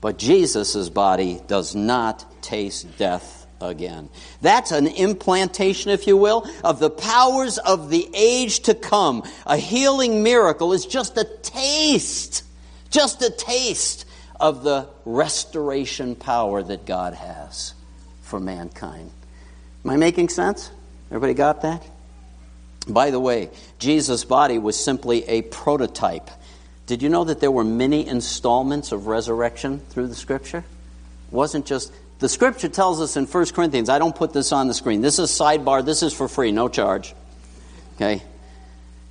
But 0.02 0.18
Jesus' 0.18 0.90
body 0.90 1.42
does 1.48 1.74
not 1.74 2.44
taste 2.44 2.98
death 2.98 3.48
again. 3.62 4.10
That's 4.42 4.72
an 4.72 4.88
implantation, 4.88 5.92
if 5.92 6.08
you 6.08 6.18
will, 6.18 6.48
of 6.64 6.80
the 6.80 6.90
powers 6.90 7.58
of 7.58 7.90
the 7.90 8.08
age 8.14 8.60
to 8.62 8.76
come. 8.76 9.24
A 9.46 9.58
healing 9.58 10.24
miracle 10.24 10.74
is 10.74 10.86
just 10.86 11.18
a 11.18 11.24
taste, 11.42 12.44
just 12.90 13.22
a 13.22 13.30
taste 13.30 14.06
of 14.40 14.64
the 14.64 14.90
restoration 15.06 16.16
power 16.16 16.62
that 16.62 16.86
God 16.86 17.14
has 17.14 17.74
for 18.22 18.40
mankind. 18.40 19.10
Am 19.86 19.92
I 19.92 19.98
making 19.98 20.30
sense? 20.30 20.70
Everybody 21.10 21.34
got 21.34 21.62
that? 21.62 21.86
By 22.88 23.12
the 23.12 23.20
way, 23.20 23.50
Jesus' 23.80 24.24
body 24.26 24.58
was 24.58 24.82
simply 24.82 25.24
a 25.26 25.42
prototype 25.44 26.30
did 26.88 27.02
you 27.02 27.10
know 27.10 27.24
that 27.24 27.40
there 27.40 27.52
were 27.52 27.64
many 27.64 28.08
installments 28.08 28.92
of 28.92 29.08
resurrection 29.08 29.80
through 29.90 30.08
the 30.08 30.16
scripture? 30.16 30.60
It 30.60 31.34
wasn't 31.34 31.66
just 31.66 31.92
the 32.20 32.30
scripture 32.30 32.70
tells 32.70 33.02
us 33.02 33.18
in 33.18 33.26
1 33.26 33.46
Corinthians, 33.48 33.90
I 33.90 34.00
don't 34.00 34.16
put 34.16 34.34
this 34.34 34.52
on 34.52 34.68
the 34.68 34.74
screen. 34.74 35.02
This 35.02 35.20
is 35.20 35.32
sidebar, 35.32 35.84
this 35.84 36.04
is 36.04 36.14
for 36.14 36.28
free, 36.28 36.52
no 36.52 36.70
charge. 36.70 37.14
Okay? 37.96 38.22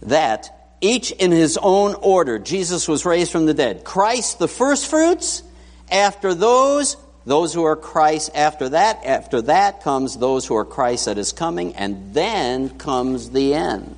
That 0.02 0.76
each 0.80 1.10
in 1.10 1.32
his 1.32 1.58
own 1.60 1.94
order, 1.94 2.38
Jesus 2.38 2.86
was 2.86 3.04
raised 3.04 3.32
from 3.32 3.46
the 3.46 3.54
dead. 3.54 3.84
Christ 3.84 4.38
the 4.38 4.48
first 4.48 4.88
fruits, 4.88 5.42
after 5.90 6.32
those, 6.32 6.96
those 7.26 7.54
who 7.54 7.64
are 7.64 7.76
Christ, 7.76 8.30
after 8.34 8.68
that, 8.70 9.04
after 9.04 9.42
that 9.42 9.82
comes 9.82 10.16
those 10.16 10.46
who 10.46 10.56
are 10.56 10.64
Christ 10.64 11.06
that 11.06 11.18
is 11.18 11.32
coming, 11.32 11.74
and 11.76 12.12
then 12.14 12.70
comes 12.78 13.30
the 13.30 13.54
end. 13.54 13.96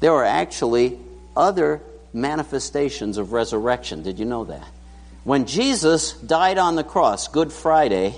There 0.00 0.12
are 0.12 0.24
actually 0.24 0.98
other 1.36 1.82
manifestations 2.12 3.18
of 3.18 3.32
resurrection. 3.32 4.02
Did 4.02 4.18
you 4.18 4.24
know 4.24 4.44
that? 4.44 4.66
When 5.24 5.46
Jesus 5.46 6.12
died 6.12 6.56
on 6.56 6.76
the 6.76 6.84
cross, 6.84 7.28
Good 7.28 7.52
Friday, 7.52 8.14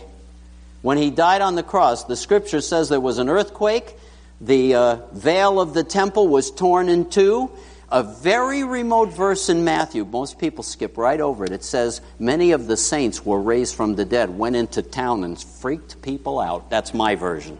when 0.82 0.96
he 0.96 1.10
died 1.10 1.42
on 1.42 1.56
the 1.56 1.62
cross, 1.62 2.04
the 2.04 2.16
scripture 2.16 2.60
says 2.60 2.88
there 2.88 3.00
was 3.00 3.18
an 3.18 3.28
earthquake, 3.28 3.96
the 4.40 4.74
uh, 4.74 4.96
veil 5.12 5.60
of 5.60 5.74
the 5.74 5.84
temple 5.84 6.28
was 6.28 6.50
torn 6.50 6.88
in 6.88 7.10
two. 7.10 7.50
A 7.92 8.04
very 8.04 8.62
remote 8.62 9.08
verse 9.08 9.48
in 9.48 9.64
Matthew, 9.64 10.04
most 10.04 10.38
people 10.38 10.62
skip 10.62 10.96
right 10.96 11.20
over 11.20 11.44
it. 11.44 11.50
It 11.50 11.64
says, 11.64 12.00
Many 12.20 12.52
of 12.52 12.68
the 12.68 12.76
saints 12.76 13.26
were 13.26 13.40
raised 13.40 13.74
from 13.74 13.96
the 13.96 14.04
dead, 14.04 14.30
went 14.30 14.54
into 14.54 14.80
town 14.80 15.24
and 15.24 15.40
freaked 15.40 16.00
people 16.00 16.38
out. 16.38 16.70
That's 16.70 16.94
my 16.94 17.16
version. 17.16 17.58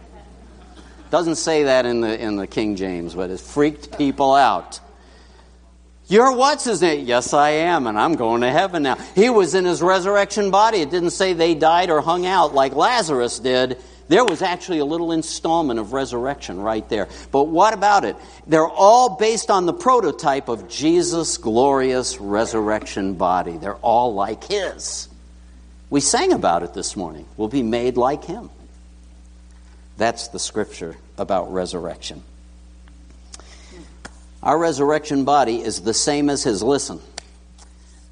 Doesn't 1.09 1.35
say 1.35 1.63
that 1.63 1.85
in 1.85 1.99
the, 1.99 2.17
in 2.17 2.37
the 2.37 2.47
King 2.47 2.77
James, 2.77 3.13
but 3.13 3.29
it 3.29 3.41
freaked 3.41 3.97
people 3.97 4.33
out. 4.33 4.79
You're 6.07 6.33
what's 6.33 6.63
his 6.63 6.81
name? 6.81 7.05
Yes, 7.05 7.33
I 7.33 7.49
am, 7.49 7.85
and 7.87 7.99
I'm 7.99 8.15
going 8.15 8.41
to 8.41 8.49
heaven 8.49 8.83
now. 8.83 8.95
He 9.15 9.29
was 9.29 9.53
in 9.53 9.65
his 9.65 9.81
resurrection 9.81 10.51
body. 10.51 10.79
It 10.79 10.89
didn't 10.91 11.11
say 11.11 11.33
they 11.33 11.55
died 11.55 11.89
or 11.89 12.01
hung 12.01 12.25
out 12.25 12.53
like 12.53 12.73
Lazarus 12.73 13.39
did. 13.39 13.81
There 14.11 14.25
was 14.25 14.41
actually 14.41 14.79
a 14.79 14.85
little 14.85 15.13
installment 15.13 15.79
of 15.79 15.93
resurrection 15.93 16.59
right 16.59 16.87
there. 16.89 17.07
But 17.31 17.45
what 17.45 17.73
about 17.73 18.03
it? 18.03 18.17
They're 18.45 18.67
all 18.67 19.15
based 19.15 19.49
on 19.49 19.65
the 19.65 19.71
prototype 19.71 20.49
of 20.49 20.67
Jesus' 20.67 21.37
glorious 21.37 22.19
resurrection 22.19 23.13
body. 23.13 23.55
They're 23.55 23.75
all 23.75 24.13
like 24.13 24.43
his. 24.43 25.07
We 25.89 26.01
sang 26.01 26.33
about 26.33 26.61
it 26.63 26.73
this 26.73 26.97
morning. 26.97 27.25
We'll 27.37 27.47
be 27.47 27.63
made 27.63 27.95
like 27.95 28.25
him. 28.25 28.49
That's 29.95 30.27
the 30.27 30.39
scripture 30.39 30.97
about 31.17 31.53
resurrection. 31.53 32.21
Our 34.43 34.57
resurrection 34.57 35.23
body 35.23 35.61
is 35.61 35.83
the 35.83 35.93
same 35.93 36.29
as 36.29 36.43
his. 36.43 36.61
Listen, 36.61 36.99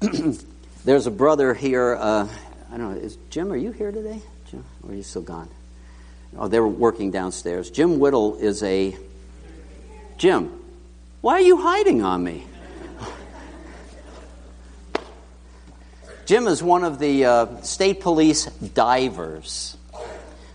there's 0.86 1.06
a 1.06 1.10
brother 1.10 1.52
here. 1.52 1.94
Uh, 1.94 2.26
I 2.72 2.78
don't 2.78 2.94
know. 2.94 2.98
Is 2.98 3.18
Jim? 3.28 3.52
Are 3.52 3.56
you 3.56 3.72
here 3.72 3.92
today? 3.92 4.22
Jim, 4.50 4.64
or 4.82 4.92
are 4.92 4.94
you 4.94 5.02
still 5.02 5.20
gone? 5.20 5.50
Oh, 6.36 6.48
they're 6.48 6.66
working 6.66 7.10
downstairs. 7.10 7.70
Jim 7.70 7.98
Whittle 7.98 8.36
is 8.36 8.62
a. 8.62 8.96
Jim, 10.16 10.52
why 11.20 11.34
are 11.34 11.40
you 11.40 11.56
hiding 11.56 12.02
on 12.02 12.22
me? 12.22 12.44
Jim 16.26 16.46
is 16.46 16.62
one 16.62 16.84
of 16.84 16.98
the 16.98 17.24
uh, 17.24 17.60
state 17.62 18.00
police 18.00 18.44
divers. 18.44 19.76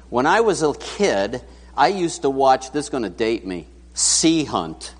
When 0.09 0.25
I 0.25 0.41
was 0.41 0.63
a 0.63 0.73
kid, 0.73 1.41
I 1.75 1.89
used 1.89 2.21
to 2.21 2.29
watch, 2.29 2.71
this 2.71 2.85
is 2.85 2.89
going 2.89 3.03
to 3.03 3.09
date 3.09 3.45
me, 3.45 3.67
Sea 3.93 4.45
Hunt 4.45 4.93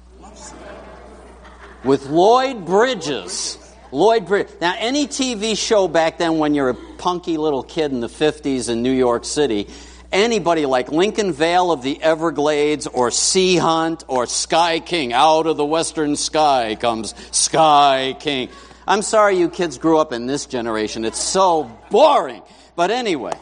with 1.86 2.07
Lloyd 2.07 2.65
Bridges. 2.65 3.57
Lloyd 3.91 4.26
Bridges. 4.26 4.53
Now, 4.59 4.76
any 4.78 5.07
TV 5.07 5.57
show 5.57 5.88
back 5.88 6.17
then 6.17 6.39
when 6.39 6.53
you're 6.55 6.69
a 6.69 6.73
punky 6.97 7.38
little 7.38 7.63
kid 7.63 7.91
in 7.91 8.01
the 8.01 8.09
50s 8.09 8.69
in 8.69 8.82
New 8.82 8.91
York 8.91 9.23
City, 9.23 9.69
anybody 10.16 10.66
like 10.66 10.91
Lincoln 10.91 11.34
Vail 11.34 11.72
of 11.72 11.84
the 11.84 12.01
Everglades 12.01 12.88
or 12.88 13.11
Sea 13.11 13.57
Hunt 13.57 14.03
or 14.07 14.26
Sky 14.26 14.80
King, 14.80 15.13
out 15.13 15.45
of 15.45 15.57
the 15.57 15.66
western 15.66 16.16
sky 16.16 16.76
comes 16.76 17.13
Sky 17.32 18.16
King. 18.20 18.49
I'm 18.88 19.01
sorry 19.01 19.38
you 19.38 19.49
kids 19.49 19.78
grew 19.78 19.97
up 19.97 20.13
in 20.13 20.26
this 20.26 20.45
generation. 20.45 21.05
It's 21.05 21.22
so 21.22 21.70
boring. 21.91 22.41
But 22.76 22.91
anyway, 22.91 23.34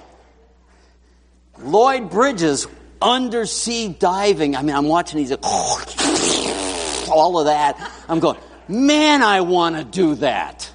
Lloyd 1.59 2.09
Bridges, 2.09 2.67
undersea 3.01 3.89
diving. 3.89 4.55
I 4.55 4.63
mean, 4.63 4.75
I'm 4.75 4.87
watching 4.87 5.19
these, 5.19 5.31
all 7.11 7.39
of 7.39 7.45
that. 7.45 7.91
I'm 8.09 8.19
going, 8.19 8.37
man, 8.67 9.21
I 9.21 9.41
want 9.41 9.75
to 9.75 9.83
do 9.83 10.15
that. 10.15 10.71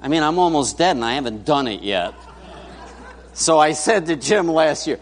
I 0.00 0.08
mean, 0.08 0.22
I'm 0.22 0.38
almost 0.38 0.76
dead 0.76 0.96
and 0.96 1.04
I 1.04 1.14
haven't 1.14 1.46
done 1.46 1.66
it 1.66 1.80
yet. 1.80 2.14
So 3.34 3.58
I 3.58 3.72
said 3.72 4.06
to 4.06 4.16
Jim 4.16 4.48
last 4.48 4.86
year, 4.86 4.98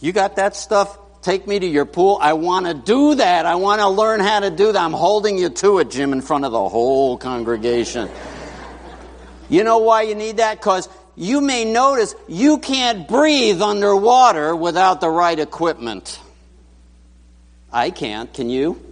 You 0.00 0.12
got 0.12 0.36
that 0.36 0.56
stuff? 0.56 0.98
Take 1.20 1.46
me 1.46 1.58
to 1.58 1.66
your 1.66 1.84
pool. 1.84 2.18
I 2.20 2.32
want 2.32 2.66
to 2.66 2.74
do 2.74 3.14
that. 3.16 3.46
I 3.46 3.54
want 3.54 3.80
to 3.80 3.88
learn 3.88 4.18
how 4.18 4.40
to 4.40 4.50
do 4.50 4.72
that. 4.72 4.82
I'm 4.82 4.92
holding 4.92 5.38
you 5.38 5.50
to 5.50 5.78
it, 5.78 5.90
Jim, 5.90 6.12
in 6.12 6.20
front 6.20 6.44
of 6.44 6.50
the 6.50 6.68
whole 6.68 7.16
congregation. 7.16 8.08
You 9.48 9.62
know 9.62 9.78
why 9.78 10.02
you 10.02 10.16
need 10.16 10.38
that? 10.38 10.58
Because 10.58 10.88
you 11.14 11.40
may 11.40 11.64
notice 11.64 12.14
you 12.26 12.58
can't 12.58 13.06
breathe 13.06 13.62
underwater 13.62 14.56
without 14.56 15.00
the 15.00 15.10
right 15.10 15.38
equipment. 15.38 16.18
I 17.72 17.90
can't. 17.90 18.32
Can 18.32 18.50
you? 18.50 18.82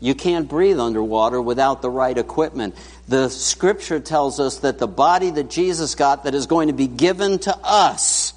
You 0.00 0.14
can't 0.14 0.48
breathe 0.48 0.78
underwater 0.78 1.40
without 1.40 1.80
the 1.80 1.90
right 1.90 2.16
equipment. 2.16 2.74
The 3.08 3.28
scripture 3.28 4.00
tells 4.00 4.40
us 4.40 4.58
that 4.58 4.78
the 4.78 4.88
body 4.88 5.30
that 5.30 5.48
Jesus 5.48 5.94
got 5.94 6.24
that 6.24 6.34
is 6.34 6.46
going 6.46 6.68
to 6.68 6.74
be 6.74 6.88
given 6.88 7.38
to 7.40 7.56
us 7.62 8.32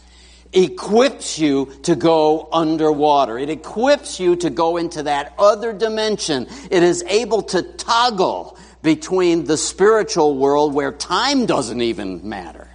equips 0.53 1.39
you 1.39 1.71
to 1.83 1.95
go 1.95 2.47
underwater. 2.51 3.37
It 3.37 3.49
equips 3.49 4.19
you 4.19 4.35
to 4.37 4.49
go 4.49 4.77
into 4.77 5.03
that 5.03 5.33
other 5.39 5.73
dimension. 5.73 6.47
It 6.69 6.83
is 6.83 7.03
able 7.07 7.43
to 7.43 7.63
toggle 7.63 8.57
between 8.81 9.45
the 9.45 9.57
spiritual 9.57 10.37
world 10.37 10.73
where 10.73 10.91
time 10.91 11.45
doesn't 11.45 11.81
even 11.81 12.27
matter. 12.27 12.67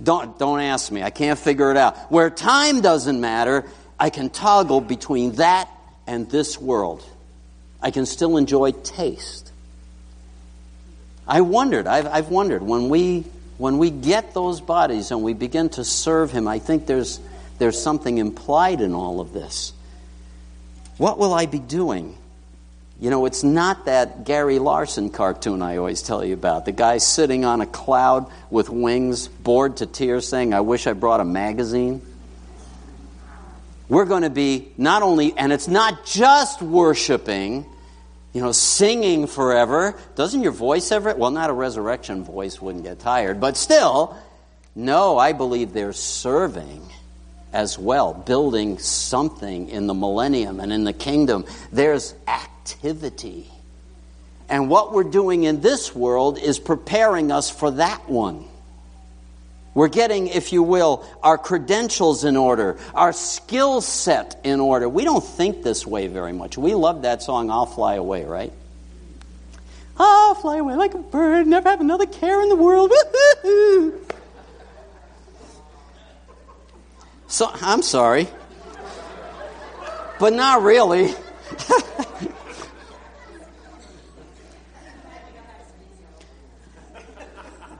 Don't, 0.01 0.39
don't 0.39 0.61
ask 0.61 0.93
me. 0.93 1.03
I 1.03 1.09
can't 1.09 1.37
figure 1.37 1.71
it 1.71 1.77
out. 1.77 2.09
Where 2.09 2.29
time 2.29 2.79
doesn't 2.79 3.19
matter, 3.19 3.65
I 3.99 4.09
can 4.09 4.29
toggle 4.29 4.79
between 4.79 5.33
that 5.33 5.69
and 6.07 6.29
this 6.29 6.57
world. 6.57 7.03
I 7.81 7.91
can 7.91 8.05
still 8.05 8.37
enjoy 8.37 8.71
taste. 8.71 9.48
I 11.29 11.41
wondered, 11.41 11.87
I've, 11.87 12.07
I've 12.07 12.29
wondered, 12.29 12.63
when 12.63 12.89
we, 12.89 13.25
when 13.57 13.77
we 13.77 13.89
get 13.91 14.33
those 14.33 14.59
bodies 14.59 15.11
and 15.11 15.23
we 15.23 15.33
begin 15.33 15.69
to 15.69 15.85
serve 15.85 16.31
Him, 16.31 16.47
I 16.47 16.59
think 16.59 16.87
there's, 16.87 17.19
there's 17.59 17.81
something 17.81 18.17
implied 18.17 18.81
in 18.81 18.93
all 18.93 19.21
of 19.21 19.31
this. 19.31 19.71
What 20.97 21.17
will 21.17 21.33
I 21.33 21.45
be 21.45 21.59
doing? 21.59 22.17
You 22.99 23.09
know, 23.09 23.25
it's 23.25 23.43
not 23.43 23.85
that 23.85 24.25
Gary 24.25 24.59
Larson 24.59 25.09
cartoon 25.09 25.61
I 25.61 25.77
always 25.77 26.01
tell 26.01 26.25
you 26.25 26.33
about. 26.33 26.65
The 26.65 26.73
guy 26.73 26.97
sitting 26.97 27.45
on 27.45 27.61
a 27.61 27.65
cloud 27.65 28.29
with 28.49 28.69
wings, 28.69 29.29
bored 29.29 29.77
to 29.77 29.85
tears, 29.85 30.27
saying, 30.27 30.53
I 30.53 30.59
wish 30.61 30.87
I 30.87 30.93
brought 30.93 31.21
a 31.21 31.25
magazine 31.25 32.01
we're 33.89 34.05
going 34.05 34.21
to 34.21 34.29
be 34.29 34.71
not 34.77 35.01
only, 35.01 35.35
and 35.35 35.51
it's 35.51 35.67
not 35.67 36.05
just 36.05 36.61
worshiping, 36.61 37.65
you 38.33 38.41
know, 38.41 38.51
singing 38.51 39.27
forever. 39.27 39.99
Doesn't 40.15 40.41
your 40.41 40.51
voice 40.51 40.91
ever? 40.91 41.13
Well, 41.15 41.31
not 41.31 41.49
a 41.49 41.53
resurrection 41.53 42.23
voice 42.23 42.61
wouldn't 42.61 42.83
get 42.83 42.99
tired, 42.99 43.39
but 43.39 43.57
still, 43.57 44.17
no, 44.75 45.17
I 45.17 45.33
believe 45.33 45.73
they're 45.73 45.93
serving 45.93 46.83
as 47.51 47.79
well, 47.79 48.13
building 48.13 48.77
something 48.77 49.69
in 49.69 49.87
the 49.87 49.93
millennium 49.93 50.59
and 50.59 50.71
in 50.71 50.83
the 50.83 50.93
kingdom. 50.93 51.45
There's 51.71 52.13
activity. 52.27 53.49
And 54.47 54.69
what 54.69 54.93
we're 54.93 55.03
doing 55.03 55.43
in 55.43 55.61
this 55.61 55.95
world 55.95 56.37
is 56.37 56.59
preparing 56.59 57.31
us 57.31 57.49
for 57.49 57.71
that 57.71 58.09
one. 58.09 58.45
We're 59.73 59.87
getting, 59.87 60.27
if 60.27 60.51
you 60.51 60.63
will, 60.63 61.05
our 61.21 61.37
credentials 61.37 62.23
in 62.23 62.35
order, 62.35 62.77
our 62.93 63.13
skill 63.13 63.81
set 63.81 64.39
in 64.43 64.59
order. 64.59 64.89
We 64.89 65.03
don't 65.03 65.23
think 65.23 65.63
this 65.63 65.85
way 65.85 66.07
very 66.07 66.33
much. 66.33 66.57
We 66.57 66.73
love 66.73 67.03
that 67.03 67.21
song, 67.21 67.51
I'll 67.51 67.65
Fly 67.65 67.95
Away, 67.95 68.25
right? 68.25 68.51
I'll 70.01 70.35
fly 70.35 70.57
away 70.57 70.75
like 70.75 70.93
a 70.93 70.99
bird, 70.99 71.45
never 71.45 71.67
have 71.69 71.81
another 71.81 72.05
care 72.05 72.41
in 72.41 72.47
the 72.49 72.55
world. 72.55 72.91
So, 77.31 77.47
I'm 77.61 77.83
sorry. 77.83 78.27
But 80.19 80.33
not 80.33 80.63
really. 80.63 81.13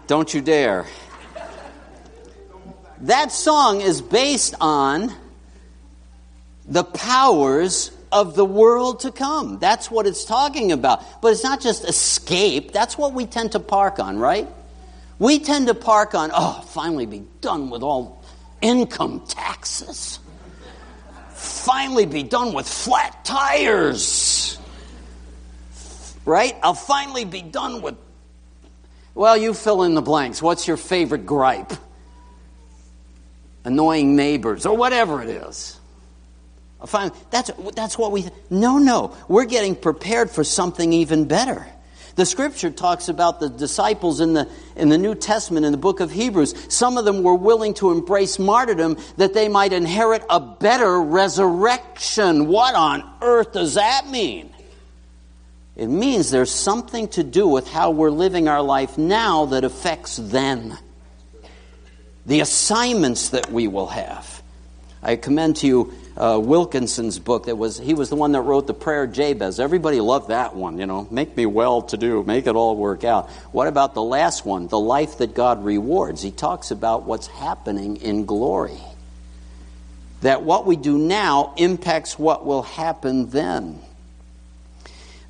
Don't 0.06 0.32
you 0.32 0.42
dare. 0.42 0.86
That 3.02 3.32
song 3.32 3.82
is 3.82 4.02
based 4.02 4.56
on 4.60 5.14
the 6.68 6.84
powers 6.84 7.92
of 8.12 8.36
the 8.36 8.46
world 8.46 9.02
to 9.02 9.12
come. 9.12 9.60
That's 9.60 9.90
what 9.90 10.06
it's 10.06 10.26
talking 10.26 10.72
about. 10.72 11.22
But 11.22 11.32
it's 11.32 11.44
not 11.44 11.62
just 11.62 11.88
escape. 11.88 12.72
That's 12.72 12.98
what 12.98 13.14
we 13.14 13.26
tend 13.26 13.54
to 13.54 13.60
park 13.60 14.00
on, 14.00 14.18
right? 14.18 14.48
We 15.18 15.40
tend 15.40 15.68
to 15.68 15.74
park 15.74 16.16
on, 16.16 16.32
oh, 16.34 16.62
finally 16.68 17.06
be 17.06 17.24
done 17.42 17.70
with 17.70 17.84
all 17.84 18.24
income 18.62 19.24
taxes. 19.28 20.20
Finally 21.34 22.06
be 22.06 22.24
done 22.24 22.54
with 22.54 22.68
flat 22.68 23.24
tires. 23.24 24.58
Right? 26.26 26.56
I'll 26.62 26.74
finally 26.74 27.26
be 27.26 27.42
done 27.42 27.82
with. 27.82 27.96
Well, 29.16 29.38
you 29.38 29.54
fill 29.54 29.84
in 29.84 29.96
the 29.96 30.02
blanks. 30.02 30.42
What's 30.42 30.68
your 30.68 30.78
favorite 30.78 31.26
gripe? 31.26 31.74
Annoying 33.64 34.16
neighbors, 34.16 34.66
or 34.66 34.76
whatever 34.76 35.22
it 35.22 35.30
is. 35.30 35.80
Fine, 36.86 37.12
that's, 37.30 37.52
that's 37.76 37.98
what 37.98 38.12
we. 38.12 38.26
No, 38.50 38.78
no. 38.78 39.16
We're 39.28 39.46
getting 39.46 39.76
prepared 39.76 40.32
for 40.32 40.44
something 40.44 40.94
even 40.94 41.26
better. 41.26 41.68
The 42.16 42.26
scripture 42.26 42.70
talks 42.70 43.08
about 43.08 43.40
the 43.40 43.50
disciples 43.50 44.20
in 44.20 44.34
the, 44.34 44.50
in 44.76 44.90
the 44.90 44.98
New 44.98 45.16
Testament, 45.16 45.66
in 45.66 45.72
the 45.72 45.78
book 45.78 46.00
of 46.00 46.12
Hebrews. 46.12 46.74
Some 46.74 46.98
of 46.98 47.06
them 47.06 47.24
were 47.24 47.36
willing 47.36 47.74
to 47.76 47.92
embrace 47.92 48.40
martyrdom 48.40 48.98
that 49.18 49.34
they 49.34 49.48
might 49.48 49.72
inherit 49.72 50.24
a 50.30 50.40
better 50.40 51.02
resurrection. 51.02 52.48
What 52.48 52.76
on 52.76 53.10
earth 53.22 53.54
does 53.54 53.76
that 53.76 54.10
mean? 54.10 54.50
It 55.78 55.88
means 55.88 56.30
there's 56.30 56.52
something 56.52 57.08
to 57.10 57.24
do 57.24 57.48
with 57.48 57.70
how 57.70 57.92
we're 57.92 58.10
living 58.10 58.50
our 58.50 58.62
life 58.62 58.98
now 58.98 59.46
that 59.46 59.64
affects 59.64 60.18
then. 60.18 60.78
The 62.26 62.42
assignments 62.42 63.30
that 63.30 63.52
we 63.52 63.68
will 63.68 63.88
have. 63.88 64.42
I 65.02 65.16
commend 65.16 65.58
to 65.58 65.68
you 65.68 65.94
uh, 66.18 66.40
Wilkinson's 66.44 67.20
book. 67.20 67.46
That 67.46 67.58
was 67.58 67.78
he 67.78 67.94
was 67.94 68.10
the 68.10 68.18
one 68.18 68.34
that 68.34 68.42
wrote 68.42 68.68
the 68.68 68.74
prayer 68.74 69.08
Jabez. 69.08 69.60
Everybody 69.60 70.02
loved 70.02 70.28
that 70.28 70.56
one. 70.56 70.78
You 70.78 70.86
know, 70.86 71.08
make 71.10 71.36
me 71.38 71.46
well 71.46 71.84
to 71.84 71.98
do, 71.98 72.24
make 72.24 72.48
it 72.48 72.56
all 72.56 72.76
work 72.76 73.06
out. 73.06 73.30
What 73.54 73.68
about 73.68 73.94
the 73.94 74.04
last 74.04 74.46
one, 74.46 74.68
the 74.68 74.80
life 74.80 75.20
that 75.20 75.34
God 75.34 75.64
rewards? 75.64 76.22
He 76.22 76.32
talks 76.32 76.72
about 76.72 77.04
what's 77.04 77.28
happening 77.28 77.98
in 77.98 78.26
glory. 78.26 78.80
That 80.22 80.44
what 80.44 80.66
we 80.66 80.76
do 80.76 80.98
now 80.98 81.54
impacts 81.56 82.20
what 82.20 82.46
will 82.46 82.64
happen 82.64 83.30
then. 83.30 83.80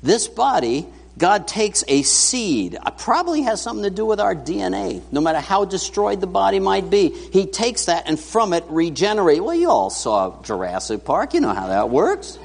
This 0.02 0.26
body 0.26 0.88
God 1.20 1.46
takes 1.46 1.84
a 1.86 2.00
seed, 2.00 2.74
it 2.74 2.98
probably 2.98 3.42
has 3.42 3.60
something 3.60 3.84
to 3.84 3.90
do 3.90 4.06
with 4.06 4.20
our 4.20 4.34
DNA, 4.34 5.02
no 5.12 5.20
matter 5.20 5.38
how 5.38 5.66
destroyed 5.66 6.22
the 6.22 6.26
body 6.26 6.60
might 6.60 6.88
be. 6.88 7.10
He 7.10 7.44
takes 7.44 7.84
that 7.84 8.04
and 8.06 8.18
from 8.18 8.54
it 8.54 8.64
regenerate. 8.68 9.44
Well, 9.44 9.54
you 9.54 9.68
all 9.68 9.90
saw 9.90 10.42
Jurassic 10.42 11.04
Park, 11.04 11.34
you 11.34 11.42
know 11.42 11.52
how 11.52 11.66
that 11.66 11.90
works. 11.90 12.38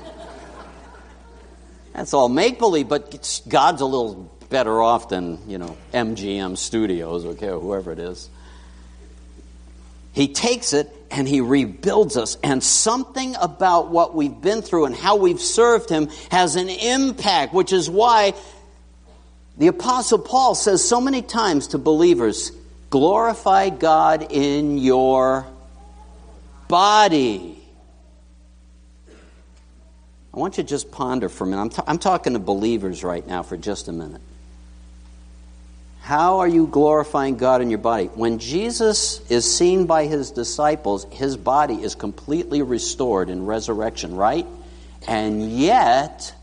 That's 1.94 2.14
all 2.14 2.28
make 2.28 2.60
believe, 2.60 2.90
but 2.90 3.42
God's 3.48 3.80
a 3.80 3.86
little 3.86 4.30
better 4.50 4.82
off 4.82 5.08
than, 5.08 5.40
you 5.48 5.58
know, 5.58 5.78
MGM 5.94 6.58
Studios, 6.58 7.26
okay, 7.26 7.52
or 7.52 7.62
whoever 7.62 7.94
it 7.94 8.00
is. 8.00 8.30
He 10.12 10.28
takes 10.28 10.74
it 10.74 10.94
and 11.12 11.26
he 11.30 11.40
rebuilds 11.40 12.18
us. 12.18 12.38
And 12.44 12.62
something 12.62 13.36
about 13.40 13.90
what 13.90 14.14
we've 14.14 14.42
been 14.42 14.62
through 14.62 14.86
and 14.86 14.96
how 14.96 15.16
we've 15.16 15.40
served 15.40 15.90
him 15.90 16.10
has 16.30 16.58
an 16.58 16.68
impact, 16.68 17.54
which 17.54 17.72
is 17.72 17.90
why 17.90 18.34
the 19.58 19.68
Apostle 19.68 20.20
Paul 20.20 20.56
says 20.56 20.88
so 20.88 21.00
many 21.00 21.22
times 21.22 21.68
to 21.68 21.78
believers 21.78 22.52
glorify 22.90 23.70
God 23.70 24.28
in 24.32 24.78
your 24.78 25.46
body. 26.68 27.62
I 30.34 30.38
want 30.38 30.58
you 30.58 30.64
to 30.64 30.70
just 30.70 30.92
ponder 30.92 31.30
for 31.30 31.46
a 31.46 31.48
minute. 31.48 31.62
I'm, 31.62 31.70
t- 31.70 31.84
I'm 31.88 31.98
talking 31.98 32.34
to 32.34 32.40
believers 32.40 33.04
right 33.04 33.26
now 33.26 33.42
for 33.42 33.56
just 33.56 33.88
a 33.88 33.94
minute. 33.94 34.22
How 36.02 36.40
are 36.40 36.48
you 36.48 36.68
glorifying 36.68 37.38
God 37.38 37.62
in 37.62 37.70
your 37.70 37.80
body? 37.80 38.08
When 38.08 38.38
Jesus 38.38 39.22
is 39.32 39.52
seen 39.52 39.86
by 39.88 40.06
his 40.06 40.32
disciples, 40.32 41.08
his 41.10 41.38
body 41.38 41.76
is 41.76 41.96
completely 41.96 42.62
restored 42.62 43.30
in 43.30 43.46
resurrection, 43.46 44.16
right? 44.16 44.46
And 45.08 45.52
yet, 45.52 46.36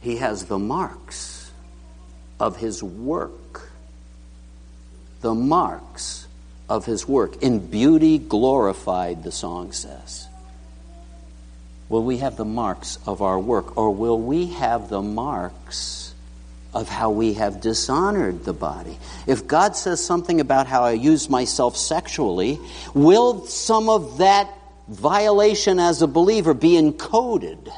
he 0.00 0.16
has 0.16 0.44
the 0.44 0.58
marks 0.58 1.50
of 2.38 2.56
his 2.56 2.82
work. 2.82 3.70
The 5.20 5.34
marks 5.34 6.26
of 6.68 6.84
his 6.84 7.08
work. 7.08 7.42
In 7.42 7.66
beauty 7.66 8.18
glorified, 8.18 9.24
the 9.24 9.32
song 9.32 9.72
says. 9.72 10.28
Will 11.88 12.04
we 12.04 12.18
have 12.18 12.36
the 12.36 12.44
marks 12.44 12.98
of 13.06 13.22
our 13.22 13.38
work, 13.38 13.76
or 13.76 13.94
will 13.94 14.20
we 14.20 14.46
have 14.48 14.88
the 14.88 15.02
marks 15.02 16.14
of 16.74 16.88
how 16.88 17.10
we 17.10 17.32
have 17.34 17.62
dishonored 17.62 18.44
the 18.44 18.52
body? 18.52 18.98
If 19.26 19.46
God 19.46 19.74
says 19.74 20.04
something 20.04 20.40
about 20.40 20.66
how 20.66 20.84
I 20.84 20.92
use 20.92 21.30
myself 21.30 21.76
sexually, 21.76 22.60
will 22.92 23.46
some 23.46 23.88
of 23.88 24.18
that 24.18 24.52
violation 24.86 25.80
as 25.80 26.02
a 26.02 26.06
believer 26.06 26.52
be 26.52 26.72
encoded? 26.72 27.72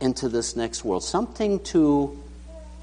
Into 0.00 0.28
this 0.28 0.56
next 0.56 0.84
world. 0.84 1.04
Something 1.04 1.60
to 1.64 2.22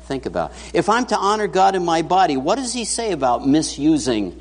think 0.04 0.26
about. 0.26 0.52
If 0.74 0.90
I'm 0.90 1.06
to 1.08 1.18
honor 1.18 1.48
God 1.48 1.76
in 1.76 1.86
my 1.86 2.02
body, 2.02 2.38
what 2.38 2.56
does 2.56 2.74
He 2.74 2.86
say 2.86 3.12
about 3.12 3.48
misusing 3.48 4.40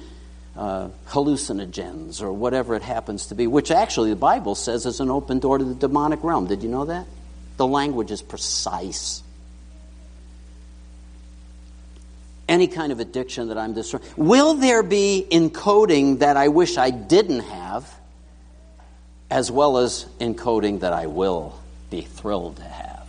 uh, 0.56 0.88
hallucinogens 1.08 2.22
or 2.22 2.32
whatever 2.32 2.74
it 2.74 2.82
happens 2.82 3.26
to 3.26 3.34
be? 3.34 3.46
Which 3.46 3.70
actually 3.70 4.10
the 4.10 4.16
Bible 4.16 4.54
says 4.54 4.86
is 4.86 5.00
an 5.00 5.10
open 5.10 5.38
door 5.38 5.58
to 5.58 5.64
the 5.64 5.74
demonic 5.74 6.22
realm. 6.24 6.46
Did 6.46 6.62
you 6.62 6.68
know 6.68 6.86
that? 6.86 7.06
The 7.56 7.66
language 7.66 8.10
is 8.10 8.22
precise. 8.22 9.22
Any 12.48 12.66
kind 12.66 12.92
of 12.92 13.00
addiction 13.00 13.48
that 13.48 13.58
I'm 13.58 13.72
destroying. 13.72 14.04
Will 14.16 14.54
there 14.54 14.82
be 14.82 15.26
encoding 15.30 16.18
that 16.18 16.36
I 16.36 16.48
wish 16.48 16.76
I 16.76 16.90
didn't 16.90 17.40
have, 17.40 17.94
as 19.30 19.50
well 19.50 19.78
as 19.78 20.04
encoding 20.20 20.80
that 20.80 20.92
I 20.92 21.06
will? 21.06 21.61
Be 21.93 22.01
thrilled 22.01 22.57
to 22.57 22.64
have. 22.64 23.07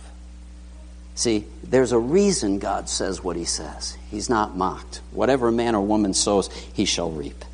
See, 1.16 1.46
there's 1.62 1.92
a 1.92 1.98
reason 1.98 2.58
God 2.58 2.88
says 2.88 3.24
what 3.24 3.34
he 3.34 3.44
says. 3.44 3.96
He's 4.10 4.28
not 4.28 4.56
mocked. 4.56 5.00
Whatever 5.10 5.50
man 5.50 5.74
or 5.74 5.80
woman 5.80 6.12
sows, 6.12 6.52
he 6.74 6.84
shall 6.84 7.10
reap. 7.10 7.44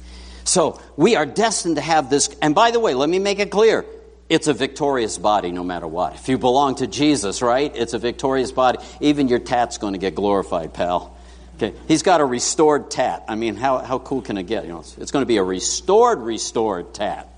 So 0.44 0.80
we 0.96 1.14
are 1.14 1.26
destined 1.26 1.76
to 1.76 1.82
have 1.82 2.10
this. 2.10 2.34
And 2.42 2.54
by 2.54 2.72
the 2.72 2.80
way, 2.80 2.94
let 2.94 3.08
me 3.08 3.20
make 3.20 3.38
it 3.38 3.50
clear 3.50 3.84
it's 4.28 4.48
a 4.48 4.52
victorious 4.52 5.18
body 5.18 5.52
no 5.52 5.62
matter 5.62 5.86
what. 5.86 6.14
If 6.14 6.28
you 6.28 6.36
belong 6.36 6.76
to 6.76 6.86
Jesus, 6.86 7.42
right? 7.42 7.70
It's 7.74 7.94
a 7.94 7.98
victorious 7.98 8.50
body. 8.50 8.78
Even 9.00 9.28
your 9.28 9.38
tat's 9.38 9.78
going 9.78 9.92
to 9.92 9.98
get 9.98 10.14
glorified, 10.14 10.74
pal. 10.74 11.16
Okay. 11.56 11.76
He's 11.86 12.02
got 12.02 12.20
a 12.20 12.24
restored 12.24 12.90
tat. 12.90 13.24
I 13.28 13.34
mean, 13.34 13.54
how, 13.54 13.78
how 13.78 13.98
cool 13.98 14.22
can 14.22 14.38
it 14.38 14.44
get? 14.44 14.64
You 14.64 14.70
know, 14.70 14.80
it's, 14.80 14.96
it's 14.98 15.10
going 15.10 15.22
to 15.22 15.26
be 15.26 15.36
a 15.36 15.44
restored, 15.44 16.20
restored 16.20 16.94
tat. 16.94 17.28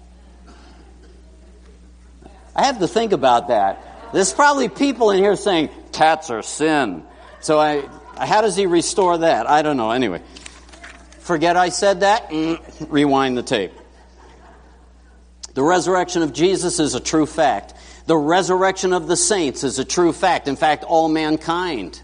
I 2.54 2.64
have 2.64 2.80
to 2.80 2.88
think 2.88 3.12
about 3.12 3.48
that. 3.48 4.10
There's 4.12 4.32
probably 4.32 4.68
people 4.68 5.10
in 5.10 5.18
here 5.18 5.36
saying, 5.36 5.70
tats 5.90 6.30
are 6.30 6.42
sin. 6.42 7.04
So 7.40 7.58
I, 7.58 7.88
how 8.16 8.42
does 8.42 8.56
he 8.56 8.66
restore 8.66 9.18
that? 9.18 9.48
I 9.48 9.62
don't 9.62 9.76
know. 9.76 9.90
Anyway, 9.90 10.22
forget 11.20 11.56
I 11.56 11.70
said 11.70 12.00
that. 12.00 12.28
Mm, 12.28 12.86
rewind 12.90 13.38
the 13.38 13.42
tape. 13.42 13.72
The 15.54 15.62
resurrection 15.62 16.22
of 16.22 16.32
Jesus 16.32 16.78
is 16.78 16.94
a 16.94 17.00
true 17.00 17.26
fact. 17.26 17.74
The 18.06 18.16
resurrection 18.16 18.92
of 18.92 19.06
the 19.06 19.16
saints 19.16 19.64
is 19.64 19.78
a 19.78 19.84
true 19.84 20.12
fact. 20.12 20.48
In 20.48 20.56
fact, 20.56 20.84
all 20.84 21.08
mankind. 21.08 22.00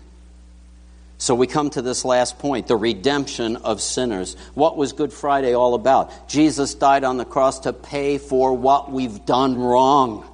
So 1.18 1.34
we 1.34 1.48
come 1.48 1.68
to 1.70 1.82
this 1.82 2.04
last 2.04 2.38
point 2.38 2.68
the 2.68 2.76
redemption 2.76 3.56
of 3.56 3.80
sinners. 3.80 4.36
What 4.54 4.76
was 4.76 4.92
Good 4.92 5.12
Friday 5.12 5.54
all 5.54 5.74
about? 5.74 6.28
Jesus 6.28 6.74
died 6.74 7.04
on 7.04 7.16
the 7.16 7.24
cross 7.24 7.60
to 7.60 7.72
pay 7.72 8.18
for 8.18 8.54
what 8.54 8.90
we've 8.92 9.24
done 9.26 9.58
wrong. 9.58 10.24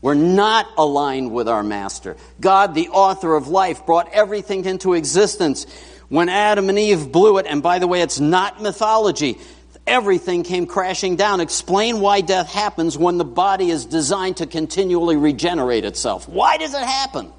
We're 0.00 0.14
not 0.14 0.66
aligned 0.76 1.32
with 1.32 1.48
our 1.48 1.62
master. 1.62 2.16
God, 2.40 2.74
the 2.74 2.88
author 2.90 3.34
of 3.34 3.48
life, 3.48 3.84
brought 3.84 4.12
everything 4.12 4.64
into 4.64 4.94
existence. 4.94 5.66
When 6.08 6.28
Adam 6.28 6.68
and 6.68 6.78
Eve 6.78 7.10
blew 7.10 7.38
it, 7.38 7.46
and 7.46 7.62
by 7.62 7.80
the 7.80 7.86
way, 7.86 8.00
it's 8.00 8.20
not 8.20 8.62
mythology, 8.62 9.38
everything 9.86 10.44
came 10.44 10.66
crashing 10.66 11.16
down. 11.16 11.40
Explain 11.40 12.00
why 12.00 12.20
death 12.20 12.52
happens 12.52 12.96
when 12.96 13.18
the 13.18 13.24
body 13.24 13.70
is 13.70 13.86
designed 13.86 14.36
to 14.36 14.46
continually 14.46 15.16
regenerate 15.16 15.84
itself. 15.84 16.28
Why 16.28 16.58
does 16.58 16.74
it 16.74 16.82
happen? 16.82 17.32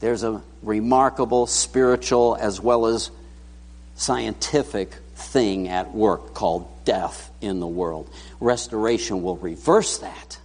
There's 0.00 0.24
a 0.24 0.42
remarkable 0.62 1.46
spiritual 1.46 2.36
as 2.38 2.60
well 2.60 2.86
as 2.86 3.10
scientific 3.94 4.92
thing 5.14 5.68
at 5.68 5.94
work 5.94 6.34
called 6.34 6.68
death 6.84 7.30
in 7.40 7.60
the 7.60 7.66
world. 7.66 8.10
Restoration 8.40 9.22
will 9.22 9.36
reverse 9.36 9.98
that. 9.98 10.38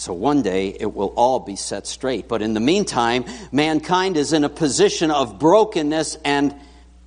So 0.00 0.14
one 0.14 0.40
day 0.40 0.68
it 0.68 0.94
will 0.94 1.12
all 1.14 1.40
be 1.40 1.56
set 1.56 1.86
straight. 1.86 2.26
But 2.26 2.40
in 2.40 2.54
the 2.54 2.60
meantime, 2.60 3.26
mankind 3.52 4.16
is 4.16 4.32
in 4.32 4.44
a 4.44 4.48
position 4.48 5.10
of 5.10 5.38
brokenness 5.38 6.16
and 6.24 6.54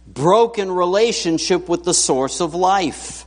broken 0.05 0.71
relationship 0.71 1.67
with 1.67 1.85
the 1.85 1.93
source 1.95 2.39
of 2.39 2.53
life. 2.53 3.25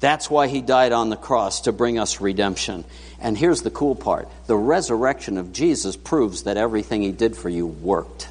That's 0.00 0.28
why 0.28 0.48
he 0.48 0.62
died 0.62 0.90
on 0.90 1.10
the 1.10 1.16
cross 1.16 1.60
to 1.60 1.72
bring 1.72 2.00
us 2.00 2.20
redemption. 2.20 2.84
And 3.20 3.38
here's 3.38 3.62
the 3.62 3.70
cool 3.70 3.94
part 3.94 4.28
the 4.48 4.56
resurrection 4.56 5.38
of 5.38 5.52
Jesus 5.52 5.94
proves 5.94 6.42
that 6.42 6.56
everything 6.56 7.02
he 7.02 7.12
did 7.12 7.36
for 7.36 7.48
you 7.48 7.68
worked. 7.68 8.28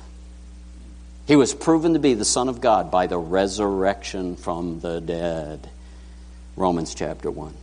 He 1.28 1.38
was 1.38 1.54
proven 1.54 1.94
to 1.94 2.00
be 2.00 2.14
the 2.14 2.26
Son 2.26 2.50
of 2.50 2.60
God 2.60 2.92
by 2.92 3.08
the 3.08 3.18
resurrection 3.18 4.36
from 4.36 4.82
the 4.82 5.00
dead. 5.00 5.70
Romans 6.58 6.94
chapter 6.94 7.32
1 7.32 7.54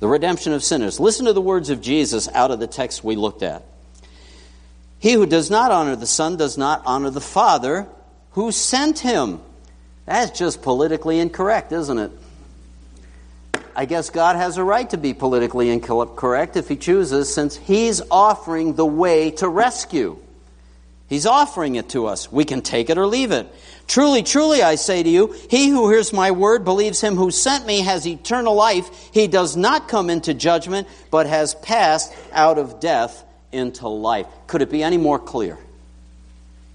the 0.00 0.08
redemption 0.08 0.52
of 0.52 0.62
sinners. 0.62 1.00
Listen 1.00 1.26
to 1.26 1.32
the 1.32 1.40
words 1.40 1.70
of 1.70 1.80
Jesus 1.80 2.28
out 2.28 2.50
of 2.50 2.60
the 2.60 2.66
text 2.66 3.04
we 3.04 3.16
looked 3.16 3.42
at. 3.42 3.64
He 4.98 5.12
who 5.12 5.26
does 5.26 5.50
not 5.50 5.70
honor 5.70 5.96
the 5.96 6.06
Son 6.06 6.36
does 6.36 6.56
not 6.56 6.82
honor 6.86 7.10
the 7.10 7.20
Father 7.20 7.86
who 8.30 8.52
sent 8.52 8.98
him. 8.98 9.40
That's 10.06 10.38
just 10.38 10.62
politically 10.62 11.18
incorrect, 11.18 11.72
isn't 11.72 11.98
it? 11.98 12.10
I 13.76 13.86
guess 13.86 14.10
God 14.10 14.36
has 14.36 14.56
a 14.56 14.64
right 14.64 14.88
to 14.90 14.96
be 14.96 15.14
politically 15.14 15.70
incorrect 15.70 16.56
if 16.56 16.68
He 16.68 16.76
chooses, 16.76 17.32
since 17.32 17.56
He's 17.56 18.00
offering 18.10 18.74
the 18.74 18.86
way 18.86 19.32
to 19.32 19.48
rescue. 19.48 20.18
He's 21.08 21.26
offering 21.26 21.74
it 21.74 21.90
to 21.90 22.06
us. 22.06 22.30
We 22.30 22.44
can 22.44 22.62
take 22.62 22.88
it 22.88 22.98
or 22.98 23.06
leave 23.06 23.32
it. 23.32 23.52
Truly, 23.86 24.22
truly, 24.22 24.62
I 24.62 24.76
say 24.76 25.02
to 25.02 25.08
you, 25.08 25.34
he 25.50 25.68
who 25.68 25.90
hears 25.90 26.12
my 26.12 26.30
word, 26.30 26.64
believes 26.64 27.00
him 27.00 27.16
who 27.16 27.30
sent 27.30 27.66
me, 27.66 27.80
has 27.80 28.06
eternal 28.06 28.54
life. 28.54 28.88
He 29.12 29.26
does 29.26 29.56
not 29.56 29.88
come 29.88 30.10
into 30.10 30.32
judgment, 30.34 30.88
but 31.10 31.26
has 31.26 31.54
passed 31.54 32.12
out 32.32 32.58
of 32.58 32.80
death 32.80 33.24
into 33.52 33.88
life. 33.88 34.26
Could 34.46 34.62
it 34.62 34.70
be 34.70 34.82
any 34.82 34.96
more 34.96 35.18
clear? 35.18 35.58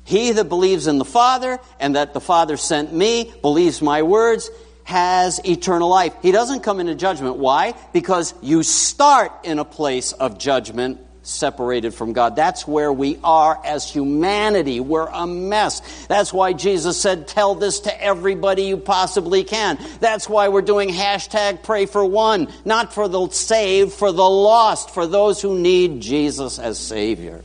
He 0.04 0.32
that 0.32 0.50
believes 0.50 0.88
in 0.88 0.98
the 0.98 1.06
Father 1.06 1.60
and 1.80 1.96
that 1.96 2.14
the 2.14 2.22
Father 2.22 2.58
sent 2.58 2.94
me, 2.94 3.32
believes 3.42 3.82
my 3.82 4.02
words, 4.04 4.50
has 4.84 5.40
eternal 5.46 5.90
life. 5.90 6.14
He 6.22 6.32
doesn't 6.32 6.62
come 6.62 6.80
into 6.80 6.96
judgment. 6.96 7.38
Why? 7.38 7.76
Because 7.94 8.34
you 8.42 8.64
start 8.64 9.32
in 9.44 9.60
a 9.60 9.66
place 9.66 10.14
of 10.14 10.40
judgment 10.40 11.00
separated 11.30 11.94
from 11.94 12.14
God. 12.14 12.36
That's 12.36 12.68
where 12.68 12.92
we 12.92 13.20
are 13.24 13.60
as 13.64 13.90
humanity. 13.90 14.80
We're 14.80 15.08
a 15.08 15.28
mess. 15.28 15.82
That's 16.08 16.34
why 16.34 16.54
Jesus 16.54 17.00
said, 17.00 17.28
tell 17.28 17.56
this 17.56 17.82
to 17.82 18.04
everybody 18.04 18.64
you 18.64 18.78
possibly 18.78 19.44
can. 19.44 19.78
That's 20.00 20.28
why 20.28 20.50
we're 20.50 20.62
doing 20.62 20.90
hashtag 20.90 21.64
pray 21.64 21.86
for 21.86 22.04
one, 22.04 22.52
not 22.66 22.94
for 22.94 23.08
the 23.08 23.30
saved, 23.30 23.94
for 23.94 24.12
the 24.12 24.30
lost, 24.30 24.90
for 24.90 25.06
those 25.06 25.42
who 25.42 25.58
need 25.58 26.02
Jesus 26.02 26.60
as 26.60 26.80
Savior. 26.80 27.42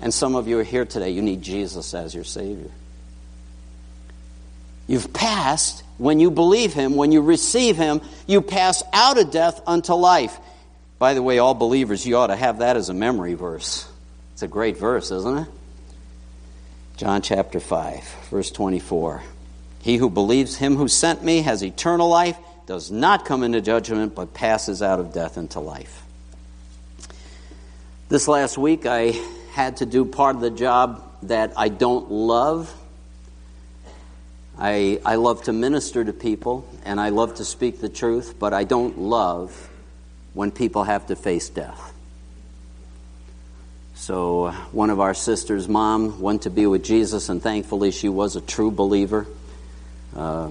And 0.00 0.12
some 0.12 0.34
of 0.34 0.48
you 0.48 0.58
are 0.58 0.64
here 0.64 0.84
today, 0.84 1.10
you 1.10 1.22
need 1.22 1.42
Jesus 1.42 1.94
as 1.94 2.14
your 2.14 2.24
Savior. 2.24 2.70
You've 4.86 5.12
passed, 5.12 5.82
when 5.96 6.20
you 6.20 6.30
believe 6.30 6.74
Him, 6.74 6.94
when 6.94 7.10
you 7.10 7.22
receive 7.22 7.76
Him, 7.76 8.02
you 8.26 8.42
pass 8.42 8.82
out 8.92 9.18
of 9.18 9.30
death 9.30 9.62
unto 9.66 9.94
life. 9.94 10.36
By 11.04 11.12
the 11.12 11.22
way, 11.22 11.38
all 11.38 11.52
believers, 11.52 12.06
you 12.06 12.16
ought 12.16 12.28
to 12.28 12.34
have 12.34 12.60
that 12.60 12.78
as 12.78 12.88
a 12.88 12.94
memory 12.94 13.34
verse. 13.34 13.86
It's 14.32 14.42
a 14.42 14.48
great 14.48 14.78
verse, 14.78 15.10
isn't 15.10 15.36
it? 15.36 15.48
John 16.96 17.20
chapter 17.20 17.60
5, 17.60 18.02
verse 18.30 18.50
24. 18.50 19.22
He 19.82 19.98
who 19.98 20.08
believes 20.08 20.56
him 20.56 20.76
who 20.76 20.88
sent 20.88 21.22
me 21.22 21.42
has 21.42 21.62
eternal 21.62 22.08
life, 22.08 22.38
does 22.64 22.90
not 22.90 23.26
come 23.26 23.42
into 23.42 23.60
judgment, 23.60 24.14
but 24.14 24.32
passes 24.32 24.80
out 24.80 24.98
of 24.98 25.12
death 25.12 25.36
into 25.36 25.60
life. 25.60 26.02
This 28.08 28.26
last 28.26 28.56
week, 28.56 28.86
I 28.86 29.12
had 29.52 29.76
to 29.76 29.84
do 29.84 30.06
part 30.06 30.36
of 30.36 30.40
the 30.40 30.50
job 30.50 31.02
that 31.24 31.52
I 31.54 31.68
don't 31.68 32.10
love. 32.10 32.74
I, 34.58 35.02
I 35.04 35.16
love 35.16 35.42
to 35.42 35.52
minister 35.52 36.02
to 36.02 36.14
people, 36.14 36.66
and 36.86 36.98
I 36.98 37.10
love 37.10 37.34
to 37.34 37.44
speak 37.44 37.82
the 37.82 37.90
truth, 37.90 38.36
but 38.38 38.54
I 38.54 38.64
don't 38.64 38.98
love 39.00 39.68
when 40.34 40.50
people 40.50 40.84
have 40.84 41.06
to 41.06 41.16
face 41.16 41.48
death. 41.48 41.92
So, 43.94 44.50
one 44.72 44.90
of 44.90 45.00
our 45.00 45.14
sisters' 45.14 45.68
mom 45.68 46.20
went 46.20 46.42
to 46.42 46.50
be 46.50 46.66
with 46.66 46.84
Jesus, 46.84 47.28
and 47.28 47.42
thankfully, 47.42 47.90
she 47.90 48.08
was 48.08 48.36
a 48.36 48.40
true 48.40 48.70
believer. 48.70 49.26
Uh, 50.14 50.50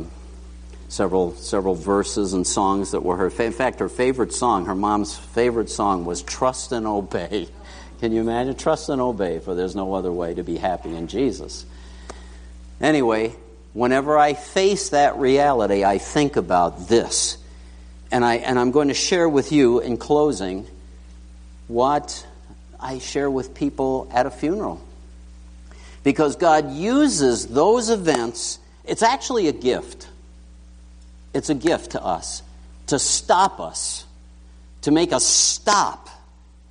several 0.87 1.35
several 1.35 1.75
verses 1.75 2.33
and 2.33 2.45
songs 2.47 2.91
that 2.91 3.03
were 3.03 3.17
her. 3.17 3.29
Fa- 3.29 3.45
in 3.45 3.51
fact, 3.51 3.79
her 3.79 3.89
favorite 3.89 4.33
song, 4.33 4.65
her 4.65 4.75
mom's 4.75 5.17
favorite 5.17 5.69
song, 5.69 6.05
was 6.05 6.21
"Trust 6.21 6.71
and 6.71 6.87
Obey." 6.87 7.47
Can 7.99 8.11
you 8.11 8.21
imagine? 8.21 8.55
Trust 8.55 8.89
and 8.89 9.01
obey, 9.01 9.39
for 9.39 9.55
there's 9.55 9.77
no 9.77 9.93
other 9.93 10.11
way 10.11 10.33
to 10.33 10.43
be 10.43 10.57
happy 10.57 10.93
in 10.93 11.07
Jesus. 11.07 11.65
Anyway, 12.81 13.33
whenever 13.71 14.17
I 14.17 14.33
face 14.33 14.89
that 14.89 15.15
reality, 15.17 15.85
I 15.85 15.99
think 15.99 16.35
about 16.35 16.89
this 16.89 17.37
and, 18.13 18.23
I, 18.23 18.35
and 18.35 18.59
I'm 18.59 18.69
going 18.69 18.89
to 18.89 18.93
share 18.93 19.27
with 19.27 19.51
you 19.51 19.79
in 19.79 19.97
closing 19.97 20.67
what 21.67 22.25
I 22.79 22.99
share 22.99 23.29
with 23.29 23.55
people 23.55 24.07
at 24.13 24.27
a 24.27 24.31
funeral. 24.31 24.79
Because 26.03 26.35
God 26.35 26.71
uses 26.71 27.47
those 27.47 27.89
events, 27.89 28.59
it's 28.85 29.01
actually 29.01 29.47
a 29.47 29.51
gift. 29.51 30.07
It's 31.33 31.49
a 31.49 31.55
gift 31.55 31.91
to 31.91 32.03
us 32.03 32.43
to 32.87 32.99
stop 32.99 33.59
us, 33.59 34.05
to 34.81 34.91
make 34.91 35.11
us 35.11 35.25
stop 35.25 36.07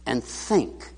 and 0.06 0.22
think 0.22 0.90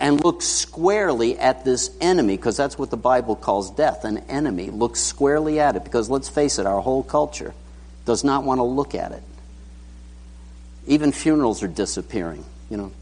and 0.00 0.24
look 0.24 0.42
squarely 0.42 1.38
at 1.38 1.64
this 1.64 1.90
enemy, 2.00 2.36
because 2.36 2.56
that's 2.56 2.76
what 2.76 2.90
the 2.90 2.96
Bible 2.96 3.36
calls 3.36 3.70
death 3.70 4.04
an 4.04 4.18
enemy. 4.28 4.70
Look 4.70 4.96
squarely 4.96 5.60
at 5.60 5.76
it, 5.76 5.84
because 5.84 6.10
let's 6.10 6.28
face 6.28 6.58
it, 6.58 6.66
our 6.66 6.80
whole 6.80 7.04
culture 7.04 7.54
does 8.06 8.24
not 8.24 8.42
want 8.42 8.58
to 8.58 8.64
look 8.64 8.96
at 8.96 9.12
it. 9.12 9.22
Even 10.86 11.12
funerals 11.12 11.62
are 11.62 11.68
disappearing. 11.68 12.44
You 12.70 12.76
know, 12.76 12.92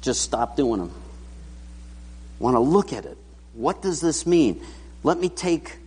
just 0.00 0.22
stop 0.22 0.56
doing 0.56 0.80
them. 0.80 0.92
Want 2.38 2.54
to 2.54 2.60
look 2.60 2.92
at 2.92 3.04
it. 3.04 3.16
What 3.54 3.82
does 3.82 4.00
this 4.00 4.26
mean? 4.26 4.62
Let 5.02 5.18
me 5.18 5.28
take 5.28 5.78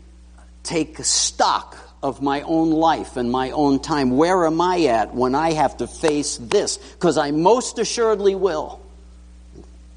take 0.63 0.97
stock 0.99 1.77
of 2.01 2.21
my 2.21 2.41
own 2.41 2.69
life 2.71 3.17
and 3.17 3.31
my 3.31 3.51
own 3.51 3.79
time. 3.79 4.17
Where 4.17 4.45
am 4.45 4.61
I 4.61 4.85
at 4.85 5.13
when 5.13 5.35
I 5.35 5.53
have 5.53 5.77
to 5.77 5.87
face 5.87 6.37
this? 6.37 6.77
Because 6.77 7.17
I 7.17 7.31
most 7.31 7.79
assuredly 7.79 8.35
will. 8.35 8.79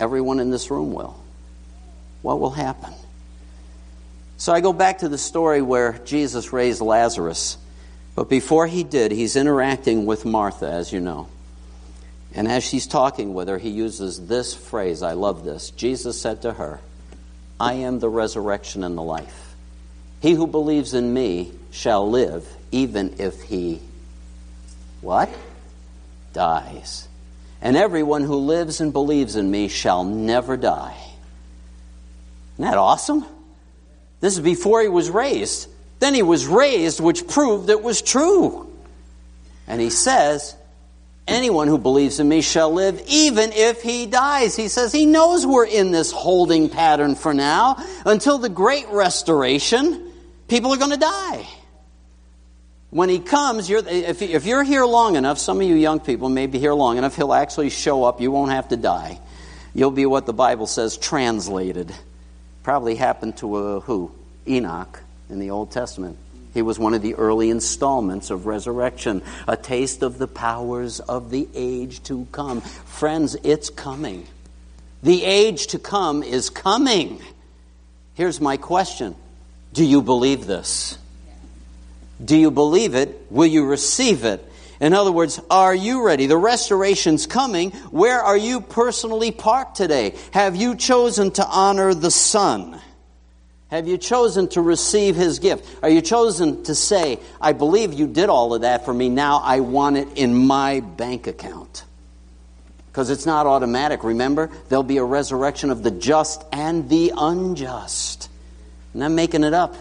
Everyone 0.00 0.40
in 0.40 0.50
this 0.50 0.70
room 0.70 0.92
will. 0.92 1.16
What 2.22 2.40
will 2.40 2.50
happen? 2.50 2.92
So 4.36 4.52
I 4.52 4.60
go 4.60 4.72
back 4.72 4.98
to 4.98 5.08
the 5.08 5.18
story 5.18 5.62
where 5.62 6.00
Jesus 6.04 6.52
raised 6.52 6.80
Lazarus. 6.80 7.58
But 8.14 8.28
before 8.28 8.66
he 8.66 8.82
did, 8.82 9.12
he's 9.12 9.36
interacting 9.36 10.04
with 10.04 10.24
Martha, 10.24 10.68
as 10.68 10.92
you 10.92 11.00
know. 11.00 11.28
And 12.34 12.48
as 12.48 12.64
she's 12.64 12.86
talking 12.86 13.34
with 13.34 13.48
her, 13.48 13.58
he 13.58 13.68
uses 13.70 14.26
this 14.26 14.54
phrase. 14.54 15.02
I 15.02 15.12
love 15.12 15.44
this. 15.44 15.70
Jesus 15.70 16.20
said 16.20 16.42
to 16.42 16.52
her, 16.52 16.80
I 17.60 17.74
am 17.74 17.98
the 17.98 18.08
resurrection 18.08 18.84
and 18.84 18.96
the 18.96 19.02
life. 19.02 19.54
He 20.20 20.32
who 20.32 20.46
believes 20.46 20.94
in 20.94 21.12
me 21.12 21.52
shall 21.70 22.08
live, 22.08 22.48
even 22.70 23.16
if 23.18 23.42
he, 23.42 23.80
what? 25.00 25.28
Dies. 26.32 27.08
And 27.60 27.76
everyone 27.76 28.22
who 28.22 28.36
lives 28.36 28.80
and 28.80 28.92
believes 28.92 29.36
in 29.36 29.50
me 29.50 29.68
shall 29.68 30.04
never 30.04 30.56
die. 30.56 30.96
Isn't 32.54 32.64
that 32.64 32.78
awesome? 32.78 33.26
This 34.20 34.34
is 34.34 34.40
before 34.40 34.80
he 34.80 34.88
was 34.88 35.10
raised. 35.10 35.68
Then 35.98 36.14
he 36.14 36.22
was 36.22 36.46
raised, 36.46 37.00
which 37.00 37.26
proved 37.28 37.68
it 37.70 37.82
was 37.82 38.02
true. 38.02 38.72
And 39.66 39.80
he 39.80 39.90
says, 39.90 40.56
Anyone 41.26 41.68
who 41.68 41.78
believes 41.78 42.18
in 42.18 42.28
me 42.28 42.40
shall 42.40 42.72
live 42.72 43.00
even 43.06 43.52
if 43.52 43.80
he 43.80 44.06
dies. 44.06 44.56
He 44.56 44.68
says 44.68 44.92
he 44.92 45.06
knows 45.06 45.46
we're 45.46 45.66
in 45.66 45.92
this 45.92 46.10
holding 46.10 46.68
pattern 46.68 47.14
for 47.14 47.32
now. 47.32 47.76
Until 48.04 48.38
the 48.38 48.48
great 48.48 48.88
restoration, 48.88 50.12
people 50.48 50.72
are 50.72 50.78
going 50.78 50.90
to 50.90 50.96
die. 50.96 51.46
When 52.90 53.08
he 53.08 53.20
comes, 53.20 53.70
you're, 53.70 53.82
if, 53.86 54.44
you're 54.44 54.64
here 54.64 54.84
long 54.84 55.16
enough, 55.16 55.38
some 55.38 55.60
of 55.60 55.66
you 55.66 55.76
young 55.76 56.00
people 56.00 56.28
may 56.28 56.46
be 56.46 56.58
here 56.58 56.74
long 56.74 56.98
enough, 56.98 57.16
he'll 57.16 57.32
actually 57.32 57.70
show 57.70 58.04
up. 58.04 58.20
You 58.20 58.30
won't 58.30 58.50
have 58.50 58.68
to 58.68 58.76
die. 58.76 59.18
You'll 59.74 59.92
be 59.92 60.04
what 60.04 60.26
the 60.26 60.34
Bible 60.34 60.66
says 60.66 60.98
translated. 60.98 61.94
Probably 62.64 62.96
happened 62.96 63.38
to 63.38 63.56
a, 63.56 63.80
who? 63.80 64.12
Enoch 64.46 65.00
in 65.30 65.38
the 65.38 65.50
Old 65.50 65.70
Testament. 65.70 66.18
He 66.54 66.62
was 66.62 66.78
one 66.78 66.94
of 66.94 67.02
the 67.02 67.14
early 67.14 67.50
installments 67.50 68.30
of 68.30 68.46
resurrection, 68.46 69.22
a 69.48 69.56
taste 69.56 70.02
of 70.02 70.18
the 70.18 70.28
powers 70.28 71.00
of 71.00 71.30
the 71.30 71.48
age 71.54 72.02
to 72.04 72.26
come. 72.30 72.60
Friends, 72.60 73.36
it's 73.42 73.70
coming. 73.70 74.26
The 75.02 75.24
age 75.24 75.68
to 75.68 75.78
come 75.78 76.22
is 76.22 76.50
coming. 76.50 77.22
Here's 78.14 78.40
my 78.40 78.56
question 78.56 79.16
Do 79.72 79.84
you 79.84 80.02
believe 80.02 80.46
this? 80.46 80.98
Do 82.22 82.36
you 82.36 82.50
believe 82.50 82.94
it? 82.94 83.26
Will 83.30 83.46
you 83.46 83.64
receive 83.66 84.24
it? 84.24 84.48
In 84.80 84.94
other 84.94 85.12
words, 85.12 85.40
are 85.50 85.74
you 85.74 86.04
ready? 86.04 86.26
The 86.26 86.36
restoration's 86.36 87.26
coming. 87.26 87.70
Where 87.90 88.20
are 88.20 88.36
you 88.36 88.60
personally 88.60 89.30
parked 89.30 89.76
today? 89.76 90.16
Have 90.32 90.56
you 90.56 90.74
chosen 90.76 91.30
to 91.32 91.46
honor 91.46 91.94
the 91.94 92.10
Son? 92.10 92.80
Have 93.72 93.88
you 93.88 93.96
chosen 93.96 94.48
to 94.48 94.60
receive 94.60 95.16
his 95.16 95.38
gift? 95.38 95.66
Are 95.82 95.88
you 95.88 96.02
chosen 96.02 96.62
to 96.64 96.74
say, 96.74 97.18
I 97.40 97.54
believe 97.54 97.94
you 97.94 98.06
did 98.06 98.28
all 98.28 98.52
of 98.52 98.60
that 98.60 98.84
for 98.84 98.92
me, 98.92 99.08
now 99.08 99.38
I 99.42 99.60
want 99.60 99.96
it 99.96 100.08
in 100.14 100.36
my 100.36 100.80
bank 100.80 101.26
account? 101.26 101.84
Because 102.88 103.08
it's 103.08 103.24
not 103.24 103.46
automatic, 103.46 104.04
remember? 104.04 104.50
There'll 104.68 104.82
be 104.82 104.98
a 104.98 105.04
resurrection 105.04 105.70
of 105.70 105.82
the 105.82 105.90
just 105.90 106.44
and 106.52 106.90
the 106.90 107.14
unjust. 107.16 108.28
And 108.92 109.02
I'm 109.02 109.14
making 109.14 109.42
it 109.42 109.54
up. 109.54 109.74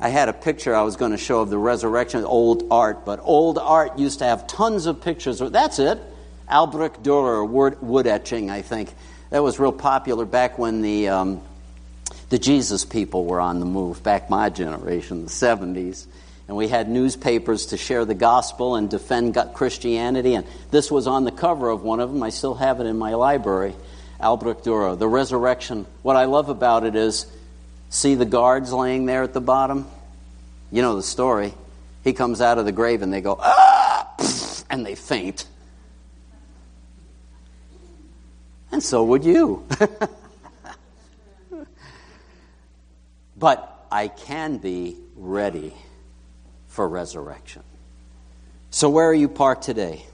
I 0.00 0.08
had 0.08 0.30
a 0.30 0.32
picture 0.32 0.74
I 0.74 0.84
was 0.84 0.96
going 0.96 1.12
to 1.12 1.18
show 1.18 1.40
of 1.40 1.50
the 1.50 1.58
resurrection, 1.58 2.24
old 2.24 2.68
art, 2.70 3.04
but 3.04 3.20
old 3.22 3.58
art 3.58 3.98
used 3.98 4.20
to 4.20 4.24
have 4.24 4.46
tons 4.46 4.86
of 4.86 5.02
pictures. 5.02 5.38
That's 5.38 5.78
it. 5.78 6.00
Albrecht 6.48 7.02
Dürer, 7.02 7.46
wood, 7.46 8.06
etching, 8.06 8.48
I 8.48 8.62
think. 8.62 8.90
That 9.28 9.42
was 9.42 9.58
real 9.58 9.70
popular 9.70 10.24
back 10.24 10.58
when 10.58 10.80
the. 10.80 11.10
Um, 11.10 11.42
the 12.34 12.38
Jesus 12.40 12.84
people 12.84 13.26
were 13.26 13.40
on 13.40 13.60
the 13.60 13.64
move 13.64 14.02
back 14.02 14.28
my 14.28 14.50
generation, 14.50 15.22
the 15.22 15.30
70s. 15.30 16.04
And 16.48 16.56
we 16.56 16.66
had 16.66 16.88
newspapers 16.88 17.66
to 17.66 17.76
share 17.76 18.04
the 18.04 18.16
gospel 18.16 18.74
and 18.74 18.90
defend 18.90 19.38
Christianity. 19.54 20.34
And 20.34 20.44
this 20.72 20.90
was 20.90 21.06
on 21.06 21.22
the 21.22 21.30
cover 21.30 21.68
of 21.70 21.84
one 21.84 22.00
of 22.00 22.12
them. 22.12 22.24
I 22.24 22.30
still 22.30 22.56
have 22.56 22.80
it 22.80 22.86
in 22.86 22.98
my 22.98 23.14
library. 23.14 23.76
Albrecht 24.20 24.64
Dürer, 24.64 24.98
The 24.98 25.06
Resurrection. 25.06 25.86
What 26.02 26.16
I 26.16 26.24
love 26.24 26.48
about 26.48 26.82
it 26.82 26.96
is 26.96 27.26
see 27.88 28.16
the 28.16 28.24
guards 28.24 28.72
laying 28.72 29.06
there 29.06 29.22
at 29.22 29.32
the 29.32 29.40
bottom? 29.40 29.86
You 30.72 30.82
know 30.82 30.96
the 30.96 31.04
story. 31.04 31.54
He 32.02 32.14
comes 32.14 32.40
out 32.40 32.58
of 32.58 32.64
the 32.64 32.72
grave 32.72 33.02
and 33.02 33.12
they 33.12 33.20
go, 33.20 33.38
ah! 33.40 34.12
And 34.68 34.84
they 34.84 34.96
faint. 34.96 35.46
And 38.72 38.82
so 38.82 39.04
would 39.04 39.24
you. 39.24 39.64
but 43.44 43.86
I 43.92 44.08
can 44.08 44.56
be 44.56 44.96
ready 45.16 45.74
for 46.68 46.88
resurrection. 46.88 47.62
So, 48.70 48.88
where 48.88 49.06
are 49.06 49.12
you 49.12 49.28
parked 49.28 49.64
today? 49.64 50.06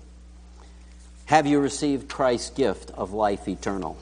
Have 1.27 1.47
you 1.47 1.61
received 1.61 2.09
Christ's 2.09 2.51
gift 2.51 2.90
of 2.90 3.12
life 3.12 3.47
eternal? 3.47 3.97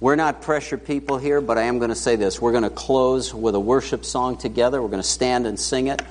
We're 0.00 0.16
not 0.16 0.42
pressure 0.42 0.76
people 0.76 1.18
here, 1.18 1.40
but 1.40 1.56
I 1.56 1.62
am 1.66 1.78
going 1.78 1.90
to 1.90 1.94
say 1.94 2.16
this. 2.16 2.40
We're 2.42 2.50
going 2.50 2.64
to 2.64 2.70
close 2.70 3.32
with 3.32 3.54
a 3.54 3.60
worship 3.60 4.04
song 4.04 4.36
together. 4.36 4.82
We're 4.82 4.88
going 4.88 5.00
to 5.00 5.08
stand 5.08 5.46
and 5.46 5.56
sing 5.56 5.86
it. 5.86 6.02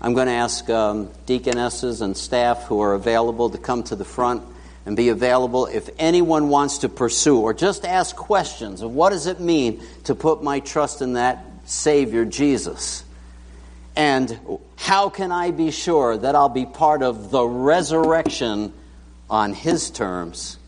I'm 0.00 0.14
going 0.14 0.26
to 0.26 0.32
ask 0.32 0.68
um, 0.68 1.12
deaconesses 1.26 2.00
and 2.00 2.16
staff 2.16 2.64
who 2.64 2.80
are 2.80 2.94
available 2.94 3.50
to 3.50 3.58
come 3.58 3.84
to 3.84 3.94
the 3.94 4.04
front 4.04 4.42
and 4.84 4.96
be 4.96 5.10
available 5.10 5.66
if 5.66 5.90
anyone 5.96 6.48
wants 6.48 6.78
to 6.78 6.88
pursue 6.88 7.38
or 7.38 7.54
just 7.54 7.84
ask 7.84 8.16
questions 8.16 8.82
of 8.82 8.90
what 8.90 9.10
does 9.10 9.28
it 9.28 9.38
mean 9.38 9.80
to 10.04 10.16
put 10.16 10.42
my 10.42 10.58
trust 10.58 11.02
in 11.02 11.12
that 11.12 11.44
Savior, 11.68 12.24
Jesus. 12.24 13.04
And 13.94 14.38
how 14.76 15.08
can 15.08 15.32
I 15.32 15.50
be 15.50 15.70
sure 15.70 16.16
that 16.16 16.34
I'll 16.34 16.48
be 16.48 16.66
part 16.66 17.02
of 17.02 17.30
the 17.30 17.44
resurrection 17.44 18.72
on 19.28 19.52
His 19.52 19.90
terms? 19.90 20.58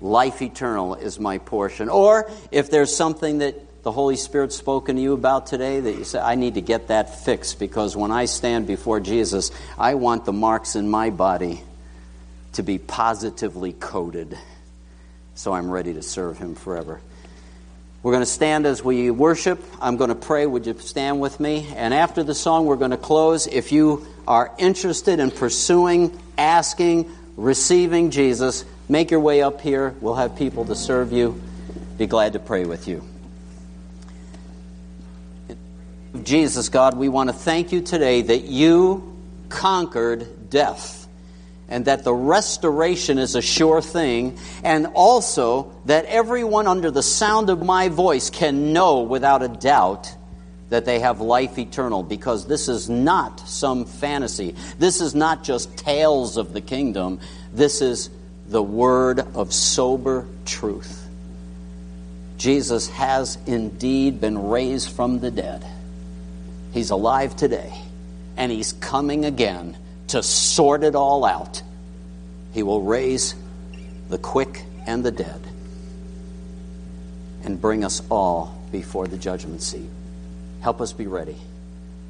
Life 0.00 0.42
eternal 0.42 0.94
is 0.94 1.18
my 1.18 1.38
portion. 1.38 1.88
Or 1.88 2.30
if 2.50 2.70
there's 2.70 2.94
something 2.94 3.38
that 3.38 3.82
the 3.82 3.92
Holy 3.92 4.16
Spirit's 4.16 4.56
spoken 4.56 4.96
to 4.96 5.02
you 5.02 5.14
about 5.14 5.46
today 5.46 5.80
that 5.80 5.92
you 5.92 6.04
say, 6.04 6.18
I 6.18 6.36
need 6.36 6.54
to 6.54 6.60
get 6.60 6.88
that 6.88 7.24
fixed 7.24 7.58
because 7.58 7.96
when 7.96 8.10
I 8.10 8.26
stand 8.26 8.66
before 8.66 9.00
Jesus, 9.00 9.50
I 9.78 9.94
want 9.94 10.24
the 10.24 10.32
marks 10.32 10.76
in 10.76 10.88
my 10.88 11.10
body 11.10 11.62
to 12.52 12.62
be 12.62 12.78
positively 12.78 13.72
coded 13.72 14.38
so 15.34 15.52
I'm 15.52 15.70
ready 15.70 15.94
to 15.94 16.02
serve 16.02 16.38
Him 16.38 16.54
forever. 16.54 17.00
We're 18.04 18.12
going 18.12 18.20
to 18.20 18.26
stand 18.26 18.66
as 18.66 18.84
we 18.84 19.10
worship. 19.10 19.64
I'm 19.80 19.96
going 19.96 20.10
to 20.10 20.14
pray. 20.14 20.44
Would 20.44 20.66
you 20.66 20.78
stand 20.78 21.22
with 21.22 21.40
me? 21.40 21.72
And 21.74 21.94
after 21.94 22.22
the 22.22 22.34
song, 22.34 22.66
we're 22.66 22.76
going 22.76 22.90
to 22.90 22.98
close. 22.98 23.46
If 23.46 23.72
you 23.72 24.06
are 24.28 24.54
interested 24.58 25.20
in 25.20 25.30
pursuing, 25.30 26.20
asking, 26.36 27.10
receiving 27.38 28.10
Jesus, 28.10 28.66
make 28.90 29.10
your 29.10 29.20
way 29.20 29.40
up 29.40 29.62
here. 29.62 29.94
We'll 30.02 30.16
have 30.16 30.36
people 30.36 30.66
to 30.66 30.74
serve 30.74 31.14
you. 31.14 31.40
Be 31.96 32.06
glad 32.06 32.34
to 32.34 32.38
pray 32.40 32.66
with 32.66 32.88
you. 32.88 33.02
Jesus, 36.22 36.68
God, 36.68 36.98
we 36.98 37.08
want 37.08 37.30
to 37.30 37.34
thank 37.34 37.72
you 37.72 37.80
today 37.80 38.20
that 38.20 38.42
you 38.42 39.16
conquered 39.48 40.50
death 40.50 41.03
and 41.68 41.86
that 41.86 42.04
the 42.04 42.14
restoration 42.14 43.18
is 43.18 43.34
a 43.34 43.42
sure 43.42 43.80
thing, 43.80 44.38
and 44.62 44.86
also 44.88 45.72
that 45.86 46.04
everyone 46.06 46.66
under 46.66 46.90
the 46.90 47.02
sound 47.02 47.50
of 47.50 47.64
my 47.64 47.88
voice 47.88 48.30
can 48.30 48.72
know 48.72 49.02
without 49.02 49.42
a 49.42 49.48
doubt 49.48 50.14
that 50.70 50.84
they 50.84 50.98
have 51.00 51.20
life 51.20 51.58
eternal 51.58 52.02
because 52.02 52.46
this 52.46 52.68
is 52.68 52.90
not 52.90 53.40
some 53.48 53.84
fantasy. 53.84 54.54
This 54.78 55.00
is 55.00 55.14
not 55.14 55.44
just 55.44 55.76
tales 55.76 56.36
of 56.36 56.52
the 56.52 56.60
kingdom. 56.60 57.20
This 57.52 57.80
is 57.80 58.10
the 58.48 58.62
word 58.62 59.20
of 59.20 59.52
sober 59.52 60.26
truth. 60.44 61.06
Jesus 62.36 62.88
has 62.88 63.38
indeed 63.46 64.20
been 64.20 64.48
raised 64.48 64.90
from 64.90 65.20
the 65.20 65.30
dead. 65.30 65.64
He's 66.72 66.90
alive 66.90 67.36
today, 67.36 67.72
and 68.36 68.50
he's 68.50 68.72
coming 68.72 69.24
again 69.24 69.76
to 70.08 70.22
sort 70.22 70.84
it 70.84 70.94
all 70.94 71.24
out. 71.24 71.62
He 72.52 72.62
will 72.62 72.82
raise 72.82 73.34
the 74.08 74.18
quick 74.18 74.62
and 74.86 75.04
the 75.04 75.10
dead 75.10 75.40
and 77.42 77.60
bring 77.60 77.84
us 77.84 78.02
all 78.10 78.56
before 78.70 79.06
the 79.06 79.16
judgment 79.16 79.62
seat. 79.62 79.88
Help 80.60 80.80
us 80.80 80.92
be 80.92 81.06
ready. 81.06 81.36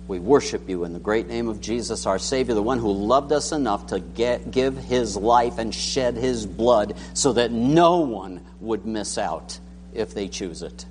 We 0.06 0.18
worship 0.18 0.68
you 0.68 0.84
in 0.84 0.92
the 0.92 0.98
great 0.98 1.28
name 1.28 1.48
of 1.48 1.60
Jesus, 1.60 2.04
our 2.04 2.18
Savior, 2.18 2.54
the 2.54 2.62
one 2.62 2.78
who 2.78 2.92
loved 2.92 3.32
us 3.32 3.52
enough 3.52 3.86
to 3.86 4.00
get, 4.00 4.50
give 4.50 4.76
his 4.76 5.16
life 5.16 5.58
and 5.58 5.74
shed 5.74 6.14
his 6.14 6.44
blood 6.44 6.94
so 7.14 7.32
that 7.32 7.50
no 7.50 8.00
one 8.00 8.42
would 8.60 8.84
miss 8.84 9.16
out 9.16 9.58
if 9.94 10.12
they 10.12 10.28
choose 10.28 10.62
it. 10.62 10.84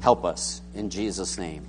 Help 0.00 0.24
us 0.24 0.62
in 0.74 0.88
Jesus' 0.88 1.36
name. 1.36 1.66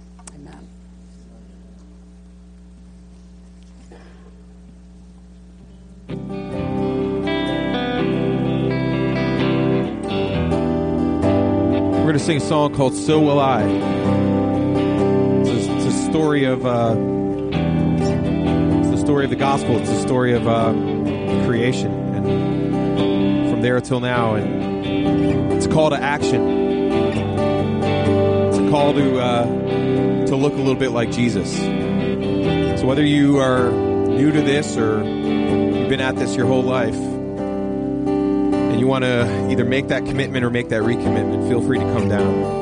We're 12.01 12.03
going 12.03 12.13
to 12.13 12.19
sing 12.19 12.37
a 12.37 12.41
song 12.41 12.73
called 12.75 12.95
"So 12.95 13.19
Will 13.19 13.39
I." 13.39 13.63
It's 13.63 15.49
a, 15.49 15.75
it's 15.75 15.85
a 15.85 15.91
story 16.09 16.43
of 16.43 16.65
uh, 16.65 16.95
the 18.89 18.97
story 18.97 19.23
of 19.23 19.29
the 19.29 19.37
gospel. 19.37 19.77
It's 19.77 19.89
the 19.89 20.01
story 20.01 20.33
of 20.33 20.47
uh, 20.47 20.73
creation, 21.45 21.91
and 21.91 23.49
from 23.49 23.61
there 23.61 23.79
till 23.79 23.99
now, 24.01 24.35
and 24.35 25.53
it's 25.53 25.65
a 25.67 25.69
call 25.69 25.89
to 25.91 25.95
action. 25.95 26.41
It's 28.49 28.57
a 28.57 28.69
call 28.69 28.93
to 28.93 29.19
uh, 29.19 29.45
to 30.25 30.35
look 30.35 30.53
a 30.53 30.57
little 30.57 30.75
bit 30.75 30.91
like 30.91 31.11
Jesus. 31.11 31.55
So 32.79 32.87
whether 32.87 33.05
you 33.05 33.37
are 33.37 33.71
new 33.71 34.31
to 34.31 34.41
this 34.41 34.75
or 34.75 35.03
been 35.91 35.99
at 35.99 36.15
this 36.15 36.37
your 36.37 36.45
whole 36.45 36.63
life 36.63 36.95
and 36.95 38.79
you 38.79 38.87
want 38.87 39.03
to 39.03 39.49
either 39.51 39.65
make 39.65 39.89
that 39.89 40.05
commitment 40.05 40.45
or 40.45 40.49
make 40.49 40.69
that 40.69 40.81
recommitment, 40.83 41.45
feel 41.49 41.61
free 41.61 41.79
to 41.79 41.83
come 41.83 42.07
down. 42.07 42.61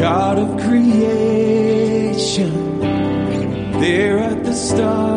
God 0.00 0.40
of 0.40 0.60
creation, 0.66 2.50
there 3.78 4.18
at 4.18 4.42
the 4.42 4.54
start, 4.54 5.13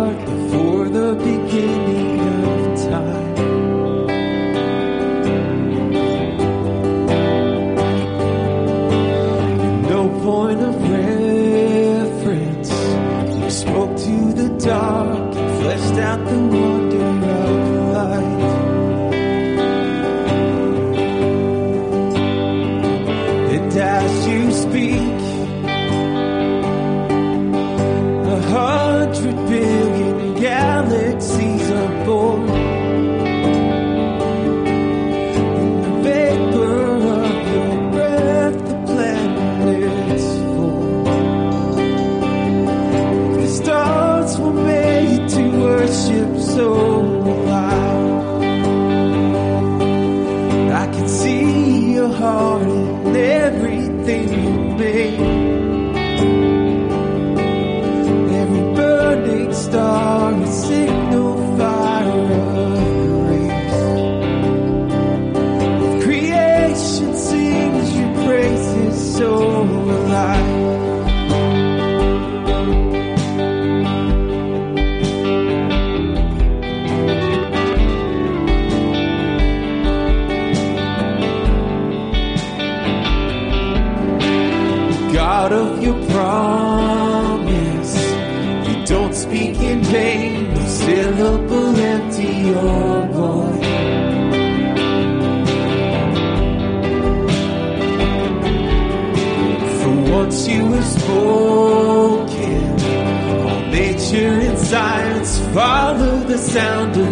to 13.97 14.33
the 14.33 14.49
dark 14.63 15.35
and 15.35 15.61
fleshed 15.61 15.99
out 15.99 16.23
the 16.25 16.37
wonder 16.37 17.01
of 17.01 17.93
light. 17.93 18.56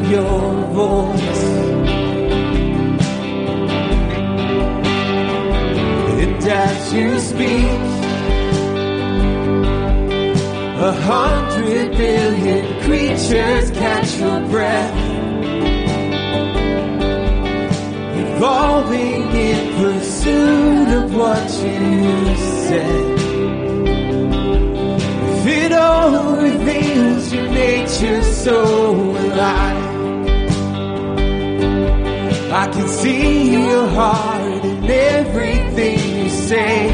Your 0.10 0.54
voice. 0.74 1.44
And 6.22 6.44
as 6.44 6.94
you 6.94 7.20
speak, 7.20 7.82
a 10.90 10.94
hundred 11.12 11.92
billion 11.98 12.82
creatures 12.84 13.72
catch 13.72 14.18
your 14.20 14.42
breath. 14.50 14.96
Evolving 18.18 19.24
in 19.32 19.76
pursuit 19.82 20.88
of 21.04 21.16
what 21.16 21.52
you 21.64 22.36
said. 22.68 23.15
All 25.88 26.36
reveals 26.38 27.34
your 27.34 27.48
nature 27.50 28.22
so 28.24 28.58
alive, 29.24 29.86
I 32.64 32.66
can 32.74 32.88
see 32.88 33.54
your 33.54 33.88
heart 33.90 34.66
in 34.66 34.86
everything 34.90 36.00
you 36.24 36.30
say. 36.30 36.90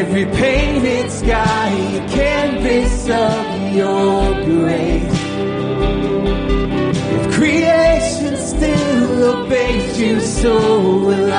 Every 0.00 0.26
painted 0.42 1.10
sky, 1.10 1.70
a 2.00 2.08
canvas 2.18 3.08
of 3.08 3.44
your 3.80 4.18
grace. 4.50 5.20
If 7.14 7.22
creation 7.38 8.36
still 8.36 9.24
obeys 9.34 10.00
you, 10.00 10.20
so 10.20 10.54
will 11.06 11.32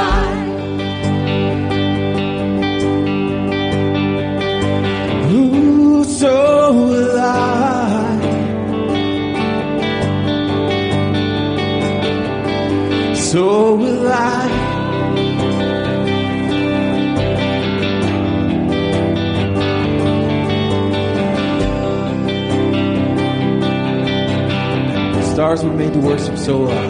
Uh, 25.48 25.56
stars 25.56 25.64
were 25.64 25.78
made 25.78 25.94
to 25.94 26.00
worship, 26.00 26.38
so 26.38 26.60
will 26.60 26.72
I. 26.72 26.86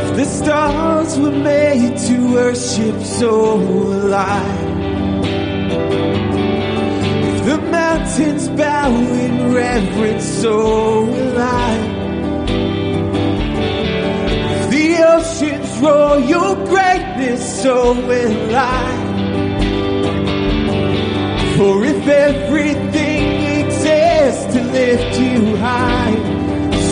If 0.00 0.16
the 0.16 0.24
stars 0.24 1.18
were 1.18 1.30
made 1.30 1.98
to 2.06 2.32
worship, 2.32 3.02
so 3.02 3.60
I. 4.14 4.42
If 7.28 7.44
the 7.44 7.58
mountains 7.70 8.48
bow 8.48 8.88
in 8.88 9.52
reverence, 9.52 10.24
so 10.24 11.06
I. 11.36 11.76
If 14.56 14.70
the 14.70 15.04
oceans 15.14 15.80
roar 15.82 16.20
your 16.20 16.54
greatness, 16.64 17.62
so 17.62 17.92
will 17.92 18.56
I. 18.56 18.88
For 21.58 21.84
if 21.84 22.08
everything 22.08 23.66
exists 23.66 24.54
to 24.54 24.62
lift 24.62 25.20
you 25.20 25.56
high, 25.56 26.33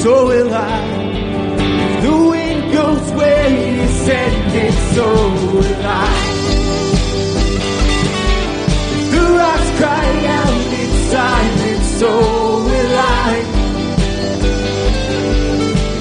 so 0.03 0.27
will 0.27 0.53
I. 0.53 0.81
If 1.87 2.03
the 2.03 2.17
wind 2.33 2.73
goes 2.73 3.13
where 3.13 3.49
you 3.51 3.87
send 4.07 4.53
it, 4.65 4.75
so 4.95 5.07
will 5.55 5.83
I. 5.85 6.13
If 8.99 9.07
the 9.15 9.25
rocks 9.39 9.71
cry 9.79 10.09
out 10.41 10.73
in 10.83 10.91
silence, 11.15 11.87
so 12.01 12.11
will 12.69 12.95
I. 12.99 13.33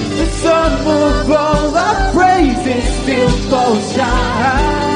If 0.02 0.18
the 0.18 0.28
sun 0.42 0.84
will 0.84 1.24
fall, 1.28 1.76
our 1.86 2.12
praises 2.12 2.84
still 3.02 3.30
fall 3.50 3.80
shine. 3.94 4.91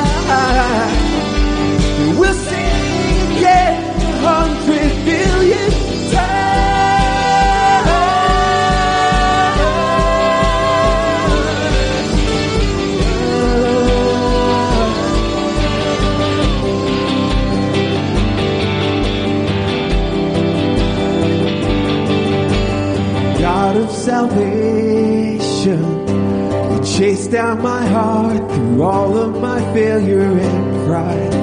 Salvation, 24.36 25.82
you 26.72 26.78
chased 26.84 27.30
down 27.30 27.62
my 27.62 27.86
heart 27.86 28.52
through 28.52 28.82
all 28.82 29.16
of 29.16 29.40
my 29.40 29.60
failure 29.72 30.20
and 30.20 30.86
pride. 30.86 31.34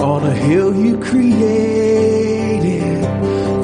On 0.00 0.24
a 0.24 0.34
hill 0.34 0.74
you 0.74 0.98
created, 0.98 1.32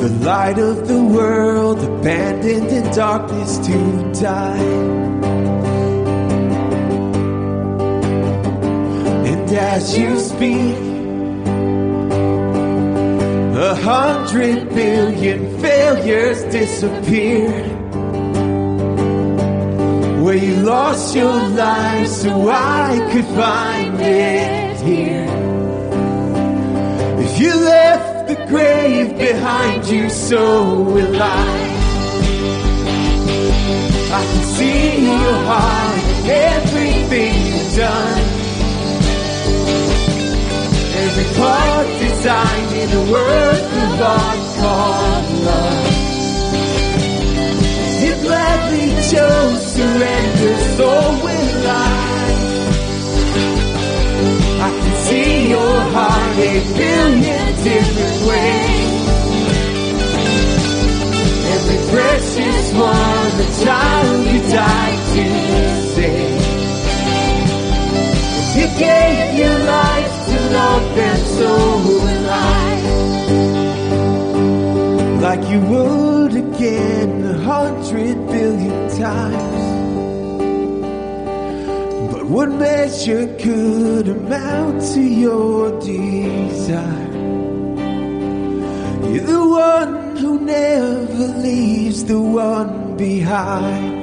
the 0.00 0.08
light 0.24 0.58
of 0.58 0.88
the 0.88 1.02
world, 1.02 1.82
abandoned 1.82 2.68
in 2.68 2.84
darkness 2.94 3.58
to 3.58 4.12
die. 4.20 4.64
And 9.26 9.52
as 9.52 9.98
you 9.98 10.18
speak, 10.18 10.83
hundred 13.84 14.66
billion 14.70 15.60
failures 15.60 16.42
disappear. 16.44 17.50
Where 20.22 20.36
you 20.36 20.56
lost 20.62 21.14
your 21.14 21.38
life 21.50 22.08
so 22.08 22.48
I 22.48 23.10
could 23.12 23.26
find 23.36 24.00
it 24.00 24.80
here. 24.80 25.28
If 27.26 27.38
you 27.38 27.54
left 27.54 28.28
the 28.28 28.46
grave 28.46 29.18
behind 29.18 29.86
you, 29.86 30.08
so 30.08 30.80
will 30.80 31.22
I. 31.22 31.74
I 34.18 34.22
can 34.30 34.44
see 34.56 35.04
your 35.04 35.38
heart 35.50 36.04
in 36.08 36.30
everything 36.30 37.34
you've 37.48 37.76
done. 37.76 38.44
Every 41.04 41.28
part 41.36 41.93
billion 56.76 57.46
different 57.64 58.18
ways. 58.28 59.04
Every 61.54 61.80
precious 61.92 62.66
one, 62.72 63.30
the 63.40 63.48
child 63.64 64.26
you 64.26 64.40
died 64.50 65.00
to 65.14 65.24
save. 65.94 66.44
You 68.56 68.66
gave 68.78 69.38
your 69.38 69.58
life 69.76 70.14
to 70.28 70.36
love 70.58 70.86
them, 70.96 71.18
so 71.38 71.50
will 71.86 72.30
I. 72.30 72.74
Like 75.20 75.44
you 75.50 75.60
would 75.60 76.34
again 76.36 77.24
a 77.24 77.38
hundred 77.38 78.16
billion 78.28 78.88
times. 78.98 79.53
What 82.34 82.48
measure 82.48 83.32
could 83.38 84.08
amount 84.08 84.82
to 84.94 85.00
your 85.00 85.78
desire? 85.78 87.12
You're 89.08 89.24
the 89.24 89.48
one 89.48 90.16
who 90.16 90.40
never 90.40 91.26
leaves 91.38 92.04
the 92.04 92.20
one 92.20 92.96
behind. 92.96 93.94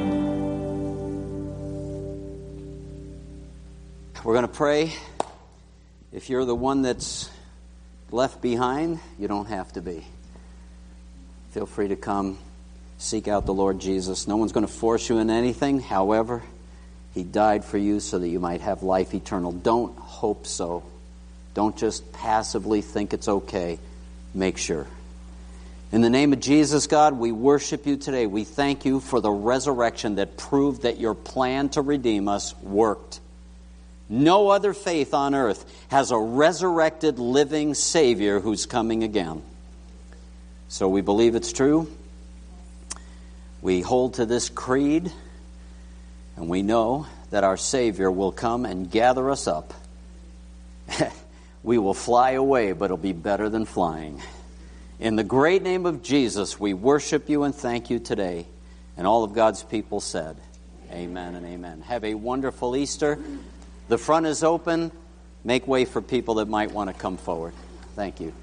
We're 4.24 4.34
going 4.34 4.48
to 4.48 4.48
pray. 4.48 4.94
If 6.14 6.30
you're 6.30 6.46
the 6.46 6.56
one 6.56 6.84
that's 6.84 7.30
left 8.12 8.42
behind, 8.42 9.02
you 9.20 9.28
don't 9.28 9.48
have 9.48 9.74
to 9.74 9.82
be. 9.82 10.06
Feel 11.52 11.66
free 11.66 11.90
to 11.90 11.98
come 11.98 12.38
seek 12.98 13.28
out 13.28 13.46
the 13.46 13.54
Lord 13.54 13.82
Jesus. 13.82 14.26
No 14.26 14.38
one's 14.38 14.54
going 14.54 14.66
to 14.66 14.72
force 14.72 15.10
you 15.10 15.18
in 15.18 15.30
anything. 15.30 15.82
However, 15.82 16.42
He 17.14 17.24
died 17.24 17.66
for 17.66 17.78
you 17.78 18.00
so 18.00 18.20
that 18.20 18.28
you 18.28 18.40
might 18.40 18.62
have 18.62 18.84
life 18.84 19.14
eternal. 19.14 19.52
Don't 19.52 19.98
hope 19.98 20.48
so. 20.48 20.84
Don't 21.54 21.76
just 21.76 22.14
passively 22.14 22.82
think 22.82 23.14
it's 23.14 23.28
okay. 23.28 23.80
Make 24.34 24.58
sure. 24.58 24.88
In 25.92 26.00
the 26.00 26.10
name 26.10 26.32
of 26.32 26.40
Jesus, 26.40 26.88
God, 26.88 27.20
we 27.20 27.34
worship 27.34 27.86
you 27.86 27.98
today. 27.98 28.26
We 28.26 28.46
thank 28.46 28.86
you 28.86 29.02
for 29.02 29.20
the 29.20 29.30
resurrection 29.32 30.16
that 30.16 30.38
proved 30.38 30.84
that 30.84 31.00
your 31.00 31.14
plan 31.14 31.68
to 31.70 31.82
redeem 31.82 32.30
us 32.30 32.56
worked. 32.62 33.20
No 34.08 34.48
other 34.48 34.74
faith 34.74 35.14
on 35.14 35.36
earth 35.36 35.66
has 35.90 36.12
a 36.12 36.18
resurrected, 36.18 37.20
living 37.20 37.74
Savior 37.74 38.40
who's 38.40 38.66
coming 38.66 39.04
again. 39.04 39.42
So 40.70 40.88
we 40.88 41.02
believe 41.02 41.36
it's 41.36 41.52
true. 41.52 41.92
We 43.62 43.82
hold 43.82 44.14
to 44.16 44.26
this 44.26 44.48
creed, 44.48 45.12
and 46.36 46.50
we 46.50 46.62
know 46.62 47.08
that 47.30 47.44
our 47.44 47.58
Savior 47.58 48.12
will 48.12 48.32
come 48.32 48.66
and 48.66 48.90
gather 48.90 49.30
us 49.30 49.48
up. 49.48 49.74
we 51.64 51.78
will 51.78 51.94
fly 51.94 52.32
away, 52.32 52.72
but 52.72 52.86
it'll 52.86 52.98
be 52.98 53.14
better 53.14 53.50
than 53.50 53.66
flying. 53.66 54.22
In 55.00 55.16
the 55.16 55.24
great 55.24 55.64
name 55.64 55.86
of 55.86 56.04
Jesus, 56.04 56.60
we 56.60 56.74
worship 56.74 57.30
you 57.30 57.44
and 57.44 57.56
thank 57.56 57.90
you 57.90 58.00
today. 58.00 58.46
And 58.98 59.08
all 59.08 59.24
of 59.24 59.34
God's 59.34 59.64
people 59.64 60.00
said, 60.00 60.38
Amen 60.92 61.36
and 61.36 61.46
amen. 61.46 61.82
Have 61.82 62.04
a 62.04 62.14
wonderful 62.14 62.76
Easter. 62.76 63.18
The 63.88 63.98
front 63.98 64.26
is 64.26 64.44
open. 64.44 64.92
Make 65.44 65.68
way 65.68 65.86
for 65.86 66.02
people 66.02 66.36
that 66.36 66.48
might 66.48 66.72
want 66.72 66.90
to 66.90 66.94
come 66.94 67.18
forward. 67.18 67.54
Thank 67.96 68.20
you. 68.20 68.34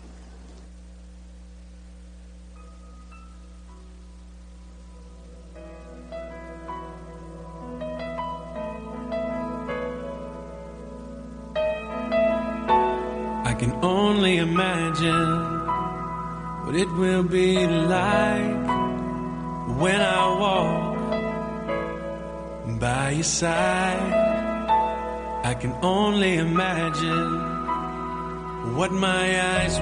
Only 13.89 14.37
imagine 14.37 15.33
what 16.63 16.75
it 16.77 16.91
will 17.01 17.23
be 17.23 17.67
like 17.67 18.67
when 19.81 20.01
I 20.01 20.23
walk 20.43 20.99
by 22.79 23.11
your 23.19 23.31
side. 23.41 24.13
I 25.51 25.55
can 25.55 25.73
only 25.83 26.33
imagine 26.49 27.31
what 28.77 28.93
my 28.93 29.25
eyes 29.55 29.77